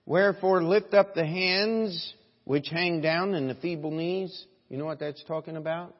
Wherefore 0.04 0.62
lift 0.62 0.92
up 0.92 1.14
the 1.14 1.26
hands 1.26 2.14
which 2.44 2.68
hang 2.68 3.00
down 3.00 3.34
and 3.34 3.48
the 3.48 3.54
feeble 3.54 3.90
knees. 3.90 4.44
You 4.68 4.76
know 4.76 4.84
what 4.84 5.00
that's 5.00 5.24
talking 5.24 5.56
about? 5.56 5.94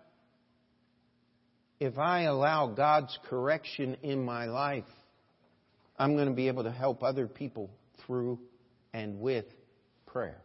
If 1.81 1.99
I 1.99 2.23
allow 2.23 2.67
God's 2.69 3.19
correction 3.29 3.97
in 4.03 4.25
my 4.25 4.45
life, 4.45 4.85
I'm 5.99 6.15
going 6.15 6.29
to 6.29 6.35
be 6.35 6.49
able 6.49 6.65
to 6.65 6.73
help 6.73 7.03
other 7.03 7.27
people 7.27 7.71
through 8.07 8.39
and 8.93 9.21
with 9.21 9.47
prayer. 10.07 10.41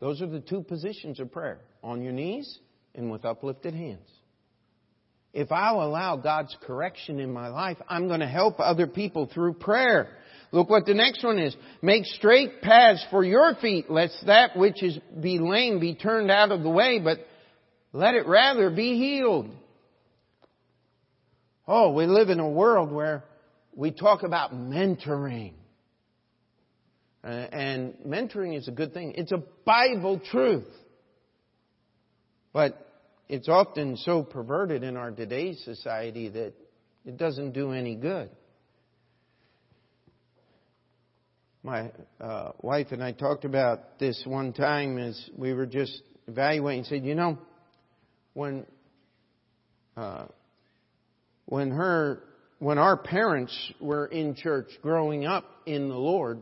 Those 0.00 0.20
are 0.20 0.26
the 0.26 0.40
two 0.40 0.62
positions 0.62 1.20
of 1.20 1.32
prayer 1.32 1.60
on 1.82 2.02
your 2.02 2.12
knees 2.12 2.58
and 2.94 3.10
with 3.10 3.24
uplifted 3.24 3.74
hands. 3.74 4.08
If 5.32 5.50
I'll 5.50 5.82
allow 5.82 6.16
God's 6.16 6.56
correction 6.64 7.18
in 7.18 7.32
my 7.32 7.48
life, 7.48 7.78
I'm 7.88 8.06
going 8.06 8.20
to 8.20 8.26
help 8.26 8.60
other 8.60 8.86
people 8.86 9.28
through 9.32 9.54
prayer. 9.54 10.08
Look 10.52 10.70
what 10.70 10.86
the 10.86 10.94
next 10.94 11.24
one 11.24 11.38
is. 11.38 11.56
Make 11.82 12.04
straight 12.04 12.62
paths 12.62 13.04
for 13.10 13.24
your 13.24 13.56
feet, 13.56 13.90
lest 13.90 14.16
that 14.26 14.56
which 14.56 14.80
is 14.82 14.96
be 15.20 15.40
lame 15.40 15.80
be 15.80 15.96
turned 15.96 16.30
out 16.30 16.52
of 16.52 16.62
the 16.62 16.70
way, 16.70 17.00
but 17.00 17.18
let 17.92 18.14
it 18.14 18.28
rather 18.28 18.70
be 18.70 18.96
healed. 18.96 19.50
Oh, 21.66 21.92
we 21.92 22.06
live 22.06 22.28
in 22.28 22.38
a 22.38 22.48
world 22.48 22.92
where 22.92 23.24
we 23.76 23.90
talk 23.90 24.22
about 24.22 24.52
mentoring. 24.54 25.54
Uh, 27.22 27.28
and 27.28 27.94
mentoring 28.06 28.56
is 28.56 28.68
a 28.68 28.72
good 28.72 28.92
thing. 28.92 29.14
It's 29.16 29.32
a 29.32 29.42
Bible 29.64 30.20
truth. 30.30 30.66
But 32.52 32.78
it's 33.28 33.48
often 33.48 33.96
so 33.96 34.22
perverted 34.22 34.82
in 34.82 34.96
our 34.96 35.10
today's 35.10 35.62
society 35.64 36.28
that 36.28 36.52
it 37.04 37.16
doesn't 37.16 37.52
do 37.52 37.72
any 37.72 37.96
good. 37.96 38.30
My 41.62 41.90
uh, 42.20 42.52
wife 42.60 42.88
and 42.90 43.02
I 43.02 43.12
talked 43.12 43.46
about 43.46 43.98
this 43.98 44.22
one 44.26 44.52
time 44.52 44.98
as 44.98 45.30
we 45.34 45.54
were 45.54 45.64
just 45.64 46.02
evaluating. 46.28 46.80
And 46.80 46.86
said, 46.86 47.04
you 47.06 47.14
know, 47.14 47.38
when 48.34 48.66
uh, 49.96 50.26
when 51.46 51.70
her 51.70 52.22
when 52.58 52.78
our 52.78 52.96
parents 52.96 53.72
were 53.80 54.06
in 54.06 54.34
church 54.34 54.68
growing 54.82 55.26
up 55.26 55.44
in 55.66 55.88
the 55.88 55.98
Lord, 55.98 56.40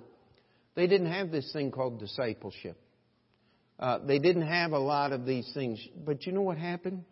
they 0.75 0.87
didn't 0.87 1.13
have 1.13 1.31
this 1.31 1.53
thing 1.53 1.71
called 1.71 1.99
discipleship. 1.99 2.79
Uh, 3.79 3.99
they 3.99 4.19
didn't 4.19 4.47
have 4.47 4.73
a 4.73 4.79
lot 4.79 5.13
of 5.13 5.27
these 5.27 5.51
things. 5.55 5.85
But 6.05 6.25
you 6.27 6.33
know 6.33 6.43
what 6.43 6.59
happened? 6.59 7.05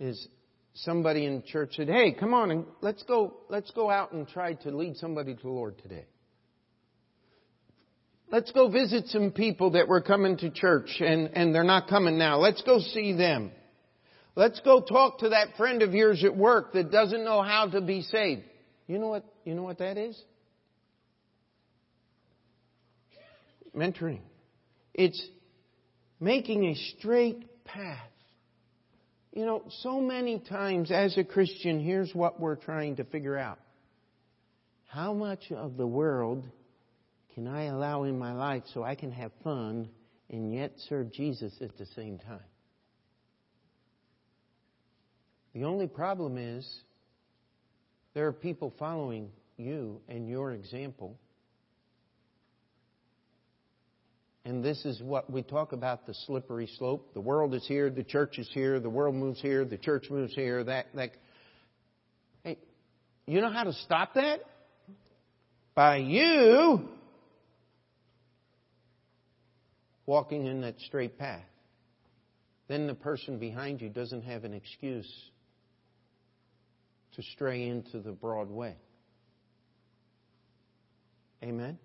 Is 0.00 0.26
somebody 0.74 1.26
in 1.26 1.42
church 1.42 1.74
said, 1.76 1.88
"Hey, 1.88 2.12
come 2.12 2.34
on 2.34 2.50
and 2.50 2.66
let's 2.80 3.02
go. 3.02 3.36
Let's 3.48 3.70
go 3.72 3.90
out 3.90 4.12
and 4.12 4.26
try 4.26 4.54
to 4.54 4.70
lead 4.70 4.96
somebody 4.96 5.34
to 5.34 5.42
the 5.42 5.48
Lord 5.48 5.78
today. 5.78 6.06
Let's 8.30 8.50
go 8.52 8.68
visit 8.68 9.08
some 9.08 9.30
people 9.30 9.72
that 9.72 9.86
were 9.86 10.00
coming 10.00 10.38
to 10.38 10.50
church 10.50 11.00
and 11.00 11.30
and 11.34 11.54
they're 11.54 11.62
not 11.62 11.88
coming 11.88 12.18
now. 12.18 12.38
Let's 12.38 12.62
go 12.62 12.78
see 12.80 13.12
them. 13.12 13.52
Let's 14.34 14.60
go 14.60 14.80
talk 14.80 15.18
to 15.18 15.30
that 15.30 15.56
friend 15.56 15.82
of 15.82 15.92
yours 15.92 16.24
at 16.24 16.36
work 16.36 16.72
that 16.72 16.90
doesn't 16.90 17.24
know 17.24 17.42
how 17.42 17.68
to 17.68 17.80
be 17.80 18.02
saved. 18.02 18.42
You 18.86 18.98
know 18.98 19.08
what? 19.08 19.24
You 19.44 19.54
know 19.54 19.62
what 19.62 19.78
that 19.78 19.98
is? 19.98 20.20
Mentoring. 23.76 24.20
It's 24.94 25.22
making 26.20 26.64
a 26.66 26.74
straight 26.98 27.64
path 27.64 28.08
you 29.32 29.46
know, 29.46 29.62
so 29.80 29.98
many 30.00 30.38
times 30.40 30.90
as 30.90 31.16
a 31.16 31.24
Christian, 31.24 31.80
here's 31.80 32.14
what 32.14 32.38
we're 32.38 32.56
trying 32.56 32.96
to 32.96 33.04
figure 33.04 33.38
out. 33.38 33.58
How 34.88 35.14
much 35.14 35.50
of 35.50 35.78
the 35.78 35.86
world 35.86 36.46
can 37.34 37.48
I 37.48 37.64
allow 37.64 38.02
in 38.02 38.18
my 38.18 38.34
life 38.34 38.64
so 38.74 38.82
I 38.82 38.94
can 38.94 39.10
have 39.10 39.32
fun 39.42 39.88
and 40.28 40.52
yet 40.52 40.72
serve 40.88 41.10
Jesus 41.12 41.54
at 41.62 41.78
the 41.78 41.86
same 41.96 42.18
time? 42.18 42.40
The 45.54 45.64
only 45.64 45.86
problem 45.86 46.38
is 46.38 46.68
there 48.14 48.26
are 48.26 48.32
people 48.32 48.72
following 48.78 49.30
you 49.56 50.00
and 50.08 50.28
your 50.28 50.52
example 50.52 51.16
And 54.44 54.64
this 54.64 54.84
is 54.84 55.00
what 55.00 55.30
we 55.30 55.42
talk 55.42 55.72
about 55.72 56.06
the 56.06 56.14
slippery 56.14 56.68
slope. 56.78 57.14
The 57.14 57.20
world 57.20 57.54
is 57.54 57.64
here, 57.66 57.90
the 57.90 58.02
church 58.02 58.38
is 58.38 58.48
here, 58.52 58.80
the 58.80 58.90
world 58.90 59.14
moves 59.14 59.40
here, 59.40 59.64
the 59.64 59.78
church 59.78 60.06
moves 60.10 60.34
here, 60.34 60.64
that, 60.64 60.86
that. 60.94 61.10
Hey, 62.42 62.58
you 63.26 63.40
know 63.40 63.52
how 63.52 63.64
to 63.64 63.72
stop 63.72 64.14
that? 64.14 64.40
By 65.74 65.98
you 65.98 66.88
walking 70.06 70.46
in 70.46 70.62
that 70.62 70.80
straight 70.80 71.18
path. 71.18 71.44
Then 72.66 72.88
the 72.88 72.94
person 72.94 73.38
behind 73.38 73.80
you 73.80 73.88
doesn't 73.88 74.22
have 74.22 74.42
an 74.44 74.54
excuse 74.54 75.10
to 77.16 77.22
stray 77.22 77.68
into 77.68 78.00
the 78.00 78.12
broad 78.12 78.48
way. 78.48 78.76
Amen? 81.42 81.78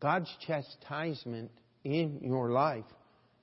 God's 0.00 0.30
chastisement 0.46 1.50
in 1.84 2.20
your 2.22 2.50
life 2.50 2.84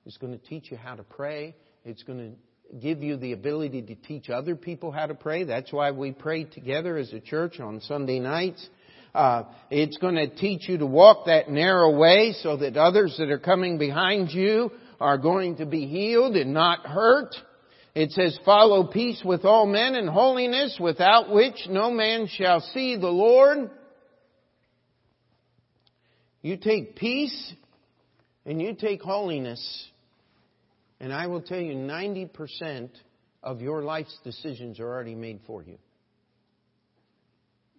is 0.06 0.16
going 0.18 0.38
to 0.38 0.46
teach 0.46 0.70
you 0.70 0.76
how 0.76 0.94
to 0.94 1.02
pray. 1.02 1.54
It's 1.84 2.02
going 2.02 2.18
to 2.18 2.76
give 2.78 3.02
you 3.02 3.16
the 3.16 3.32
ability 3.32 3.82
to 3.82 3.94
teach 3.94 4.30
other 4.30 4.54
people 4.54 4.92
how 4.92 5.06
to 5.06 5.14
pray. 5.14 5.44
That's 5.44 5.72
why 5.72 5.90
we 5.90 6.12
pray 6.12 6.44
together 6.44 6.96
as 6.98 7.12
a 7.12 7.20
church 7.20 7.60
on 7.60 7.80
Sunday 7.80 8.20
nights. 8.20 8.68
Uh, 9.14 9.44
it's 9.70 9.96
going 9.96 10.14
to 10.14 10.28
teach 10.28 10.68
you 10.68 10.78
to 10.78 10.86
walk 10.86 11.26
that 11.26 11.50
narrow 11.50 11.96
way 11.96 12.34
so 12.42 12.58
that 12.58 12.76
others 12.76 13.16
that 13.18 13.30
are 13.30 13.38
coming 13.38 13.78
behind 13.78 14.30
you 14.30 14.70
are 15.00 15.18
going 15.18 15.56
to 15.56 15.66
be 15.66 15.86
healed 15.86 16.36
and 16.36 16.54
not 16.54 16.86
hurt. 16.86 17.34
It 17.94 18.12
says, 18.12 18.38
follow 18.44 18.84
peace 18.84 19.22
with 19.24 19.44
all 19.44 19.66
men 19.66 19.94
and 19.96 20.08
holiness 20.08 20.78
without 20.80 21.30
which 21.30 21.66
no 21.68 21.90
man 21.90 22.28
shall 22.28 22.60
see 22.60 22.96
the 22.96 23.08
Lord. 23.08 23.70
You 26.42 26.56
take 26.56 26.96
peace 26.96 27.52
and 28.46 28.62
you 28.62 28.74
take 28.74 29.02
holiness, 29.02 29.88
and 31.00 31.12
I 31.12 31.26
will 31.26 31.42
tell 31.42 31.58
you 31.58 31.74
90% 31.74 32.90
of 33.42 33.60
your 33.60 33.82
life's 33.82 34.16
decisions 34.22 34.78
are 34.78 34.88
already 34.88 35.14
made 35.14 35.40
for 35.46 35.62
you. 35.62 35.78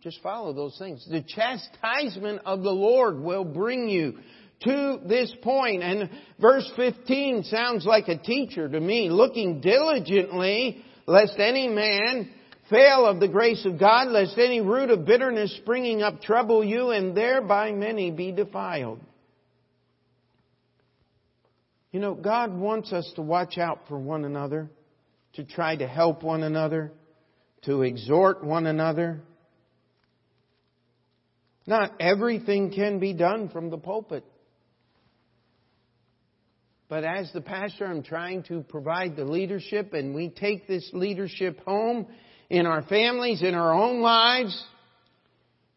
Just 0.01 0.22
follow 0.22 0.51
those 0.51 0.78
things. 0.78 1.07
The 1.09 1.22
chastisement 1.22 2.41
of 2.45 2.64
the 2.64 2.72
Lord 2.72 3.20
will 3.20 3.45
bring 3.45 3.88
you 3.88 4.18
to 4.64 4.99
this 5.05 5.34
point. 5.41 5.84
And 5.84 6.09
verse 6.39 6.70
15 6.76 7.43
sounds 7.43 7.86
like 7.86 8.07
a 8.07 8.18
teacher 8.18 8.68
to 8.70 8.80
me, 8.80 9.09
looking 9.09 9.62
diligently 9.62 10.84
lest 11.05 11.39
any 11.39 11.68
man 11.68 12.30
fail 12.70 13.05
of 13.05 13.20
the 13.20 13.28
grace 13.28 13.66
of 13.66 13.78
God, 13.80 14.07
lest 14.07 14.38
any 14.38 14.62
root 14.62 14.89
of 14.89 15.05
bitterness 15.05 15.55
springing 15.57 16.01
up 16.01 16.22
trouble 16.22 16.64
you, 16.64 16.91
and 16.91 17.16
thereby 17.16 17.72
many 17.72 18.12
be 18.12 18.32
defiled. 18.32 18.99
You 21.91 21.99
know, 21.99 22.16
God 22.16 22.57
wants 22.57 22.93
us 22.93 23.12
to 23.16 23.22
watch 23.22 23.57
out 23.57 23.82
for 23.89 23.99
one 23.99 24.24
another, 24.24 24.70
to 25.34 25.43
try 25.43 25.76
to 25.76 25.88
help 25.88 26.24
one 26.24 26.43
another, 26.43 26.93
to 27.64 27.82
exhort 27.82 28.43
one 28.43 28.66
another. 28.66 29.22
Not 31.68 31.91
everything 31.99 32.72
can 32.72 32.99
be 32.99 33.14
done 33.14 33.49
from 33.49 33.70
the 33.70 33.78
pulpit. 33.78 34.24
But 36.92 37.06
as 37.06 37.32
the 37.32 37.39
pastor, 37.39 37.86
I'm 37.86 38.04
trying 38.04 38.44
to 38.50 38.64
provide 38.64 39.16
the 39.16 39.24
leadership, 39.24 39.94
and 39.94 40.14
we 40.14 40.28
take 40.28 40.68
this 40.68 40.89
leadership 40.92 41.64
home 41.64 42.06
in 42.50 42.66
our 42.66 42.82
families, 42.82 43.42
in 43.42 43.56
our 43.56 43.74
own 43.74 44.02
lives. 44.02 44.62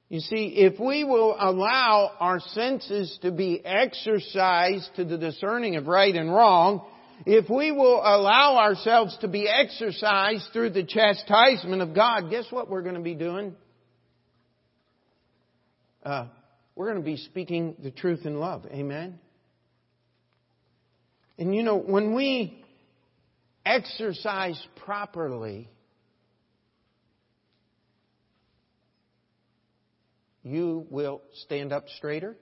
You 0.09 0.19
see, 0.19 0.55
if 0.57 0.81
we 0.81 1.05
will 1.05 1.37
allow 1.39 2.11
our 2.19 2.41
senses 2.41 3.17
to 3.23 3.31
be 3.31 3.65
exercised 3.65 4.91
to 4.97 5.05
the 5.05 5.17
discerning 5.17 5.77
of 5.77 5.87
right 5.87 6.13
and 6.13 6.35
wrong, 6.35 6.85
if 7.25 7.49
we 7.49 7.71
will 7.71 8.01
allow 8.01 8.57
ourselves 8.57 9.17
to 9.21 9.29
be 9.29 9.49
exercised 9.49 10.49
through 10.53 10.71
the 10.71 10.83
chastisement 10.83 11.81
of 11.81 11.95
God, 11.95 12.29
guess 12.29 12.47
what 12.51 12.69
we're 12.69 12.83
going 12.83 12.97
to 12.97 13.01
be 13.01 13.15
doing? 13.15 13.55
Uh, 16.03 16.27
we're 16.75 16.91
going 16.91 17.01
to 17.01 17.09
be 17.09 17.19
speaking 17.19 17.77
the 17.85 17.93
truth 17.93 18.27
in 18.27 18.41
love. 18.41 18.67
Amen? 18.67 19.21
And 21.39 21.55
you 21.55 21.63
know, 21.63 21.77
when 21.77 22.15
we 22.15 22.65
exercise 23.67 24.61
properly, 24.85 25.69
you 30.43 30.87
will 30.91 31.23
stand 31.45 31.73
up 31.73 31.89
straighter. 31.97 32.37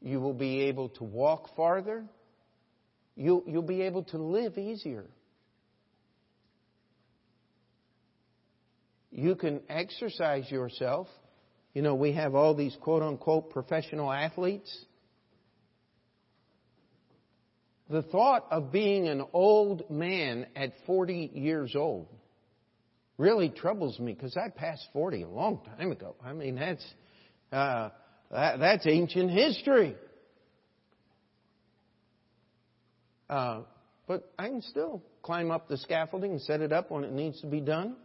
You 0.00 0.20
will 0.20 0.34
be 0.34 0.62
able 0.62 0.90
to 0.90 1.04
walk 1.04 1.54
farther. 1.56 2.04
You'll, 3.16 3.42
you'll 3.46 3.62
be 3.62 3.82
able 3.82 4.04
to 4.04 4.18
live 4.18 4.56
easier. 4.56 5.04
You 9.10 9.34
can 9.34 9.62
exercise 9.68 10.50
yourself. 10.50 11.08
You 11.74 11.82
know, 11.82 11.94
we 11.94 12.12
have 12.12 12.34
all 12.34 12.54
these 12.54 12.76
quote 12.80 13.02
unquote 13.02 13.50
professional 13.50 14.12
athletes. 14.12 14.84
The 17.88 18.02
thought 18.02 18.46
of 18.50 18.72
being 18.72 19.06
an 19.06 19.22
old 19.32 19.88
man 19.90 20.46
at 20.56 20.72
40 20.86 21.30
years 21.34 21.76
old 21.76 22.08
really 23.16 23.48
troubles 23.48 23.98
me 24.00 24.12
because 24.12 24.36
I 24.36 24.48
passed 24.48 24.86
40 24.92 25.22
a 25.22 25.28
long 25.28 25.60
time 25.78 25.92
ago. 25.92 26.16
I 26.24 26.32
mean, 26.32 26.56
that's, 26.56 26.84
uh, 27.52 27.90
that, 28.30 28.58
that's 28.58 28.86
ancient 28.86 29.30
history. 29.30 29.94
Uh, 33.30 33.62
but 34.08 34.32
I 34.38 34.48
can 34.48 34.62
still 34.62 35.02
climb 35.22 35.50
up 35.50 35.68
the 35.68 35.76
scaffolding 35.76 36.32
and 36.32 36.40
set 36.42 36.60
it 36.60 36.72
up 36.72 36.90
when 36.90 37.04
it 37.04 37.12
needs 37.12 37.40
to 37.40 37.46
be 37.46 37.60
done. 37.60 37.96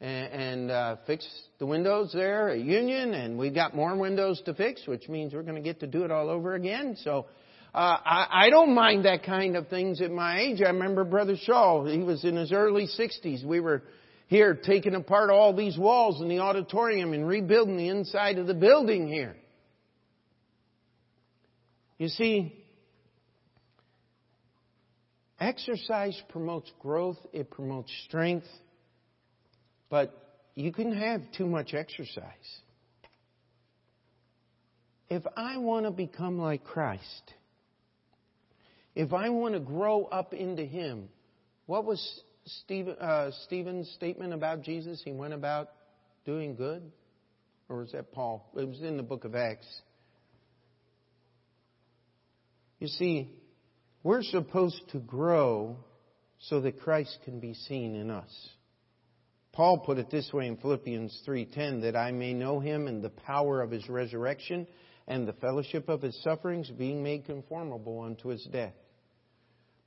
And, 0.00 0.32
and 0.32 0.70
uh, 0.72 0.96
fix 1.06 1.28
the 1.60 1.66
windows 1.66 2.10
there 2.12 2.48
at 2.50 2.58
Union, 2.58 3.14
and 3.14 3.38
we've 3.38 3.54
got 3.54 3.76
more 3.76 3.96
windows 3.96 4.42
to 4.46 4.54
fix, 4.54 4.84
which 4.88 5.08
means 5.08 5.32
we're 5.32 5.42
going 5.42 5.54
to 5.54 5.60
get 5.62 5.78
to 5.80 5.86
do 5.86 6.02
it 6.02 6.10
all 6.10 6.28
over 6.28 6.54
again. 6.54 6.96
So 7.04 7.26
uh, 7.74 7.78
I, 8.04 8.26
I 8.30 8.50
don't 8.50 8.74
mind 8.74 9.06
that 9.06 9.24
kind 9.24 9.56
of 9.56 9.68
things 9.68 10.00
at 10.02 10.10
my 10.10 10.40
age. 10.40 10.60
I 10.60 10.68
remember 10.68 11.04
Brother 11.04 11.36
Shaw; 11.36 11.84
he 11.84 12.02
was 12.02 12.24
in 12.24 12.36
his 12.36 12.52
early 12.52 12.86
60s. 12.86 13.44
We 13.44 13.60
were 13.60 13.82
here 14.26 14.54
taking 14.54 14.94
apart 14.94 15.30
all 15.30 15.54
these 15.54 15.78
walls 15.78 16.20
in 16.20 16.28
the 16.28 16.40
auditorium 16.40 17.12
and 17.12 17.26
rebuilding 17.26 17.76
the 17.76 17.88
inside 17.88 18.38
of 18.38 18.46
the 18.46 18.54
building 18.54 19.08
here. 19.08 19.36
You 21.98 22.08
see, 22.08 22.62
exercise 25.38 26.20
promotes 26.28 26.70
growth, 26.80 27.18
it 27.32 27.50
promotes 27.50 27.90
strength, 28.06 28.46
but 29.88 30.14
you 30.54 30.72
can 30.72 30.94
have 30.94 31.22
too 31.36 31.46
much 31.46 31.74
exercise. 31.74 32.60
If 35.08 35.22
I 35.36 35.58
want 35.58 35.86
to 35.86 35.90
become 35.90 36.38
like 36.38 36.64
Christ, 36.64 37.34
if 38.94 39.12
I 39.12 39.30
want 39.30 39.54
to 39.54 39.60
grow 39.60 40.04
up 40.04 40.34
into 40.34 40.64
Him, 40.64 41.08
what 41.66 41.84
was 41.84 42.22
Stephen, 42.44 42.96
uh, 43.00 43.30
Stephen's 43.44 43.90
statement 43.92 44.32
about 44.32 44.62
Jesus? 44.62 45.00
He 45.04 45.12
went 45.12 45.32
about 45.32 45.70
doing 46.24 46.54
good? 46.54 46.82
Or 47.68 47.78
was 47.78 47.92
that 47.92 48.12
Paul? 48.12 48.50
It 48.56 48.68
was 48.68 48.82
in 48.82 48.96
the 48.96 49.02
book 49.02 49.24
of 49.24 49.34
Acts. 49.34 49.66
You 52.78 52.88
see, 52.88 53.30
we're 54.02 54.22
supposed 54.22 54.82
to 54.90 54.98
grow 54.98 55.76
so 56.40 56.60
that 56.60 56.80
Christ 56.80 57.16
can 57.24 57.38
be 57.38 57.54
seen 57.54 57.94
in 57.94 58.10
us. 58.10 58.48
Paul 59.52 59.78
put 59.78 59.98
it 59.98 60.10
this 60.10 60.32
way 60.32 60.48
in 60.48 60.56
Philippians 60.56 61.22
3:10 61.24 61.82
that 61.82 61.94
I 61.94 62.10
may 62.10 62.34
know 62.34 62.58
him 62.58 62.88
and 62.88 63.02
the 63.02 63.10
power 63.10 63.62
of 63.62 63.70
his 63.70 63.88
resurrection 63.88 64.66
and 65.06 65.28
the 65.28 65.34
fellowship 65.34 65.88
of 65.88 66.02
his 66.02 66.20
sufferings 66.22 66.70
being 66.70 67.02
made 67.02 67.26
conformable 67.26 68.00
unto 68.00 68.28
his 68.28 68.44
death 68.46 68.74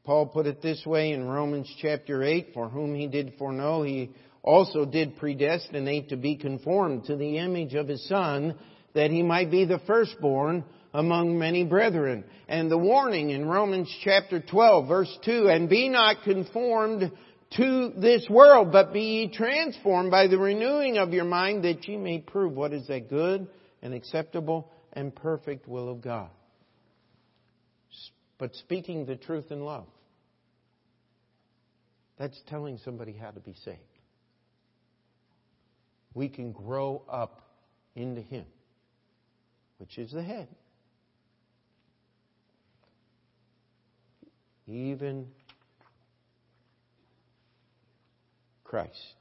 Paul 0.06 0.28
put 0.28 0.46
it 0.46 0.62
this 0.62 0.86
way 0.86 1.12
in 1.14 1.28
Romans 1.28 1.68
chapter 1.82 2.24
8, 2.24 2.50
for 2.54 2.70
whom 2.70 2.94
he 2.94 3.08
did 3.08 3.34
foreknow, 3.40 3.82
he 3.82 4.12
also 4.44 4.86
did 4.86 5.18
predestinate 5.18 6.10
to 6.10 6.16
be 6.16 6.36
conformed 6.36 7.06
to 7.06 7.16
the 7.16 7.40
image 7.40 7.74
of 7.74 7.88
his 7.88 8.08
son, 8.08 8.56
that 8.94 9.10
he 9.10 9.24
might 9.24 9.50
be 9.50 9.66
the 9.66 9.80
firstborn 9.88 10.64
among 10.94 11.40
many 11.40 11.64
brethren. 11.66 12.24
And 12.48 12.70
the 12.70 12.78
warning 12.78 13.32
in 13.32 13.48
Romans 13.48 13.92
chapter 14.04 14.40
12 14.40 14.88
verse 14.88 15.18
2, 15.26 15.50
and 15.50 15.68
be 15.68 15.90
not 15.90 16.24
conformed 16.24 17.12
to 17.58 17.92
this 17.98 18.28
world, 18.30 18.72
but 18.72 18.94
be 18.94 19.02
ye 19.02 19.34
transformed 19.34 20.12
by 20.12 20.28
the 20.28 20.38
renewing 20.38 20.98
of 20.98 21.14
your 21.14 21.26
mind 21.26 21.64
that 21.64 21.88
ye 21.88 21.98
may 21.98 22.20
prove 22.20 22.54
what 22.54 22.74
is 22.74 22.88
that 22.88 23.10
good 23.10 23.48
and 23.82 23.94
acceptable 23.96 24.70
and 24.94 25.16
perfect 25.16 25.68
will 25.68 25.90
of 25.90 26.02
God. 26.02 26.30
But 28.38 28.54
speaking 28.56 29.06
the 29.06 29.16
truth 29.16 29.52
in 29.52 29.62
love. 29.62 29.88
That's 32.18 32.40
telling 32.48 32.78
somebody 32.84 33.14
how 33.14 33.32
to 33.32 33.40
be 33.40 33.54
saved. 33.66 33.80
We 36.14 36.30
can 36.30 36.54
grow 36.54 37.04
up 37.10 37.42
into 37.96 38.22
Him, 38.22 38.46
which 39.78 39.98
is 39.98 40.12
the 40.12 40.24
head. 40.24 40.48
Even 44.68 45.28
Christ. 48.64 49.16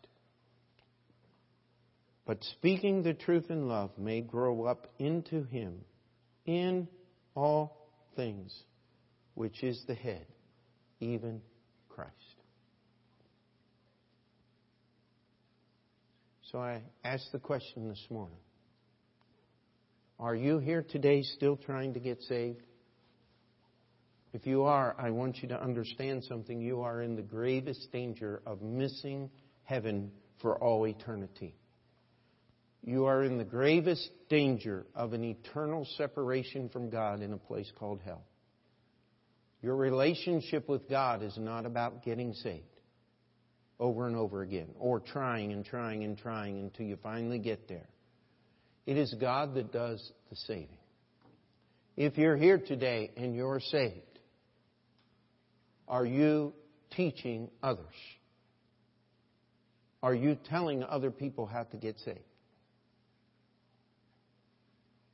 But 2.27 2.43
speaking 2.43 3.03
the 3.03 3.13
truth 3.13 3.51
in 3.51 3.69
love 3.69 3.91
may 3.99 4.21
grow 4.21 4.65
up 4.65 4.87
into 4.99 5.45
Him 5.45 5.81
in 6.47 6.89
all 7.35 7.89
things, 8.17 8.55
which 9.35 9.63
is 9.63 9.83
the 9.87 9.95
head, 9.95 10.27
even 11.01 11.43
Christ. 11.89 12.13
So 16.55 16.61
I 16.61 16.83
asked 17.03 17.33
the 17.33 17.41
question 17.41 17.89
this 17.89 18.07
morning 18.11 18.39
Are 20.21 20.37
you 20.37 20.61
here 20.61 20.87
today 20.89 21.23
still 21.23 21.57
trying 21.57 21.95
to 21.95 21.99
get 21.99 22.23
saved? 22.23 22.63
If 24.33 24.47
you 24.47 24.63
are, 24.63 24.95
I 24.97 25.11
want 25.11 25.43
you 25.43 25.49
to 25.49 25.61
understand 25.61 26.23
something. 26.23 26.61
You 26.61 26.83
are 26.83 27.03
in 27.03 27.17
the 27.17 27.23
gravest 27.23 27.91
danger 27.91 28.41
of 28.47 28.63
missing 28.63 29.31
heaven 29.65 30.13
for 30.41 30.57
all 30.63 30.87
eternity. 30.87 31.57
You 32.85 33.07
are 33.07 33.25
in 33.25 33.37
the 33.37 33.43
gravest 33.43 34.09
danger 34.29 34.87
of 34.95 35.13
an 35.13 35.25
eternal 35.25 35.89
separation 35.97 36.69
from 36.69 36.89
God 36.89 37.21
in 37.21 37.33
a 37.33 37.37
place 37.37 37.73
called 37.81 38.01
hell. 38.05 38.23
Your 39.61 39.75
relationship 39.75 40.69
with 40.69 40.89
God 40.89 41.25
is 41.25 41.37
not 41.37 41.67
about 41.67 42.05
getting 42.05 42.33
saved 42.33 42.74
over 43.81 44.07
and 44.07 44.17
over 44.17 44.43
again, 44.43 44.69
or 44.79 45.01
trying 45.01 45.53
and 45.53 45.65
trying 45.65 46.05
and 46.05 46.17
trying 46.17 46.61
until 46.61 46.87
you 46.87 46.97
finally 47.03 47.39
get 47.39 47.69
there. 47.69 47.89
It 48.87 48.97
is 48.97 49.15
God 49.21 49.55
that 49.55 49.73
does 49.73 50.13
the 50.31 50.37
saving. 50.37 50.79
If 51.97 52.19
you're 52.19 52.37
here 52.37 52.59
today 52.59 53.11
and 53.17 53.35
you're 53.35 53.61
saved, 53.61 54.01
are 55.89 56.05
you 56.05 56.53
teaching 56.97 57.51
others? 57.63 57.87
Are 60.03 60.15
you 60.15 60.37
telling 60.49 60.83
other 60.83 61.11
people 61.11 61.47
how 61.47 61.65
to 61.65 61.77
get 61.77 61.99
saved? 62.01 62.19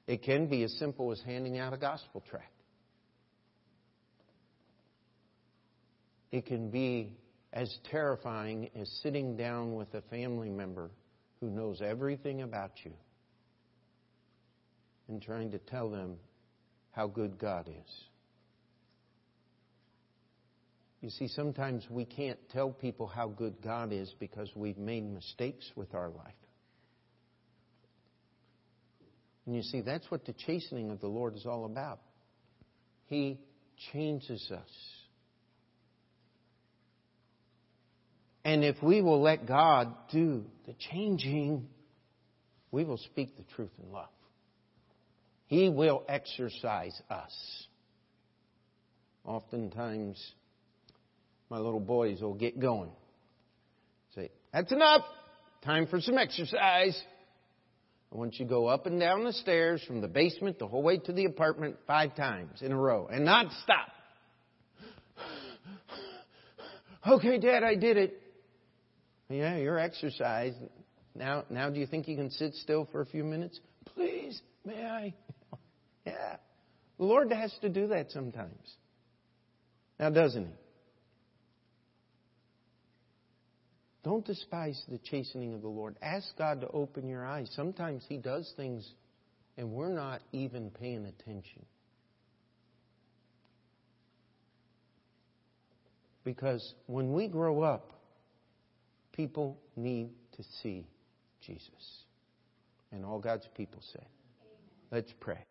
It 0.06 0.24
can 0.24 0.48
be 0.48 0.64
as 0.64 0.72
simple 0.78 1.12
as 1.12 1.20
handing 1.20 1.58
out 1.58 1.72
a 1.72 1.76
gospel 1.76 2.22
tract. 2.28 2.50
It 6.32 6.46
can 6.46 6.70
be 6.70 7.16
as 7.52 7.74
terrifying 7.90 8.70
as 8.78 8.88
sitting 9.02 9.36
down 9.36 9.74
with 9.74 9.92
a 9.94 10.02
family 10.02 10.50
member 10.50 10.90
who 11.40 11.50
knows 11.50 11.80
everything 11.82 12.42
about 12.42 12.72
you 12.84 12.92
and 15.08 15.20
trying 15.20 15.50
to 15.50 15.58
tell 15.58 15.90
them 15.90 16.16
how 16.92 17.06
good 17.06 17.38
God 17.38 17.68
is. 17.68 18.04
You 21.00 21.10
see, 21.10 21.28
sometimes 21.28 21.86
we 21.88 22.04
can't 22.04 22.38
tell 22.50 22.70
people 22.70 23.06
how 23.06 23.28
good 23.28 23.62
God 23.62 23.92
is 23.92 24.14
because 24.20 24.50
we've 24.54 24.76
made 24.76 25.02
mistakes 25.02 25.70
with 25.74 25.94
our 25.94 26.10
life. 26.10 26.34
And 29.46 29.56
you 29.56 29.62
see, 29.62 29.80
that's 29.80 30.08
what 30.10 30.26
the 30.26 30.34
chastening 30.46 30.90
of 30.90 31.00
the 31.00 31.08
Lord 31.08 31.34
is 31.34 31.46
all 31.46 31.64
about. 31.64 32.00
He 33.06 33.40
changes 33.92 34.50
us. 34.52 34.99
And 38.44 38.64
if 38.64 38.82
we 38.82 39.02
will 39.02 39.20
let 39.20 39.46
God 39.46 39.94
do 40.10 40.44
the 40.66 40.74
changing, 40.90 41.68
we 42.70 42.84
will 42.84 42.98
speak 42.98 43.36
the 43.36 43.44
truth 43.54 43.70
in 43.82 43.92
love. 43.92 44.08
He 45.46 45.68
will 45.68 46.04
exercise 46.08 46.98
us. 47.10 47.66
Oftentimes, 49.24 50.18
my 51.50 51.58
little 51.58 51.80
boys 51.80 52.22
will 52.22 52.34
get 52.34 52.58
going. 52.58 52.92
Say, 54.14 54.30
that's 54.52 54.72
enough. 54.72 55.02
Time 55.64 55.86
for 55.86 56.00
some 56.00 56.16
exercise. 56.16 57.00
I 58.12 58.16
want 58.16 58.38
you 58.38 58.46
to 58.46 58.48
go 58.48 58.66
up 58.66 58.86
and 58.86 58.98
down 58.98 59.24
the 59.24 59.32
stairs 59.32 59.82
from 59.86 60.00
the 60.00 60.08
basement 60.08 60.58
the 60.58 60.66
whole 60.66 60.82
way 60.82 60.98
to 60.98 61.12
the 61.12 61.26
apartment 61.26 61.76
five 61.86 62.16
times 62.16 62.62
in 62.62 62.72
a 62.72 62.76
row 62.76 63.08
and 63.10 63.24
not 63.24 63.46
stop. 63.62 63.88
Okay, 67.06 67.38
Dad, 67.38 67.64
I 67.64 67.76
did 67.76 67.96
it. 67.96 68.20
Yeah, 69.30 69.56
you're 69.56 69.78
exercise. 69.78 70.54
Now, 71.14 71.44
now 71.48 71.70
do 71.70 71.78
you 71.78 71.86
think 71.86 72.08
you 72.08 72.16
can 72.16 72.30
sit 72.30 72.54
still 72.54 72.88
for 72.90 73.00
a 73.00 73.06
few 73.06 73.22
minutes? 73.22 73.60
Please, 73.94 74.40
may 74.64 74.84
I? 74.84 75.14
yeah. 76.06 76.36
The 76.98 77.04
Lord 77.04 77.32
has 77.32 77.54
to 77.62 77.68
do 77.68 77.86
that 77.88 78.10
sometimes. 78.10 78.76
Now, 80.00 80.10
doesn't 80.10 80.46
He? 80.46 80.52
Don't 84.02 84.26
despise 84.26 84.82
the 84.88 84.98
chastening 84.98 85.54
of 85.54 85.62
the 85.62 85.68
Lord. 85.68 85.96
Ask 86.02 86.26
God 86.36 86.62
to 86.62 86.68
open 86.68 87.06
your 87.08 87.24
eyes. 87.24 87.50
Sometimes 87.54 88.04
He 88.08 88.16
does 88.16 88.52
things 88.56 88.88
and 89.56 89.70
we're 89.70 89.92
not 89.92 90.22
even 90.32 90.70
paying 90.70 91.04
attention. 91.04 91.66
Because 96.24 96.74
when 96.86 97.12
we 97.12 97.28
grow 97.28 97.62
up, 97.62 97.99
people 99.12 99.58
need 99.76 100.10
to 100.36 100.42
see 100.42 100.86
Jesus. 101.40 102.04
And 102.92 103.04
all 103.04 103.18
God's 103.18 103.48
people 103.54 103.80
say, 103.92 104.04
let's 104.90 105.12
pray. 105.20 105.44